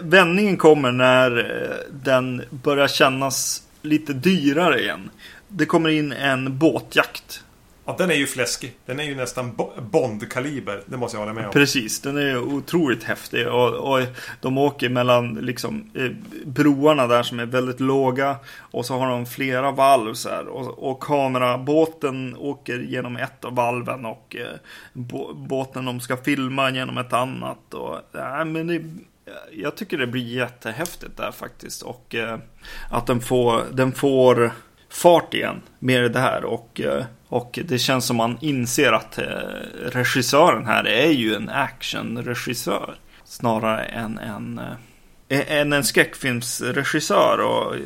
Vändningen 0.00 0.56
kommer 0.56 0.92
när 0.92 1.38
eh, 1.38 1.92
den 1.92 2.42
börjar 2.50 2.88
kännas 2.88 3.62
lite 3.82 4.12
dyrare 4.12 4.80
igen. 4.80 5.10
Det 5.48 5.66
kommer 5.66 5.88
in 5.88 6.12
en 6.12 6.58
båtjakt 6.58 7.44
Ja, 7.86 7.94
den 7.98 8.10
är 8.10 8.14
ju 8.14 8.26
fläskig. 8.26 8.72
Den 8.86 9.00
är 9.00 9.04
ju 9.04 9.14
nästan 9.14 9.56
Bond-kaliber. 9.90 10.82
Det 10.86 10.96
måste 10.96 11.16
jag 11.16 11.20
hålla 11.20 11.32
med 11.32 11.46
om. 11.46 11.52
Precis, 11.52 12.00
den 12.00 12.16
är 12.16 12.38
otroligt 12.38 13.04
häftig. 13.04 13.48
Och, 13.48 13.74
och 13.74 14.06
de 14.40 14.58
åker 14.58 14.88
mellan 14.88 15.34
liksom, 15.34 15.90
eh, 15.94 16.10
broarna 16.44 17.06
där 17.06 17.22
som 17.22 17.40
är 17.40 17.46
väldigt 17.46 17.80
låga. 17.80 18.36
Och 18.58 18.86
så 18.86 18.98
har 18.98 19.10
de 19.10 19.26
flera 19.26 19.70
valv 19.70 20.14
så 20.14 20.28
här. 20.28 20.48
Och, 20.48 20.90
och 20.90 21.00
kamerabåten 21.00 22.36
åker 22.36 22.78
genom 22.78 23.16
ett 23.16 23.44
av 23.44 23.54
valven. 23.54 24.06
Och 24.06 24.36
eh, 24.36 24.56
båten 25.34 25.84
de 25.84 26.00
ska 26.00 26.16
filma 26.16 26.70
genom 26.70 26.98
ett 26.98 27.12
annat. 27.12 27.74
Och, 27.74 27.98
ja, 28.12 28.44
men 28.44 28.66
det, 28.66 28.82
jag 29.52 29.76
tycker 29.76 29.98
det 29.98 30.06
blir 30.06 30.34
jättehäftigt 30.34 31.16
där 31.16 31.32
faktiskt. 31.32 31.82
Och 31.82 32.14
eh, 32.14 32.38
att 32.90 33.06
den 33.06 33.20
får, 33.20 33.62
den 33.72 33.92
får 33.92 34.52
fart 34.96 35.34
igen 35.34 35.62
med 35.78 36.12
det 36.12 36.20
här. 36.20 36.44
Och, 36.44 36.80
eh, 36.80 37.04
och 37.28 37.58
det 37.64 37.78
känns 37.78 38.06
som 38.06 38.16
man 38.16 38.38
inser 38.40 38.92
att 38.92 39.18
eh, 39.18 39.24
regissören 39.82 40.66
här 40.66 40.86
är 40.86 41.10
ju 41.10 41.34
en 41.34 41.48
actionregissör. 41.48 42.98
Snarare 43.24 43.84
än 43.84 44.18
en, 44.18 44.60
eh, 45.28 45.52
en, 45.52 45.72
en 45.72 45.84
skräckfilmsregissör. 45.84 47.40
Och... 47.40 47.76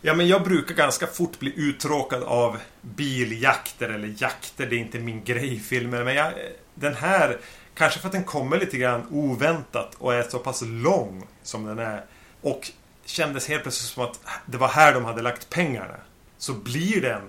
Ja, 0.00 0.14
men 0.14 0.28
jag 0.28 0.44
brukar 0.44 0.74
ganska 0.74 1.06
fort 1.06 1.38
bli 1.38 1.52
uttråkad 1.56 2.22
av 2.22 2.56
biljakter 2.82 3.88
eller 3.88 4.14
jakter. 4.18 4.66
Det 4.66 4.76
är 4.76 4.80
inte 4.80 4.98
min 4.98 5.24
grej 5.24 5.54
i 5.54 5.58
filmer. 5.58 6.04
Men 6.04 6.14
jag, 6.14 6.32
den 6.74 6.94
här, 6.94 7.38
kanske 7.74 8.00
för 8.00 8.08
att 8.08 8.12
den 8.12 8.24
kommer 8.24 8.58
lite 8.58 8.76
grann 8.76 9.06
oväntat 9.10 9.94
och 9.98 10.14
är 10.14 10.22
så 10.22 10.38
pass 10.38 10.62
lång 10.66 11.26
som 11.42 11.64
den 11.64 11.78
är. 11.78 12.04
Och 12.40 12.70
kändes 13.04 13.48
helt 13.48 13.62
plötsligt 13.62 13.90
som 13.90 14.04
att 14.04 14.20
det 14.46 14.58
var 14.58 14.68
här 14.68 14.94
de 14.94 15.04
hade 15.04 15.22
lagt 15.22 15.50
pengarna 15.50 15.94
så 16.38 16.54
blir 16.54 17.02
den 17.02 17.22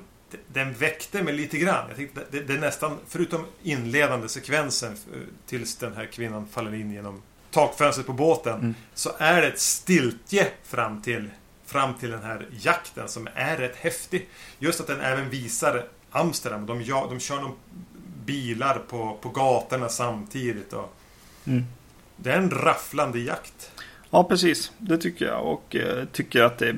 den 0.47 0.73
väckte 0.73 1.23
mig 1.23 1.33
lite 1.33 1.57
grann. 1.57 1.85
Jag 1.87 1.97
tänkte, 1.97 2.25
det, 2.31 2.39
det 2.39 2.53
är 2.53 2.57
nästan, 2.57 2.97
förutom 3.07 3.45
inledande 3.63 4.29
sekvensen 4.29 4.91
eh, 4.91 5.19
tills 5.45 5.75
den 5.75 5.95
här 5.95 6.05
kvinnan 6.05 6.47
faller 6.47 6.73
in 6.73 6.91
genom 6.91 7.21
takfönstret 7.51 8.07
på 8.07 8.13
båten. 8.13 8.59
Mm. 8.59 8.75
Så 8.93 9.11
är 9.17 9.41
det 9.41 9.47
ett 9.47 9.59
stiltje 9.59 10.47
fram 10.63 11.01
till, 11.01 11.29
fram 11.65 11.93
till 11.93 12.09
den 12.11 12.23
här 12.23 12.47
jakten 12.61 13.09
som 13.09 13.27
är 13.35 13.57
rätt 13.57 13.75
häftig. 13.75 14.29
Just 14.59 14.81
att 14.81 14.87
den 14.87 15.01
även 15.01 15.29
visar 15.29 15.87
Amsterdam. 16.11 16.65
De, 16.65 16.79
de 16.85 17.19
kör 17.19 17.41
någon 17.41 17.55
bilar 18.25 18.79
på, 18.79 19.17
på 19.21 19.29
gatorna 19.29 19.89
samtidigt. 19.89 20.73
Och 20.73 20.95
mm. 21.45 21.65
Det 22.15 22.31
är 22.31 22.37
en 22.37 22.51
rafflande 22.51 23.19
jakt. 23.19 23.71
Ja, 24.11 24.23
precis. 24.23 24.71
Det 24.77 24.97
tycker 24.97 25.25
jag. 25.25 25.45
Och 25.45 25.75
eh, 25.75 26.05
tycker 26.11 26.43
att 26.43 26.57
det 26.57 26.75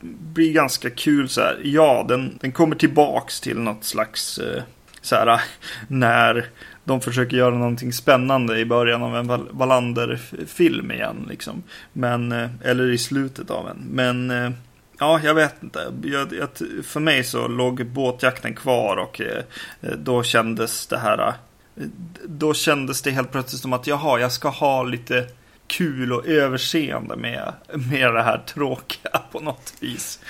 blir 0.00 0.52
ganska 0.52 0.90
kul 0.90 1.28
så 1.28 1.40
här. 1.40 1.60
Ja, 1.64 2.04
den, 2.08 2.38
den 2.40 2.52
kommer 2.52 2.76
tillbaks 2.76 3.40
till 3.40 3.58
något 3.58 3.84
slags 3.84 4.38
eh, 4.38 4.62
så 5.00 5.14
här 5.14 5.40
när 5.88 6.46
de 6.84 7.00
försöker 7.00 7.36
göra 7.36 7.54
någonting 7.54 7.92
spännande 7.92 8.58
i 8.58 8.64
början 8.64 9.02
av 9.02 9.16
en 9.16 9.48
Wallander-film 9.50 10.90
igen. 10.92 11.26
Liksom. 11.28 11.62
Men, 11.92 12.32
eh, 12.32 12.50
eller 12.64 12.90
i 12.90 12.98
slutet 12.98 13.50
av 13.50 13.68
en. 13.68 13.86
Men 13.90 14.30
eh, 14.30 14.50
ja, 14.98 15.20
jag 15.24 15.34
vet 15.34 15.62
inte. 15.62 15.92
Jag, 16.02 16.32
jag, 16.32 16.48
för 16.84 17.00
mig 17.00 17.24
så 17.24 17.48
låg 17.48 17.86
båtjakten 17.86 18.54
kvar 18.54 18.96
och 18.96 19.20
eh, 19.20 19.44
eh, 19.80 19.96
då 19.98 20.22
kändes 20.22 20.86
det 20.86 20.98
här. 20.98 21.18
Eh, 21.28 21.84
då 22.26 22.54
kändes 22.54 23.02
det 23.02 23.10
helt 23.10 23.32
plötsligt 23.32 23.62
som 23.62 23.72
att 23.72 23.86
jaha, 23.86 24.20
jag 24.20 24.32
ska 24.32 24.48
ha 24.48 24.82
lite 24.82 25.26
kul 25.70 26.12
och 26.12 26.26
överseende 26.26 27.16
med, 27.16 27.52
med 27.90 28.14
det 28.14 28.22
här 28.22 28.38
tråkiga 28.38 29.22
på 29.32 29.40
något 29.40 29.74
vis. 29.80 30.20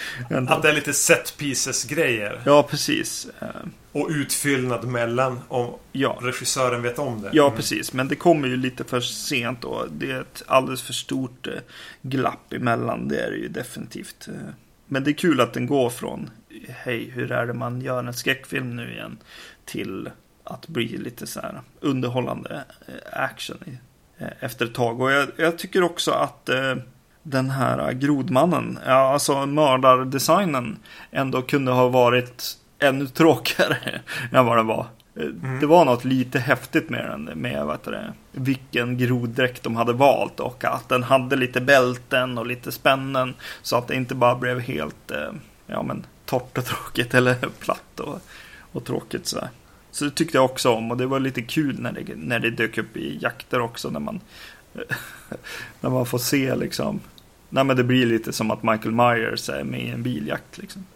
Att 0.48 0.62
det 0.62 0.68
är 0.68 0.72
lite 0.72 0.92
set 0.92 1.34
pieces 1.38 1.84
grejer. 1.84 2.40
Ja, 2.44 2.62
precis. 2.62 3.28
Och 3.92 4.08
utfyllnad 4.10 4.84
mellan 4.84 5.40
om 5.48 5.74
ja. 5.92 6.18
regissören 6.22 6.82
vet 6.82 6.98
om 6.98 7.22
det. 7.22 7.30
Ja, 7.32 7.46
mm. 7.46 7.56
precis. 7.56 7.92
Men 7.92 8.08
det 8.08 8.16
kommer 8.16 8.48
ju 8.48 8.56
lite 8.56 8.84
för 8.84 9.00
sent 9.00 9.64
och 9.64 9.86
det 9.90 10.10
är 10.10 10.20
ett 10.20 10.42
alldeles 10.46 10.82
för 10.82 10.92
stort 10.92 11.46
eh, 11.46 11.52
glapp 12.02 12.52
emellan. 12.52 13.08
Det 13.08 13.20
är 13.20 13.30
det 13.30 13.36
ju 13.36 13.48
definitivt. 13.48 14.28
Eh. 14.28 14.34
Men 14.86 15.04
det 15.04 15.10
är 15.10 15.14
kul 15.14 15.40
att 15.40 15.52
den 15.52 15.66
går 15.66 15.90
från 15.90 16.30
hej, 16.68 17.10
hur 17.14 17.32
är 17.32 17.46
det 17.46 17.54
man 17.54 17.80
gör 17.80 18.04
en 18.04 18.14
skräckfilm 18.14 18.76
nu 18.76 18.92
igen 18.92 19.18
till 19.64 20.10
att 20.44 20.68
bli 20.68 20.96
lite 20.96 21.26
så 21.26 21.40
här 21.40 21.60
underhållande 21.80 22.64
eh, 22.86 23.22
action 23.22 23.58
efter 24.40 24.66
ett 24.66 24.74
tag. 24.74 25.00
Och 25.00 25.12
jag, 25.12 25.28
jag 25.36 25.58
tycker 25.58 25.82
också 25.82 26.10
att 26.10 26.50
den 27.22 27.50
här 27.50 27.92
grodmannen, 27.92 28.78
ja, 28.86 29.12
alltså 29.12 29.46
mördardesignen 29.46 30.78
ändå 31.10 31.42
kunde 31.42 31.72
ha 31.72 31.88
varit 31.88 32.56
ännu 32.78 33.06
tråkigare 33.06 33.76
än 34.32 34.46
vad 34.46 34.56
den 34.56 34.66
var. 34.66 34.86
Mm. 35.16 35.60
Det 35.60 35.66
var 35.66 35.84
något 35.84 36.04
lite 36.04 36.38
häftigt 36.38 36.90
med 36.90 37.04
den, 37.10 37.24
med 37.24 37.66
vad 37.66 37.78
det, 37.84 38.12
vilken 38.32 38.98
groddräkt 38.98 39.62
de 39.62 39.76
hade 39.76 39.92
valt 39.92 40.40
och 40.40 40.64
att 40.64 40.88
den 40.88 41.02
hade 41.02 41.36
lite 41.36 41.60
bälten 41.60 42.38
och 42.38 42.46
lite 42.46 42.72
spännen 42.72 43.34
så 43.62 43.76
att 43.76 43.88
det 43.88 43.94
inte 43.94 44.14
bara 44.14 44.34
blev 44.34 44.60
helt 44.60 45.10
eh, 45.10 45.32
ja, 45.66 45.82
men, 45.82 46.06
torrt 46.24 46.58
och 46.58 46.64
tråkigt 46.64 47.14
eller 47.14 47.34
platt 47.60 48.00
och, 48.00 48.20
och 48.72 48.84
tråkigt 48.84 49.26
så. 49.26 49.38
Så 49.90 50.04
det 50.04 50.10
tyckte 50.10 50.36
jag 50.36 50.44
också 50.44 50.70
om 50.70 50.90
och 50.90 50.96
det 50.96 51.06
var 51.06 51.20
lite 51.20 51.42
kul 51.42 51.80
när 51.80 51.92
det, 51.92 52.16
när 52.16 52.38
det 52.38 52.50
dök 52.50 52.78
upp 52.78 52.96
i 52.96 53.18
jakter 53.20 53.60
också 53.60 53.90
när 53.90 54.00
man 54.00 54.20
när 55.80 55.90
man 55.90 56.06
får 56.06 56.18
se 56.18 56.54
liksom 56.54 57.00
Nej 57.48 57.64
men 57.64 57.76
det 57.76 57.84
blir 57.84 58.06
lite 58.06 58.32
som 58.32 58.50
att 58.50 58.62
Michael 58.62 58.94
Myers 58.94 59.48
är 59.48 59.64
med 59.64 59.80
i 59.80 59.88
en 59.88 60.02
biljakt 60.02 60.58
liksom. 60.58 60.86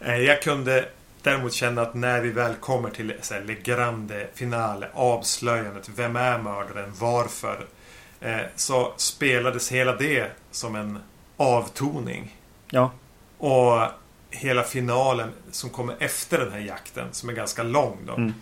Eh, 0.00 0.16
jag 0.16 0.42
kunde 0.42 0.88
däremot 1.22 1.52
känna 1.52 1.82
att 1.82 1.94
när 1.94 2.20
vi 2.20 2.30
väl 2.30 2.54
kommer 2.54 2.90
till 2.90 3.12
så 3.20 3.34
här, 3.34 3.42
Le 3.42 3.54
Grande 3.54 4.26
Finale, 4.34 4.88
avslöjandet, 4.94 5.90
vem 5.96 6.16
är 6.16 6.38
mördaren, 6.38 6.92
varför? 6.98 7.66
Eh, 8.20 8.40
så 8.56 8.92
spelades 8.96 9.72
hela 9.72 9.96
det 9.96 10.30
som 10.50 10.76
en 10.76 10.98
avtoning. 11.36 12.36
Ja. 12.70 12.90
Och 13.38 13.82
hela 14.36 14.62
finalen 14.62 15.32
som 15.50 15.70
kommer 15.70 15.96
efter 15.98 16.38
den 16.38 16.52
här 16.52 16.60
jakten, 16.60 17.08
som 17.12 17.28
är 17.28 17.32
ganska 17.32 17.62
lång 17.62 17.98
då. 18.06 18.14
Mm. 18.14 18.34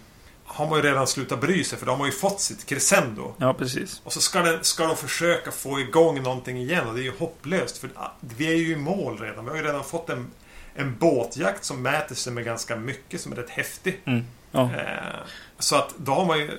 Har 0.45 0.71
man 0.71 0.79
ju 0.79 0.85
redan 0.85 1.07
slutat 1.07 1.41
bry 1.41 1.65
sig 1.65 1.79
för 1.79 1.87
då 1.87 1.93
har 1.93 2.07
ju 2.07 2.13
fått 2.13 2.41
sitt 2.41 2.67
crescendo. 2.67 3.35
Ja, 3.39 3.55
precis. 3.55 4.01
Och 4.05 4.13
så 4.13 4.21
ska, 4.21 4.41
den, 4.41 4.65
ska 4.65 4.87
de 4.87 4.97
försöka 4.97 5.51
få 5.51 5.81
igång 5.81 6.23
någonting 6.23 6.57
igen 6.57 6.87
och 6.89 6.95
det 6.95 7.01
är 7.01 7.05
ju 7.05 7.19
hopplöst. 7.19 7.79
För 7.79 7.91
vi 8.21 8.47
är 8.47 8.57
ju 8.57 8.73
i 8.73 8.77
mål 8.77 9.19
redan. 9.19 9.45
Vi 9.45 9.51
har 9.51 9.57
ju 9.57 9.63
redan 9.63 9.85
fått 9.85 10.11
en 10.11 10.31
en 10.75 10.99
båtjakt 10.99 11.65
som 11.65 11.83
mäter 11.83 12.15
sig 12.15 12.33
med 12.33 12.45
ganska 12.45 12.77
mycket 12.77 13.21
som 13.21 13.33
är 13.33 13.37
rätt 13.37 13.51
häftig. 13.51 14.01
Mm. 14.05 14.25
Ja. 14.53 14.63
Eh, 14.63 15.21
så 15.59 15.77
att 15.77 15.95
då 15.97 16.13
har 16.13 16.25
man 16.25 16.39
ju 16.39 16.51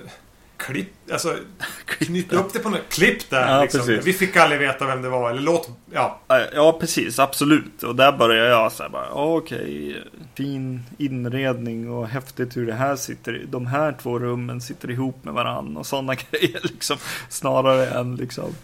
klipp, 0.56 0.92
alltså 1.12 1.36
knytt 1.86 2.32
upp 2.32 2.52
det 2.52 2.58
på 2.58 2.70
något 2.70 2.88
klipp 2.88 3.30
där. 3.30 3.54
Ja, 3.54 3.62
liksom. 3.62 4.00
Vi 4.04 4.12
fick 4.12 4.36
aldrig 4.36 4.60
veta 4.60 4.86
vem 4.86 5.02
det 5.02 5.08
var. 5.08 5.30
Eller 5.30 5.42
låt, 5.42 5.70
ja. 5.92 6.20
Ja, 6.52 6.76
precis. 6.80 7.18
Absolut. 7.18 7.82
Och 7.82 7.96
där 7.96 8.12
börjar 8.12 8.44
jag 8.46 8.72
så 8.72 8.82
här 8.82 8.90
bara, 8.90 9.10
okej. 9.10 9.90
Okay, 9.90 10.02
fin 10.34 10.82
inredning 10.98 11.90
och 11.90 12.08
häftigt 12.08 12.56
hur 12.56 12.66
det 12.66 12.74
här 12.74 12.96
sitter. 12.96 13.44
De 13.48 13.66
här 13.66 13.96
två 14.02 14.18
rummen 14.18 14.60
sitter 14.60 14.90
ihop 14.90 15.24
med 15.24 15.34
varandra 15.34 15.80
och 15.80 15.86
sådana 15.86 16.14
grejer 16.30 16.60
liksom. 16.62 16.96
Snarare 17.28 17.86
än 17.86 18.16
liksom 18.16 18.54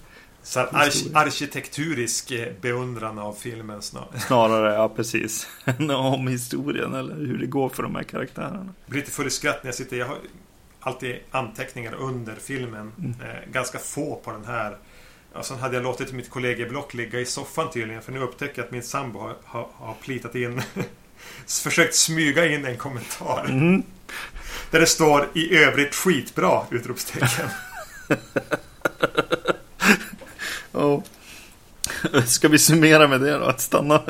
så 0.43 0.61
ark 0.61 0.95
arkitekturisk 1.14 2.30
eh, 2.30 2.53
beundran 2.61 3.18
av 3.18 3.32
filmen 3.32 3.82
snarare. 3.82 4.20
Snarare, 4.26 4.74
ja 4.74 4.88
precis. 4.88 5.47
om 5.90 6.28
historien 6.28 6.95
eller 6.95 7.14
hur 7.14 7.38
det 7.38 7.47
går 7.47 7.68
för 7.68 7.82
de 7.82 7.95
här 7.95 8.03
karaktärerna. 8.03 8.74
Jag 8.84 8.90
blir 8.90 9.01
lite 9.01 9.12
full 9.12 9.26
i 9.26 9.30
skratt 9.30 9.62
när 9.62 9.68
jag 9.68 9.74
sitter. 9.74 9.97
Jag 9.97 10.07
har 10.07 10.16
alltid 10.83 11.16
anteckningar 11.30 11.95
under 11.95 12.35
filmen. 12.35 12.93
Mm. 12.99 13.14
Eh, 13.20 13.51
ganska 13.53 13.78
få 13.78 14.16
på 14.24 14.33
den 14.33 14.45
här. 14.45 14.76
Och 15.33 15.47
sen 15.47 15.59
hade 15.59 15.74
jag 15.74 15.83
låtit 15.83 16.12
mitt 16.12 16.30
kollegieblock 16.30 16.95
ligga 16.95 17.20
i 17.20 17.26
soffan 17.26 17.70
tydligen. 17.70 18.03
För 18.03 18.12
nu 18.12 18.20
upptäcker 18.20 18.59
jag 18.59 18.64
att 18.64 18.72
min 18.72 18.83
sambo 18.83 19.18
har, 19.18 19.37
har, 19.45 19.68
har 19.74 19.95
plitat 19.95 20.35
in 20.35 20.62
Försökt 21.47 21.95
smyga 21.95 22.47
in 22.47 22.64
en 22.64 22.76
kommentar. 22.76 23.45
Mm. 23.49 23.83
Där 24.70 24.80
det 24.80 24.87
står 24.87 25.28
i 25.35 25.57
övrigt 25.57 25.95
skitbra! 25.95 26.62
Utropstecken. 26.70 27.49
Oh. 30.74 31.03
Ska 32.26 32.49
vi 32.49 32.59
summera 32.59 33.09
med 33.09 33.20
det 33.20 33.39
då? 33.39 33.45
Att 33.45 33.61
stanna 33.61 34.03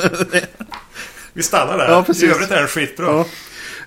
Vi 1.33 1.43
stannar 1.43 1.79
där. 1.79 1.91
Ja, 1.91 2.03
precis. 2.03 2.23
I 2.23 2.27
övrigt 2.27 2.51
är 2.51 2.57
den 2.57 2.69
skitbra. 2.69 3.25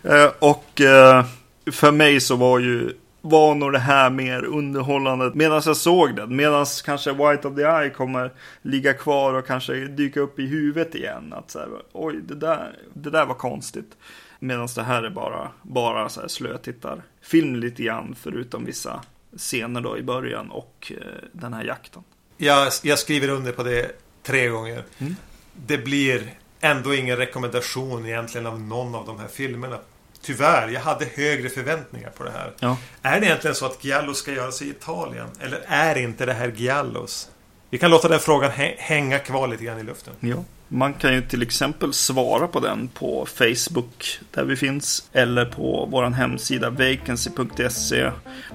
Ja. 0.02 0.16
Eh, 0.16 0.32
och 0.40 0.82
eh, 0.82 1.26
för 1.72 1.91
mig 1.91 2.20
så 2.20 2.36
var 2.36 2.59
ju 2.59 2.93
var 3.22 3.55
nog 3.55 3.72
det 3.72 3.80
här 3.80 4.09
mer 4.09 4.45
underhållande 4.45 5.32
medan 5.34 5.61
jag 5.66 5.78
såg 5.78 6.16
den. 6.16 6.36
Medan 6.36 6.66
kanske 6.86 7.11
White 7.11 7.47
of 7.47 7.55
the 7.55 7.61
Eye 7.61 7.89
kommer 7.89 8.34
ligga 8.61 8.93
kvar 8.93 9.34
och 9.34 9.47
kanske 9.47 9.74
dyka 9.74 10.20
upp 10.20 10.39
i 10.39 10.45
huvudet 10.45 10.95
igen. 10.95 11.34
Att 11.34 11.51
så 11.51 11.59
här, 11.59 11.70
oj, 11.91 12.20
det 12.24 12.36
där, 12.36 12.76
det 12.93 13.09
där 13.09 13.26
var 13.26 13.36
konstigt. 13.36 13.97
Medan 14.39 14.68
det 14.76 14.84
här 14.84 15.03
är 15.03 15.09
bara, 15.09 15.51
bara 15.61 16.09
så 16.09 16.22
här 16.22 16.28
slötittarfilm 16.28 17.55
lite 17.55 17.84
grann. 17.84 18.16
Förutom 18.22 18.66
vissa 18.66 19.01
scener 19.38 19.82
då 19.82 19.97
i 19.97 20.03
början 20.03 20.51
och 20.51 20.91
eh, 20.91 20.97
den 21.32 21.53
här 21.53 21.63
jakten. 21.63 22.03
Jag, 22.38 22.72
jag 22.84 22.99
skriver 22.99 23.30
under 23.30 23.51
på 23.51 23.63
det 23.63 23.91
tre 24.24 24.47
gånger. 24.47 24.84
Mm. 24.97 25.16
Det 25.53 25.78
blir 25.78 26.34
ändå 26.59 26.95
ingen 26.95 27.18
rekommendation 27.18 28.05
egentligen 28.05 28.47
av 28.47 28.61
någon 28.61 28.95
av 28.95 29.05
de 29.05 29.20
här 29.20 29.28
filmerna. 29.28 29.80
Tyvärr, 30.26 30.67
jag 30.67 30.82
hade 30.82 31.05
högre 31.05 31.49
förväntningar 31.49 32.09
på 32.09 32.23
det 32.23 32.32
här. 32.32 32.53
Ja. 32.59 32.78
Är 33.01 33.19
det 33.19 33.26
egentligen 33.26 33.55
så 33.55 33.65
att 33.65 33.84
Giallo 33.84 34.13
ska 34.13 34.32
göra 34.32 34.51
sig 34.51 34.67
i 34.67 34.69
Italien? 34.69 35.28
Eller 35.39 35.61
är 35.67 35.97
inte 35.97 36.26
det 36.26 36.34
här 36.34 36.47
Giallos? 36.55 37.30
Vi 37.69 37.78
kan 37.78 37.91
låta 37.91 38.07
den 38.07 38.19
frågan 38.19 38.51
hänga 38.78 39.19
kvar 39.19 39.47
lite 39.47 39.63
grann 39.63 39.80
i 39.80 39.84
luften. 39.84 40.13
Ja. 40.19 40.36
Man 40.68 40.93
kan 40.93 41.13
ju 41.13 41.22
till 41.22 41.41
exempel 41.41 41.93
svara 41.93 42.47
på 42.47 42.59
den 42.59 42.88
på 42.88 43.26
Facebook 43.26 44.20
där 44.32 44.43
vi 44.43 44.55
finns. 44.55 45.09
Eller 45.13 45.45
på 45.45 45.88
vår 45.91 46.03
hemsida 46.03 46.70
vacancy.se. 46.70 48.11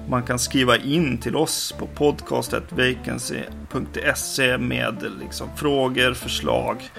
Man 0.09 0.23
kan 0.23 0.39
skriva 0.39 0.77
in 0.77 1.17
till 1.17 1.35
oss 1.35 1.75
på 1.79 1.87
podcastetvacancy.se 1.87 4.57
med 4.57 5.11
liksom 5.19 5.47
frågor, 5.55 6.13
förslag 6.13 6.91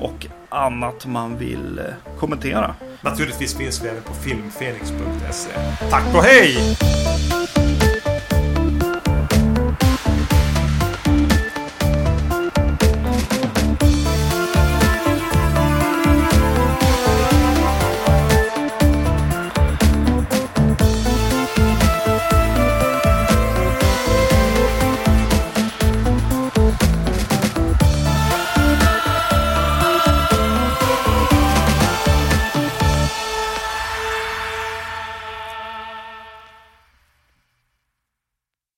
och 0.00 0.26
annat 0.48 1.06
man 1.06 1.38
vill 1.38 1.78
eh, 1.78 1.84
kommentera. 2.18 2.74
Naturligtvis 3.02 3.56
finns 3.56 3.84
vi 3.84 3.88
även 3.88 4.02
på 4.02 4.14
filmfenix.se. 4.14 5.50
Tack 5.90 6.14
och 6.14 6.22
hej! 6.22 6.76